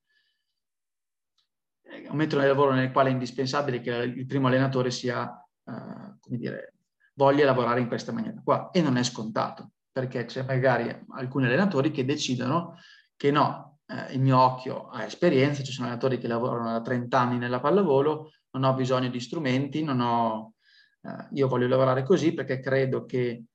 un 2.10 2.18
metodo 2.18 2.42
di 2.42 2.48
lavoro 2.48 2.74
nel 2.74 2.92
quale 2.92 3.10
è 3.10 3.12
indispensabile 3.12 3.82
che 3.82 3.92
il 3.92 4.26
primo 4.26 4.48
allenatore 4.48 4.92
sia, 4.92 5.24
uh, 5.24 6.18
come 6.20 6.38
dire, 6.38 6.74
voglia 7.14 7.46
lavorare 7.46 7.80
in 7.80 7.88
questa 7.88 8.12
maniera 8.12 8.40
qua. 8.44 8.70
E 8.72 8.82
non 8.82 8.98
è 8.98 9.04
scontato, 9.04 9.72
perché 9.92 10.26
c'è 10.26 10.44
magari 10.44 11.06
alcuni 11.10 11.46
allenatori 11.46 11.92
che 11.92 12.06
decidono 12.06 12.78
che 13.20 13.32
no, 13.32 13.80
eh, 13.86 14.14
il 14.14 14.22
mio 14.22 14.40
occhio 14.40 14.88
ha 14.88 15.04
esperienza, 15.04 15.62
ci 15.62 15.74
sono 15.74 15.88
allenatori 15.88 16.20
che 16.20 16.30
lavorano 16.30 16.72
da 16.72 16.80
30 16.80 17.20
anni 17.20 17.38
nella 17.38 17.60
pallavolo, 17.60 18.32
non 18.52 18.64
ho 18.64 18.74
bisogno 18.74 19.10
di 19.10 19.20
strumenti, 19.20 19.86
ho, 19.86 20.54
eh, 21.02 21.28
io 21.34 21.50
voglio 21.50 21.68
lavorare 21.68 22.04
così 22.04 22.34
perché 22.34 22.62
credo 22.62 23.04
che 23.04 23.28
eh, 23.28 23.46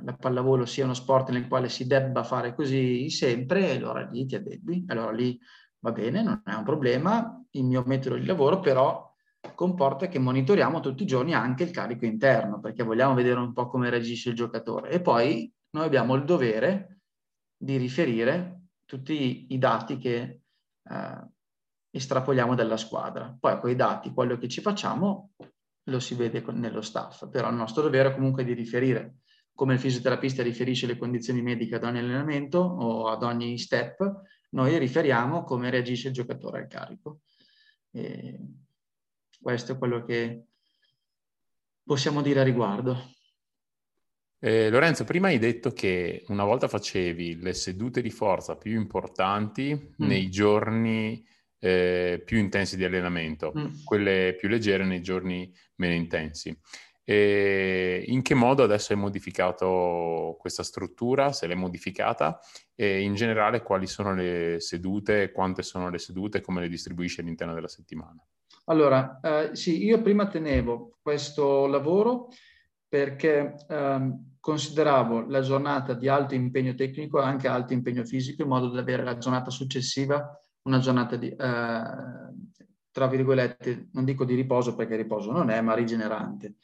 la 0.00 0.16
pallavolo 0.16 0.64
sia 0.64 0.84
uno 0.84 0.94
sport 0.94 1.30
nel 1.30 1.48
quale 1.48 1.68
si 1.68 1.88
debba 1.88 2.22
fare 2.22 2.54
così 2.54 3.10
sempre, 3.10 3.68
e 3.68 3.76
allora 3.78 4.08
lì 4.08 4.26
ti 4.26 4.36
addebbi, 4.36 4.84
allora 4.86 5.10
lì 5.10 5.36
va 5.80 5.90
bene, 5.90 6.22
non 6.22 6.40
è 6.44 6.54
un 6.54 6.62
problema, 6.62 7.44
il 7.50 7.64
mio 7.64 7.82
metodo 7.84 8.14
di 8.14 8.26
lavoro 8.26 8.60
però 8.60 9.12
comporta 9.56 10.06
che 10.06 10.20
monitoriamo 10.20 10.78
tutti 10.78 11.02
i 11.02 11.06
giorni 11.06 11.34
anche 11.34 11.64
il 11.64 11.72
carico 11.72 12.04
interno, 12.04 12.60
perché 12.60 12.84
vogliamo 12.84 13.14
vedere 13.14 13.40
un 13.40 13.52
po' 13.52 13.66
come 13.66 13.90
reagisce 13.90 14.28
il 14.28 14.36
giocatore. 14.36 14.90
E 14.90 15.00
poi 15.00 15.52
noi 15.70 15.84
abbiamo 15.84 16.14
il 16.14 16.24
dovere 16.24 16.95
di 17.56 17.76
riferire 17.76 18.60
tutti 18.84 19.46
i 19.50 19.58
dati 19.58 19.98
che 19.98 20.40
eh, 20.82 21.28
estrapoliamo 21.90 22.54
dalla 22.54 22.76
squadra. 22.76 23.36
Poi 23.38 23.58
quei 23.58 23.74
dati, 23.74 24.12
quello 24.12 24.36
che 24.38 24.48
ci 24.48 24.60
facciamo, 24.60 25.32
lo 25.84 26.00
si 26.00 26.14
vede 26.14 26.44
nello 26.52 26.82
staff, 26.82 27.28
però 27.28 27.48
il 27.48 27.56
nostro 27.56 27.82
dovere 27.82 28.10
è 28.10 28.14
comunque 28.14 28.44
di 28.44 28.52
riferire 28.52 29.18
come 29.56 29.72
il 29.72 29.80
fisioterapista 29.80 30.42
riferisce 30.42 30.86
le 30.86 30.98
condizioni 30.98 31.40
mediche 31.40 31.76
ad 31.76 31.84
ogni 31.84 31.98
allenamento 31.98 32.58
o 32.58 33.08
ad 33.08 33.22
ogni 33.22 33.56
step, 33.56 34.20
noi 34.50 34.76
riferiamo 34.78 35.44
come 35.44 35.70
reagisce 35.70 36.08
il 36.08 36.14
giocatore 36.14 36.60
al 36.60 36.68
carico. 36.68 37.20
E 37.90 38.38
questo 39.40 39.72
è 39.72 39.78
quello 39.78 40.04
che 40.04 40.44
possiamo 41.82 42.20
dire 42.20 42.40
a 42.40 42.44
riguardo. 42.44 43.14
Eh, 44.38 44.68
Lorenzo, 44.68 45.04
prima 45.04 45.28
hai 45.28 45.38
detto 45.38 45.70
che 45.70 46.24
una 46.28 46.44
volta 46.44 46.68
facevi 46.68 47.40
le 47.40 47.54
sedute 47.54 48.02
di 48.02 48.10
forza 48.10 48.56
più 48.56 48.72
importanti 48.72 49.74
mm. 49.74 50.06
nei 50.06 50.30
giorni 50.30 51.24
eh, 51.58 52.22
più 52.24 52.38
intensi 52.38 52.76
di 52.76 52.84
allenamento, 52.84 53.52
mm. 53.56 53.84
quelle 53.84 54.34
più 54.38 54.48
leggere 54.48 54.84
nei 54.84 55.00
giorni 55.00 55.52
meno 55.76 55.94
intensi. 55.94 56.56
E 57.08 58.02
in 58.08 58.20
che 58.22 58.34
modo 58.34 58.64
adesso 58.64 58.92
hai 58.92 58.98
modificato 58.98 60.36
questa 60.40 60.64
struttura, 60.64 61.32
se 61.32 61.46
l'hai 61.46 61.56
modificata 61.56 62.40
e 62.74 63.00
in 63.00 63.14
generale 63.14 63.62
quali 63.62 63.86
sono 63.86 64.12
le 64.12 64.56
sedute, 64.58 65.30
quante 65.30 65.62
sono 65.62 65.88
le 65.88 65.98
sedute, 65.98 66.40
come 66.40 66.60
le 66.60 66.68
distribuisci 66.68 67.20
all'interno 67.20 67.54
della 67.54 67.68
settimana? 67.68 68.20
Allora, 68.64 69.20
eh, 69.22 69.54
sì, 69.54 69.84
io 69.84 70.02
prima 70.02 70.26
tenevo 70.26 70.98
questo 71.00 71.66
lavoro 71.66 72.28
perché 72.96 73.56
eh, 73.68 74.18
consideravo 74.40 75.26
la 75.28 75.42
giornata 75.42 75.92
di 75.92 76.08
alto 76.08 76.34
impegno 76.34 76.74
tecnico 76.74 77.20
anche 77.20 77.46
alto 77.46 77.74
impegno 77.74 78.04
fisico 78.04 78.40
in 78.40 78.48
modo 78.48 78.68
da 78.70 78.80
avere 78.80 79.04
la 79.04 79.18
giornata 79.18 79.50
successiva 79.50 80.40
una 80.62 80.78
giornata 80.78 81.16
di, 81.16 81.28
eh, 81.28 81.36
tra 81.36 83.06
virgolette, 83.06 83.88
non 83.92 84.06
dico 84.06 84.24
di 84.24 84.34
riposo 84.34 84.74
perché 84.74 84.96
riposo 84.96 85.30
non 85.30 85.50
è, 85.50 85.60
ma 85.60 85.74
rigenerante 85.74 86.54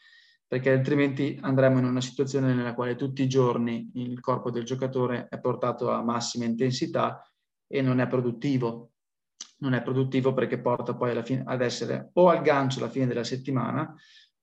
perché 0.46 0.70
altrimenti 0.72 1.38
andremo 1.40 1.78
in 1.78 1.84
una 1.84 2.00
situazione 2.00 2.54
nella 2.54 2.74
quale 2.74 2.96
tutti 2.96 3.22
i 3.22 3.28
giorni 3.28 3.90
il 3.94 4.18
corpo 4.20 4.50
del 4.50 4.64
giocatore 4.64 5.28
è 5.28 5.38
portato 5.38 5.90
a 5.90 6.02
massima 6.02 6.44
intensità 6.46 7.22
e 7.66 7.80
non 7.80 8.00
è 8.00 8.06
produttivo. 8.06 8.90
Non 9.62 9.72
è 9.72 9.82
produttivo 9.82 10.34
perché 10.34 10.60
porta 10.60 10.94
poi 10.94 11.12
alla 11.12 11.22
fine, 11.22 11.42
ad 11.46 11.62
essere 11.62 12.10
o 12.14 12.28
al 12.28 12.42
gancio 12.42 12.80
alla 12.80 12.90
fine 12.90 13.06
della 13.06 13.24
settimana 13.24 13.94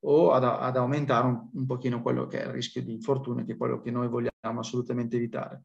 o 0.02 0.32
ad, 0.32 0.44
ad 0.44 0.78
aumentare 0.78 1.28
un, 1.28 1.50
un, 1.52 1.66
pochino 1.66 2.02
quello 2.02 2.28
che 2.28 2.42
è 2.42 2.46
il 2.46 2.52
rischio 2.52 2.82
di 2.82 2.94
infortunio, 2.94 3.46
che 3.46 3.54
è 3.54 3.58
quello 3.58 3.82
che 3.82 3.92
noi 3.92 4.08
vogliamo 4.08 4.60
assolutamente 4.60 5.18
evitare. 5.18 5.64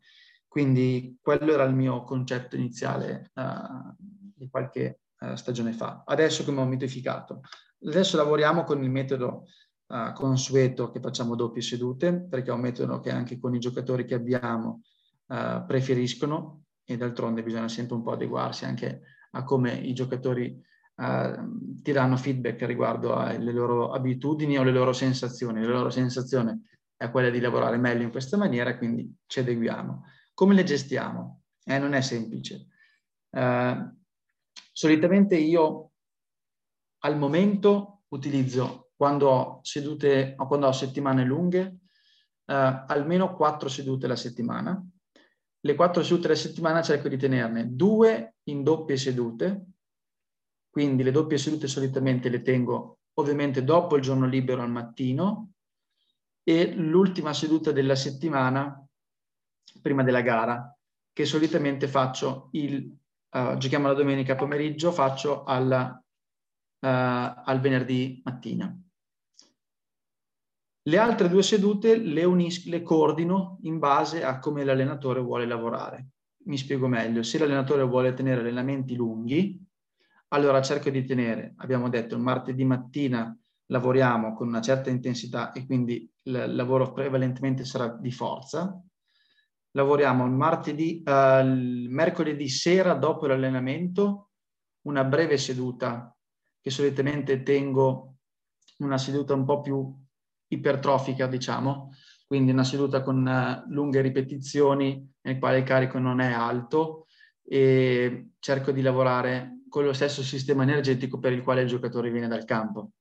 Quindi 0.49 1.19
quello 1.21 1.53
era 1.53 1.65
il 1.65 1.75
mio 1.75 2.03
concetto 2.05 2.57
iniziale 2.57 3.31
uh, 3.35 3.95
di 3.99 4.49
qualche 4.49 5.01
uh, 5.21 5.35
stagione 5.35 5.73
fa. 5.73 6.05
Adesso 6.07 6.45
come 6.45 6.61
ho 6.61 6.65
modificato? 6.65 7.41
Adesso 7.85 8.17
lavoriamo 8.17 8.65
con 8.65 8.83
il 8.83 8.91
metodo 8.91 9.47
uh, 9.89 10.13
consueto 10.13 10.91
che 10.91 11.01
facciamo 11.01 11.35
doppie 11.35 11.63
sedute, 11.63 12.27
perché 12.29 12.51
è 12.51 12.55
un 12.55 12.61
metodo 12.61 13.01
che 13.01 13.11
anche 13.11 13.39
con 13.39 13.55
i 13.55 13.59
giocatori 13.59 14.05
che 14.05 14.15
abbiamo 14.15 14.83
preferiscono 15.27 16.65
e 16.85 16.99
d'altronde 16.99 17.43
bisogna 17.43 17.67
sempre 17.69 17.97
un 17.97 18.03
po' 18.03 18.13
adeguarsi 18.13 18.67
anche 18.67 19.01
a 19.31 19.43
come 19.43 19.73
i 19.73 19.95
giocatori 19.95 20.63
uh, 20.97 21.83
ti 21.83 21.93
danno 21.93 22.17
feedback 22.17 22.63
riguardo 22.63 23.15
alle 23.15 23.53
loro 23.53 23.93
abitudini 23.93 24.59
o 24.59 24.63
le 24.63 24.73
loro 24.73 24.93
sensazioni. 24.93 25.63
La 25.63 25.73
loro 25.73 25.91
sensazione 25.91 26.61
è 26.97 27.11
quella 27.11 27.31
di 27.31 27.41
lavorare 27.41 27.77
meglio 27.77 28.03
in 28.03 28.11
questa 28.11 28.37
maniera, 28.37 28.77
quindi 28.77 29.15
ci 29.27 29.41
adeguiamo. 29.41 30.05
Come 30.33 30.55
le 30.55 30.65
gestiamo? 30.65 31.43
Eh, 31.65 31.79
non 31.79 31.95
è 31.95 32.01
semplice. 32.01 32.67
Uh, 33.31 33.93
solitamente 34.73 35.37
io 35.37 35.91
al 37.05 37.19
momento 37.19 38.03
utilizzo 38.09 38.91
quando 38.97 39.29
ho, 39.29 39.61
sedute, 39.63 40.35
quando 40.37 40.67
ho 40.67 40.73
settimane 40.73 41.25
lunghe, 41.25 41.79
eh, 42.47 42.85
almeno 42.87 43.35
quattro 43.35 43.69
sedute 43.69 44.07
alla 44.07 44.17
settimana. 44.17 44.83
Le 45.61 45.75
quattro 45.75 46.03
sedute 46.03 46.27
alla 46.27 46.37
settimana 46.37 46.83
cerco 46.83 47.09
di 47.09 47.17
tenerne 47.17 47.75
due 47.75 48.37
in 48.45 48.63
doppie 48.63 48.97
sedute, 48.97 49.67
quindi 50.75 51.05
le 51.05 51.13
doppie 51.13 51.39
sedute 51.39 51.69
solitamente 51.69 52.29
le 52.29 52.43
tengo 52.43 52.99
ovviamente 53.21 53.63
dopo 53.63 53.95
il 53.95 54.03
giorno 54.03 54.27
libero 54.27 54.61
al 54.61 54.73
mattino 54.73 55.53
e 56.43 56.75
l'ultima 56.75 57.33
seduta 57.33 57.71
della 57.71 57.95
settimana 57.95 58.85
prima 59.81 60.03
della 60.03 60.21
gara, 60.21 60.77
che 61.13 61.27
solitamente 61.27 61.87
faccio 61.87 62.49
il, 62.55 62.93
uh, 63.37 63.57
giochiamo 63.57 63.87
la 63.87 63.95
domenica 63.95 64.35
pomeriggio, 64.35 64.91
faccio 64.91 65.45
alla, 65.45 65.93
uh, 65.93 66.87
al 66.89 67.61
venerdì 67.61 68.21
mattina. 68.25 68.77
Le 70.87 70.99
altre 70.99 71.29
due 71.29 71.45
sedute 71.45 71.97
le, 71.97 72.25
unisco, 72.25 72.69
le 72.69 72.83
coordino 72.83 73.59
in 73.63 73.79
base 73.79 74.25
a 74.25 74.41
come 74.41 74.65
l'allenatore 74.65 75.21
vuole 75.21 75.47
lavorare. 75.47 76.09
Mi 76.47 76.59
spiego 76.59 76.89
meglio. 76.89 77.23
Se 77.23 77.39
l'allenatore 77.39 77.85
vuole 77.85 78.13
tenere 78.13 78.41
allenamenti 78.41 78.97
lunghi, 78.97 79.65
allora 80.35 80.61
cerco 80.61 80.91
di 80.91 81.05
tenere, 81.05 81.55
abbiamo 81.59 81.89
detto, 81.89 82.17
il 82.17 82.21
martedì 82.21 82.65
mattina 82.65 83.37
lavoriamo 83.67 84.35
con 84.35 84.49
una 84.49 84.61
certa 84.61 84.91
intensità 84.91 85.53
e 85.53 85.65
quindi 85.65 86.11
il 86.23 86.55
lavoro 86.55 86.93
prevalentemente 86.93 87.65
sarà 87.65 87.89
di 87.89 88.11
forza. 88.11 88.79
Lavoriamo 89.71 90.25
il 90.25 90.33
martedì, 90.33 91.03
uh, 91.05 91.45
il 91.45 91.89
mercoledì 91.89 92.49
sera 92.49 92.95
dopo 92.95 93.27
l'allenamento, 93.27 94.31
una 94.83 95.05
breve 95.05 95.39
seduta 95.39 96.15
che 96.61 96.71
solitamente 96.71 97.43
tengo 97.43 98.17
una 98.79 98.99
seduta 98.99 99.35
un 99.35 99.45
po' 99.45 99.61
più 99.61 99.95
ipertrofica, 100.49 101.27
diciamo, 101.27 101.93
quindi 102.27 102.51
una 102.51 102.65
seduta 102.65 103.03
con 103.03 103.25
uh, 103.25 103.73
lunghe 103.73 104.01
ripetizioni 104.01 105.13
nel 105.23 105.39
quale 105.39 105.59
il 105.59 105.65
carico 105.65 105.99
non 105.99 106.21
è 106.21 106.33
alto 106.33 107.07
e 107.43 108.31
cerco 108.41 108.73
di 108.73 108.83
lavorare 108.83 109.55
con 109.75 109.85
lo 109.85 109.93
stesso 109.93 110.23
sistema 110.23 110.63
energetico 110.63 111.19
per 111.19 111.33
il 111.33 111.43
quale 111.43 111.63
il 111.63 111.67
giocatore 111.67 112.13
viene 112.13 112.29
dal 112.29 112.45
campo 112.45 112.93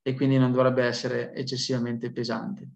e 0.00 0.14
quindi 0.14 0.38
non 0.38 0.52
dovrebbe 0.52 0.84
essere 0.84 1.34
eccessivamente 1.34 2.12
pesante. 2.12 2.68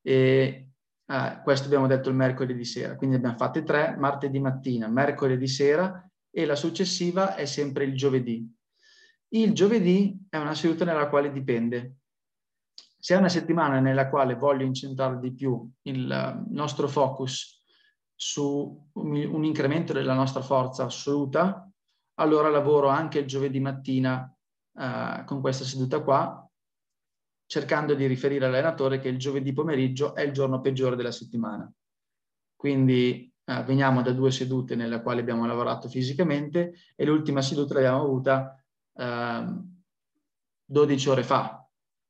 E 0.00 0.70
uh, 1.04 1.42
questo 1.42 1.66
abbiamo 1.66 1.86
detto 1.88 2.08
il 2.08 2.14
mercoledì 2.14 2.64
sera, 2.64 2.96
quindi 2.96 3.16
abbiamo 3.16 3.36
fatte 3.36 3.64
tre, 3.64 3.94
martedì 3.98 4.38
mattina, 4.38 4.88
mercoledì 4.88 5.46
sera 5.46 6.10
e 6.30 6.46
la 6.46 6.56
successiva 6.56 7.34
è 7.34 7.44
sempre 7.44 7.84
il 7.84 7.94
giovedì. 7.94 8.50
Il 9.28 9.52
giovedì 9.52 10.18
è 10.30 10.38
una 10.38 10.54
seduta 10.54 10.86
nella 10.86 11.10
quale 11.10 11.30
dipende 11.30 11.96
se 12.98 13.14
è 13.14 13.18
una 13.18 13.28
settimana 13.28 13.78
nella 13.78 14.08
quale 14.08 14.36
voglio 14.36 14.64
incentrare 14.64 15.18
di 15.20 15.34
più 15.34 15.70
il 15.82 16.46
nostro 16.48 16.88
focus 16.88 17.62
su 18.14 18.88
un 18.94 19.44
incremento 19.44 19.92
della 19.92 20.14
nostra 20.14 20.40
forza 20.40 20.84
assoluta, 20.84 21.65
allora 22.16 22.48
lavoro 22.48 22.88
anche 22.88 23.20
il 23.20 23.26
giovedì 23.26 23.60
mattina 23.60 24.32
uh, 24.72 25.24
con 25.24 25.40
questa 25.40 25.64
seduta 25.64 26.00
qua, 26.00 26.48
cercando 27.46 27.94
di 27.94 28.06
riferire 28.06 28.46
all'allenatore 28.46 28.98
che 28.98 29.08
il 29.08 29.18
giovedì 29.18 29.52
pomeriggio 29.52 30.14
è 30.14 30.22
il 30.22 30.32
giorno 30.32 30.60
peggiore 30.60 30.96
della 30.96 31.12
settimana. 31.12 31.70
Quindi 32.54 33.32
uh, 33.44 33.62
veniamo 33.64 34.02
da 34.02 34.12
due 34.12 34.30
sedute 34.30 34.74
nelle 34.74 35.02
quali 35.02 35.20
abbiamo 35.20 35.46
lavorato 35.46 35.88
fisicamente 35.88 36.74
e 36.94 37.04
l'ultima 37.04 37.42
seduta 37.42 37.74
l'abbiamo 37.74 38.02
avuta 38.02 38.62
ehm, 38.94 39.74
12 40.64 41.08
ore 41.08 41.22
fa, 41.22 41.66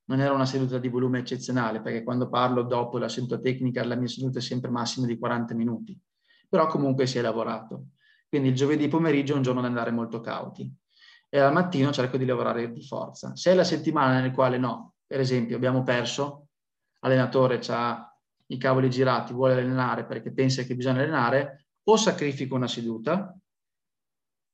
non 0.09 0.21
era 0.21 0.33
una 0.33 0.47
seduta 0.47 0.79
di 0.79 0.89
volume 0.89 1.19
eccezionale, 1.19 1.81
perché 1.81 2.03
quando 2.03 2.29
parlo 2.29 2.63
dopo 2.63 2.99
la 2.99 3.09
seduta 3.09 3.39
tecnica, 3.39 3.85
la 3.85 3.97
mia 3.97 4.09
seduta 4.09 4.39
è 4.39 4.43
sempre 4.43 4.71
massima 4.71 5.07
di 5.07 5.19
40 5.19 5.55
minuti, 5.55 5.99
però 6.49 6.67
comunque 6.69 7.07
si 7.07 7.19
è 7.19 7.21
lavorato. 7.21 7.89
Quindi 8.29 8.49
il 8.49 8.55
giovedì 8.55 8.89
pomeriggio 8.89 9.33
è 9.33 9.37
un 9.37 9.43
giorno 9.43 9.61
da 9.61 9.66
andare 9.66 9.91
molto 9.91 10.20
cauti. 10.20 10.72
E 11.29 11.39
al 11.39 11.53
mattino 11.53 11.93
cerco 11.93 12.16
di 12.16 12.24
lavorare 12.24 12.72
di 12.72 12.83
forza. 12.85 13.35
Se 13.37 13.51
è 13.51 13.55
la 13.55 13.64
settimana 13.64 14.20
nel 14.20 14.33
quale 14.33 14.59
no, 14.59 14.95
per 15.07 15.20
esempio 15.20 15.57
abbiamo 15.57 15.83
perso, 15.83 16.49
l'allenatore 17.01 17.61
ha 17.68 18.16
i 18.47 18.59
cavoli 18.59 18.91
girati, 18.91 19.33
vuole 19.33 19.55
allenare 19.55 20.05
perché 20.05 20.33
pensa 20.33 20.62
che 20.62 20.77
bisogna 20.77 21.01
allenare, 21.01 21.66
o 21.85 21.97
sacrifico 21.97 22.55
una 22.55 22.68
seduta, 22.68 23.37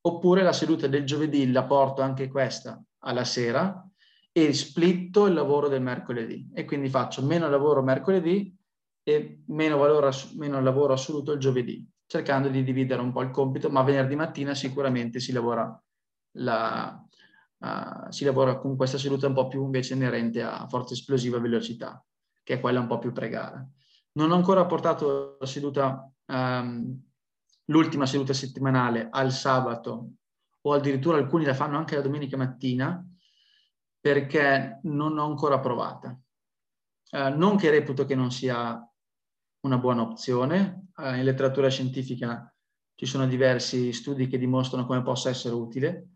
oppure 0.05 0.43
la 0.43 0.53
seduta 0.53 0.87
del 0.87 1.05
giovedì 1.05 1.51
la 1.51 1.65
porto 1.65 2.03
anche 2.03 2.29
questa 2.29 2.83
alla 3.05 3.25
sera 3.25 3.87
e 4.33 4.53
splitto 4.53 5.27
il 5.27 5.35
lavoro 5.35 5.69
del 5.69 5.83
mercoledì. 5.83 6.51
E 6.55 6.65
quindi 6.65 6.89
faccio 6.89 7.25
meno 7.25 7.49
lavoro 7.49 7.83
mercoledì 7.83 8.55
e 9.03 9.43
meno, 9.49 9.77
valore, 9.77 10.11
meno 10.37 10.61
lavoro 10.61 10.95
assoluto 10.95 11.33
il 11.33 11.41
giovedì, 11.41 11.87
cercando 12.13 12.49
di 12.49 12.63
dividere 12.63 13.01
un 13.01 13.11
po' 13.11 13.23
il 13.23 13.31
compito, 13.31 13.71
ma 13.71 13.83
venerdì 13.83 14.17
mattina 14.17 14.55
sicuramente 14.55 15.19
si 15.19 15.33
lavora, 15.33 15.83
la, 16.33 17.03
uh, 17.57 18.11
si 18.11 18.27
lavora 18.27 18.59
con 18.59 18.77
questa 18.77 18.99
seduta 18.99 19.29
un 19.29 19.33
po' 19.33 19.49
più 19.49 19.65
invece 19.65 19.95
inerente 19.95 20.43
a 20.43 20.67
forza 20.69 20.93
esplosiva 20.93 21.39
e 21.39 21.41
velocità, 21.41 22.05
che 22.43 22.55
è 22.55 22.61
quella 22.61 22.81
un 22.81 22.87
po' 22.87 22.99
più 22.99 23.13
pregara. 23.13 23.67
Non 24.13 24.31
ho 24.31 24.35
ancora 24.35 24.67
portato 24.67 25.39
la 25.41 25.47
seduta, 25.47 26.07
um, 26.27 27.03
l'ultima 27.65 28.05
seduta 28.05 28.35
settimanale 28.35 29.09
al 29.11 29.33
sabato 29.33 30.11
o 30.61 30.73
addirittura 30.75 31.17
alcuni 31.17 31.47
la 31.47 31.55
fanno 31.55 31.79
anche 31.79 31.95
la 31.95 32.03
domenica 32.03 32.37
mattina, 32.37 33.03
perché 33.99 34.81
non 34.83 35.17
ho 35.17 35.25
ancora 35.25 35.61
provata. 35.61 36.15
Eh, 37.11 37.31
non 37.31 37.57
che 37.57 37.71
reputo 37.71 38.05
che 38.05 38.15
non 38.15 38.31
sia 38.31 38.87
una 39.63 39.79
buona 39.79 40.03
opzione, 40.03 40.89
eh, 40.97 41.19
in 41.19 41.25
letteratura 41.25 41.69
scientifica 41.69 42.55
ci 42.95 43.07
sono 43.07 43.27
diversi 43.27 43.93
studi 43.93 44.29
che 44.29 44.39
dimostrano 44.39 44.87
come 44.87 45.03
possa 45.03 45.29
essere 45.29 45.55
utile, 45.55 46.09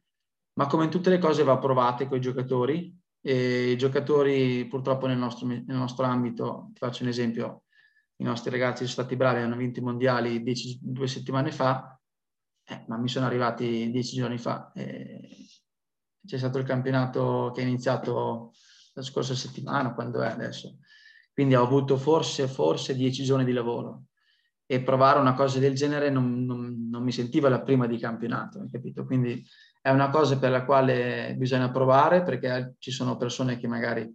ma 0.54 0.66
come 0.66 0.84
in 0.84 0.90
tutte 0.90 1.10
le 1.10 1.18
cose 1.18 1.42
va 1.42 1.58
provate 1.58 2.06
con 2.06 2.18
i 2.18 2.20
giocatori 2.20 2.96
e 3.20 3.70
i 3.72 3.76
giocatori 3.76 4.66
purtroppo 4.66 5.06
nel 5.06 5.18
nostro, 5.18 5.46
nel 5.46 5.64
nostro 5.66 6.04
ambito, 6.04 6.70
ti 6.72 6.78
faccio 6.78 7.02
un 7.02 7.08
esempio, 7.08 7.64
i 8.16 8.24
nostri 8.24 8.50
ragazzi 8.50 8.86
sono 8.86 8.88
stati 8.88 9.16
bravi, 9.16 9.42
hanno 9.42 9.56
vinto 9.56 9.80
i 9.80 9.82
mondiali 9.82 10.42
dieci, 10.42 10.78
due 10.80 11.08
settimane 11.08 11.50
fa, 11.50 11.90
Eh, 12.68 12.84
ma 12.88 12.96
mi 12.98 13.08
sono 13.08 13.26
arrivati 13.26 13.92
dieci 13.92 14.16
giorni 14.16 14.38
fa. 14.38 14.72
Eh, 14.74 15.46
c'è 16.26 16.36
stato 16.36 16.58
il 16.58 16.64
campionato 16.64 17.52
che 17.54 17.62
è 17.62 17.64
iniziato 17.64 18.52
la 18.94 19.02
scorsa 19.02 19.36
settimana, 19.36 19.94
quando 19.94 20.20
è 20.20 20.26
adesso. 20.26 20.78
Quindi 21.36 21.54
ho 21.54 21.62
avuto 21.62 21.98
forse, 21.98 22.48
forse 22.48 22.96
dieci 22.96 23.22
giorni 23.22 23.44
di 23.44 23.52
lavoro 23.52 24.04
e 24.64 24.80
provare 24.80 25.18
una 25.18 25.34
cosa 25.34 25.58
del 25.58 25.74
genere 25.74 26.08
non, 26.08 26.46
non, 26.46 26.88
non 26.88 27.02
mi 27.02 27.12
sentiva 27.12 27.50
la 27.50 27.60
prima 27.60 27.86
di 27.86 27.98
campionato, 27.98 28.60
hai 28.60 28.70
capito? 28.70 29.04
Quindi 29.04 29.44
è 29.82 29.90
una 29.90 30.08
cosa 30.08 30.38
per 30.38 30.50
la 30.50 30.64
quale 30.64 31.34
bisogna 31.36 31.70
provare 31.70 32.22
perché 32.22 32.76
ci 32.78 32.90
sono 32.90 33.18
persone 33.18 33.58
che 33.58 33.68
magari 33.68 34.10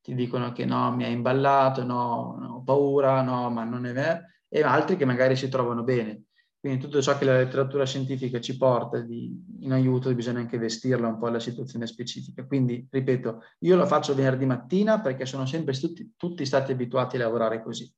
ti 0.00 0.16
dicono 0.16 0.50
che 0.50 0.64
no, 0.64 0.90
mi 0.96 1.04
hai 1.04 1.12
imballato, 1.12 1.84
no, 1.84 2.56
ho 2.56 2.62
paura, 2.64 3.22
no, 3.22 3.48
ma 3.50 3.62
non 3.62 3.86
è 3.86 3.92
vero, 3.92 4.22
e 4.48 4.60
altri 4.64 4.96
che 4.96 5.04
magari 5.04 5.36
si 5.36 5.48
trovano 5.48 5.84
bene. 5.84 6.24
Quindi 6.68 6.84
tutto 6.84 7.00
ciò 7.00 7.16
che 7.16 7.24
la 7.24 7.38
letteratura 7.38 7.86
scientifica 7.86 8.42
ci 8.42 8.58
porta 8.58 9.00
di, 9.00 9.42
in 9.60 9.72
aiuto 9.72 10.14
bisogna 10.14 10.40
anche 10.40 10.58
vestirla 10.58 11.08
un 11.08 11.18
po' 11.18 11.28
alla 11.28 11.40
situazione 11.40 11.86
specifica. 11.86 12.44
Quindi, 12.44 12.86
ripeto, 12.90 13.42
io 13.60 13.74
lo 13.74 13.86
faccio 13.86 14.14
venerdì 14.14 14.44
mattina 14.44 15.00
perché 15.00 15.24
sono 15.24 15.46
sempre 15.46 15.72
tutti, 15.72 16.12
tutti 16.14 16.44
stati 16.44 16.72
abituati 16.72 17.16
a 17.16 17.20
lavorare 17.20 17.62
così. 17.62 17.90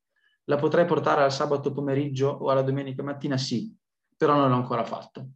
La 0.45 0.55
potrei 0.55 0.85
portare 0.85 1.25
al 1.25 1.33
sabato 1.33 1.73
pomeriggio 1.73 2.29
o 2.29 2.49
alla 2.49 2.63
domenica 2.63 3.03
mattina? 3.03 3.37
Sì, 3.37 3.77
però 4.17 4.37
non 4.37 4.51
l'ho 4.51 4.55
ancora 4.55 4.85
fatto. 4.85 5.31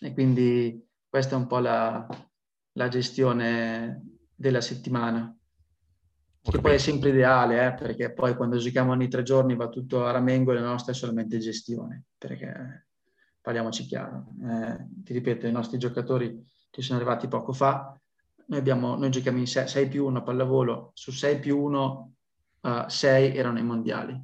E 0.00 0.12
quindi 0.12 0.84
questa 1.08 1.36
è 1.36 1.38
un 1.38 1.46
po' 1.46 1.60
la, 1.60 2.04
la 2.72 2.88
gestione 2.88 4.02
della 4.34 4.60
settimana. 4.60 5.32
Che 6.44 6.60
poi 6.60 6.74
è 6.74 6.78
sempre 6.78 7.10
ideale, 7.10 7.66
eh, 7.66 7.72
perché 7.74 8.12
poi 8.12 8.34
quando 8.34 8.56
giochiamo 8.56 8.90
ogni 8.90 9.06
tre 9.06 9.22
giorni 9.22 9.54
va 9.54 9.68
tutto 9.68 10.04
a 10.04 10.10
ramengo 10.10 10.50
e 10.50 10.56
la 10.56 10.62
nostra 10.62 10.90
è 10.90 10.94
solamente 10.94 11.38
gestione, 11.38 12.06
perché 12.18 12.88
parliamoci 13.40 13.84
chiaro. 13.84 14.26
Eh, 14.42 14.88
ti 15.04 15.12
ripeto, 15.12 15.46
i 15.46 15.52
nostri 15.52 15.78
giocatori 15.78 16.44
ci 16.70 16.82
sono 16.82 16.98
arrivati 16.98 17.28
poco 17.28 17.52
fa, 17.52 17.96
noi, 18.46 18.58
abbiamo, 18.58 18.96
noi 18.96 19.10
giochiamo 19.10 19.38
in 19.38 19.46
6, 19.46 19.86
più 19.88 20.04
1 20.06 20.18
a 20.18 20.22
pallavolo, 20.22 20.90
su 20.94 21.12
6 21.12 21.38
più 21.38 21.62
1, 21.62 22.12
uh, 22.60 22.88
6 22.88 23.36
erano 23.36 23.60
i 23.60 23.62
mondiali. 23.62 24.20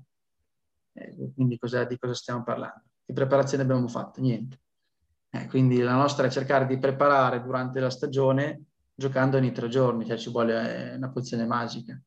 Eh, 0.94 1.32
quindi 1.34 1.56
cosa, 1.56 1.84
di 1.84 1.96
cosa 1.98 2.14
stiamo 2.14 2.42
parlando? 2.42 2.82
Che 3.06 3.12
preparazione 3.12 3.62
abbiamo 3.62 3.86
fatto? 3.86 4.20
Niente. 4.20 4.60
Eh, 5.30 5.46
quindi 5.46 5.78
la 5.78 5.94
nostra 5.94 6.26
è 6.26 6.30
cercare 6.30 6.66
di 6.66 6.78
preparare 6.78 7.40
durante 7.42 7.78
la 7.78 7.90
stagione 7.90 8.64
giocando 8.92 9.36
ogni 9.36 9.52
tre 9.52 9.68
giorni, 9.68 10.04
cioè 10.04 10.18
ci 10.18 10.30
vuole 10.30 10.94
una 10.96 11.10
pozione 11.10 11.46
magica 11.46 11.98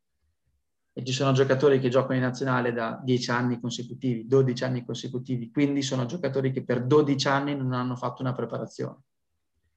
e 0.94 1.06
ci 1.06 1.14
sono 1.14 1.32
giocatori 1.32 1.80
che 1.80 1.90
giocano 1.90 2.16
in 2.16 2.22
nazionale 2.22 2.74
da 2.74 3.00
10 3.02 3.32
anni 3.32 3.60
consecutivi, 3.60 4.28
12 4.28 4.64
anni 4.64 4.86
consecutivi, 4.86 5.50
quindi 5.50 5.82
sono 5.82 6.06
giocatori 6.06 6.52
che 6.52 6.64
per 6.64 6.84
12 6.84 7.28
anni 7.28 7.56
non 7.56 7.74
hanno 7.74 7.96
fatto 7.96 8.22
una 8.22 8.34
preparazione. 8.34 8.98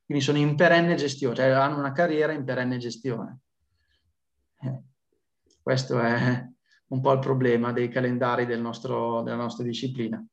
Quindi 0.05 0.25
sono 0.25 0.39
in 0.39 0.55
perenne 0.57 0.97
gestione, 0.97 1.35
cioè 1.37 1.47
hanno 1.47 1.79
una 1.79 1.93
carriera 1.93 2.33
in 2.33 2.45
perenne 2.45 2.79
gestione. 2.79 3.39
Eh, 4.61 4.83
questo 5.63 5.99
è 6.01 6.47
un 6.89 7.01
po' 7.01 7.13
il 7.13 7.21
problema 7.21 7.73
dei 7.73 7.89
calendari 7.89 8.45
del 8.45 8.61
nostro, 8.61 9.23
della 9.23 9.37
nostra 9.37 9.65
disciplina. 9.65 10.25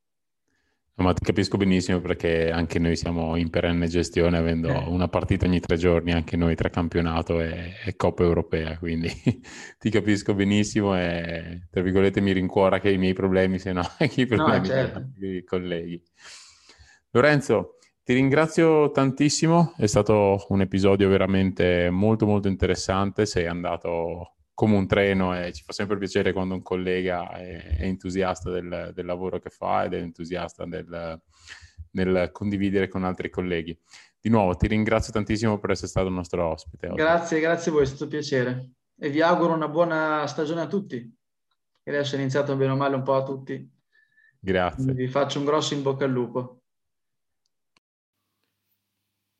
Ma 0.94 1.14
ti 1.14 1.24
capisco 1.24 1.56
benissimo 1.56 2.00
perché 2.00 2.50
anche 2.50 2.78
noi 2.78 2.96
siamo 2.96 3.36
in 3.36 3.48
perenne 3.48 3.86
gestione 3.86 4.36
avendo 4.36 4.68
eh. 4.68 4.84
una 4.88 5.08
partita 5.08 5.46
ogni 5.46 5.58
tre 5.58 5.76
giorni, 5.76 6.12
anche 6.12 6.36
noi 6.36 6.54
tra 6.54 6.68
campionato 6.68 7.40
e, 7.40 7.72
e 7.84 7.96
Coppa 7.96 8.24
Europea, 8.24 8.76
quindi 8.76 9.08
ti 9.78 9.88
capisco 9.90 10.34
benissimo 10.34 10.94
e 10.94 11.66
tra 11.70 11.80
virgolette 11.80 12.20
mi 12.20 12.32
rincuora 12.32 12.78
che 12.78 12.90
i 12.90 12.98
miei 12.98 13.14
problemi 13.14 13.58
siano 13.58 13.80
anche 13.98 14.20
i 14.22 14.26
problemi 14.26 14.68
no, 14.68 14.74
certo. 14.74 15.02
dei 15.16 15.42
colleghi. 15.44 16.02
Lorenzo, 17.12 17.78
ti 18.04 18.12
ringrazio 18.12 18.90
tantissimo, 18.90 19.74
è 19.78 19.86
stato 19.86 20.44
un 20.48 20.60
episodio 20.60 21.08
veramente 21.08 21.88
molto 21.88 22.26
molto 22.26 22.48
interessante, 22.48 23.24
sei 23.24 23.46
andato 23.46 24.34
come 24.54 24.76
un 24.76 24.86
treno 24.86 25.36
e 25.38 25.52
ci 25.52 25.62
fa 25.62 25.72
sempre 25.72 25.98
piacere 25.98 26.32
quando 26.32 26.54
un 26.54 26.62
collega 26.62 27.30
è, 27.32 27.78
è 27.78 27.82
entusiasta 27.84 28.50
del, 28.50 28.92
del, 28.94 29.06
lavoro 29.06 29.38
che 29.38 29.50
fa 29.50 29.84
ed 29.84 29.94
è 29.94 29.98
entusiasta 29.98 30.66
del, 30.66 31.20
nel 31.92 32.30
condividere 32.32 32.88
con 32.88 33.04
altri 33.04 33.30
colleghi. 33.30 33.76
Di 34.20 34.28
nuovo 34.28 34.54
ti 34.54 34.66
ringrazio 34.68 35.12
tantissimo 35.12 35.58
per 35.58 35.70
essere 35.70 35.88
stato 35.88 36.06
il 36.06 36.14
nostro 36.14 36.46
ospite. 36.46 36.88
Oggi. 36.88 36.96
Grazie, 36.96 37.40
grazie 37.40 37.70
a 37.70 37.74
voi, 37.74 37.82
è 37.82 37.86
stato 37.86 38.04
un 38.04 38.10
piacere 38.10 38.70
e 38.96 39.10
vi 39.10 39.20
auguro 39.20 39.52
una 39.52 39.68
buona 39.68 40.26
stagione 40.26 40.60
a 40.60 40.66
tutti. 40.66 41.16
Adesso 41.84 42.14
è 42.14 42.20
iniziato 42.20 42.54
bene 42.54 42.72
o 42.72 42.76
male 42.76 42.94
un 42.94 43.02
po' 43.02 43.14
a 43.14 43.24
tutti. 43.24 43.68
Grazie. 44.38 44.92
Vi 44.92 45.08
faccio 45.08 45.38
un 45.38 45.44
grosso 45.44 45.74
in 45.74 45.82
bocca 45.82 46.04
al 46.04 46.12
lupo. 46.12 46.62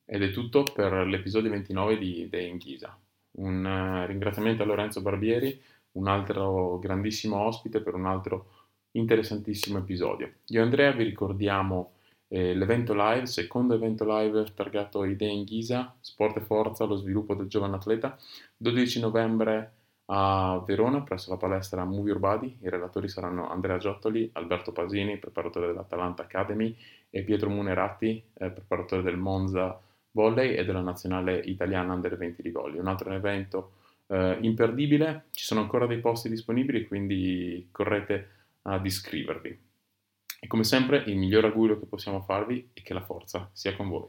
Ed 0.04 0.22
è 0.22 0.30
tutto 0.30 0.64
per 0.64 0.92
l'episodio 1.06 1.50
29 1.50 1.98
di 1.98 2.28
The 2.28 2.40
Inghisa. 2.40 3.01
Un 3.32 3.64
uh, 3.64 4.06
ringraziamento 4.06 4.62
a 4.62 4.66
Lorenzo 4.66 5.00
Barbieri, 5.00 5.60
un 5.92 6.08
altro 6.08 6.78
grandissimo 6.78 7.36
ospite 7.36 7.80
per 7.80 7.94
un 7.94 8.06
altro 8.06 8.46
interessantissimo 8.92 9.78
episodio. 9.78 10.32
Io 10.48 10.60
e 10.60 10.62
Andrea 10.62 10.92
vi 10.92 11.04
ricordiamo 11.04 11.92
eh, 12.28 12.54
l'evento 12.54 12.94
live, 12.94 13.26
secondo 13.26 13.74
evento 13.74 14.04
live 14.06 14.54
targato 14.54 15.04
Idee 15.04 15.30
in 15.30 15.44
Ghisa, 15.44 15.94
Sport 16.00 16.38
e 16.38 16.40
Forza, 16.40 16.84
lo 16.84 16.96
sviluppo 16.96 17.34
del 17.34 17.46
giovane 17.46 17.76
atleta, 17.76 18.16
12 18.56 19.00
novembre 19.00 19.72
a 20.06 20.62
Verona 20.66 21.02
presso 21.02 21.30
la 21.30 21.36
palestra 21.36 21.84
Move 21.84 22.08
Your 22.08 22.18
Body. 22.20 22.58
I 22.62 22.68
relatori 22.68 23.08
saranno 23.08 23.48
Andrea 23.50 23.78
Giottoli, 23.78 24.28
Alberto 24.32 24.72
Pasini, 24.72 25.18
preparatore 25.18 25.68
dell'Atalanta 25.68 26.22
Academy, 26.22 26.74
e 27.10 27.22
Pietro 27.22 27.50
Muneratti, 27.50 28.22
eh, 28.34 28.50
preparatore 28.50 29.02
del 29.02 29.16
Monza 29.16 29.78
volley 30.12 30.54
e 30.54 30.64
della 30.64 30.80
nazionale 30.80 31.38
italiana 31.38 31.92
under 31.92 32.16
20 32.16 32.42
di 32.42 32.50
volley. 32.50 32.78
Un 32.78 32.86
altro 32.86 33.12
evento 33.12 33.72
eh, 34.06 34.38
imperdibile, 34.40 35.26
ci 35.32 35.44
sono 35.44 35.60
ancora 35.60 35.86
dei 35.86 35.98
posti 35.98 36.28
disponibili, 36.28 36.86
quindi 36.86 37.68
correte 37.72 38.28
ad 38.62 38.84
iscrivervi. 38.84 39.58
E 40.40 40.46
come 40.46 40.64
sempre 40.64 41.02
il 41.06 41.16
miglior 41.16 41.44
augurio 41.44 41.78
che 41.78 41.86
possiamo 41.86 42.20
farvi 42.20 42.70
è 42.72 42.82
che 42.82 42.94
la 42.94 43.02
forza 43.02 43.48
sia 43.52 43.76
con 43.76 43.88
voi. 43.88 44.08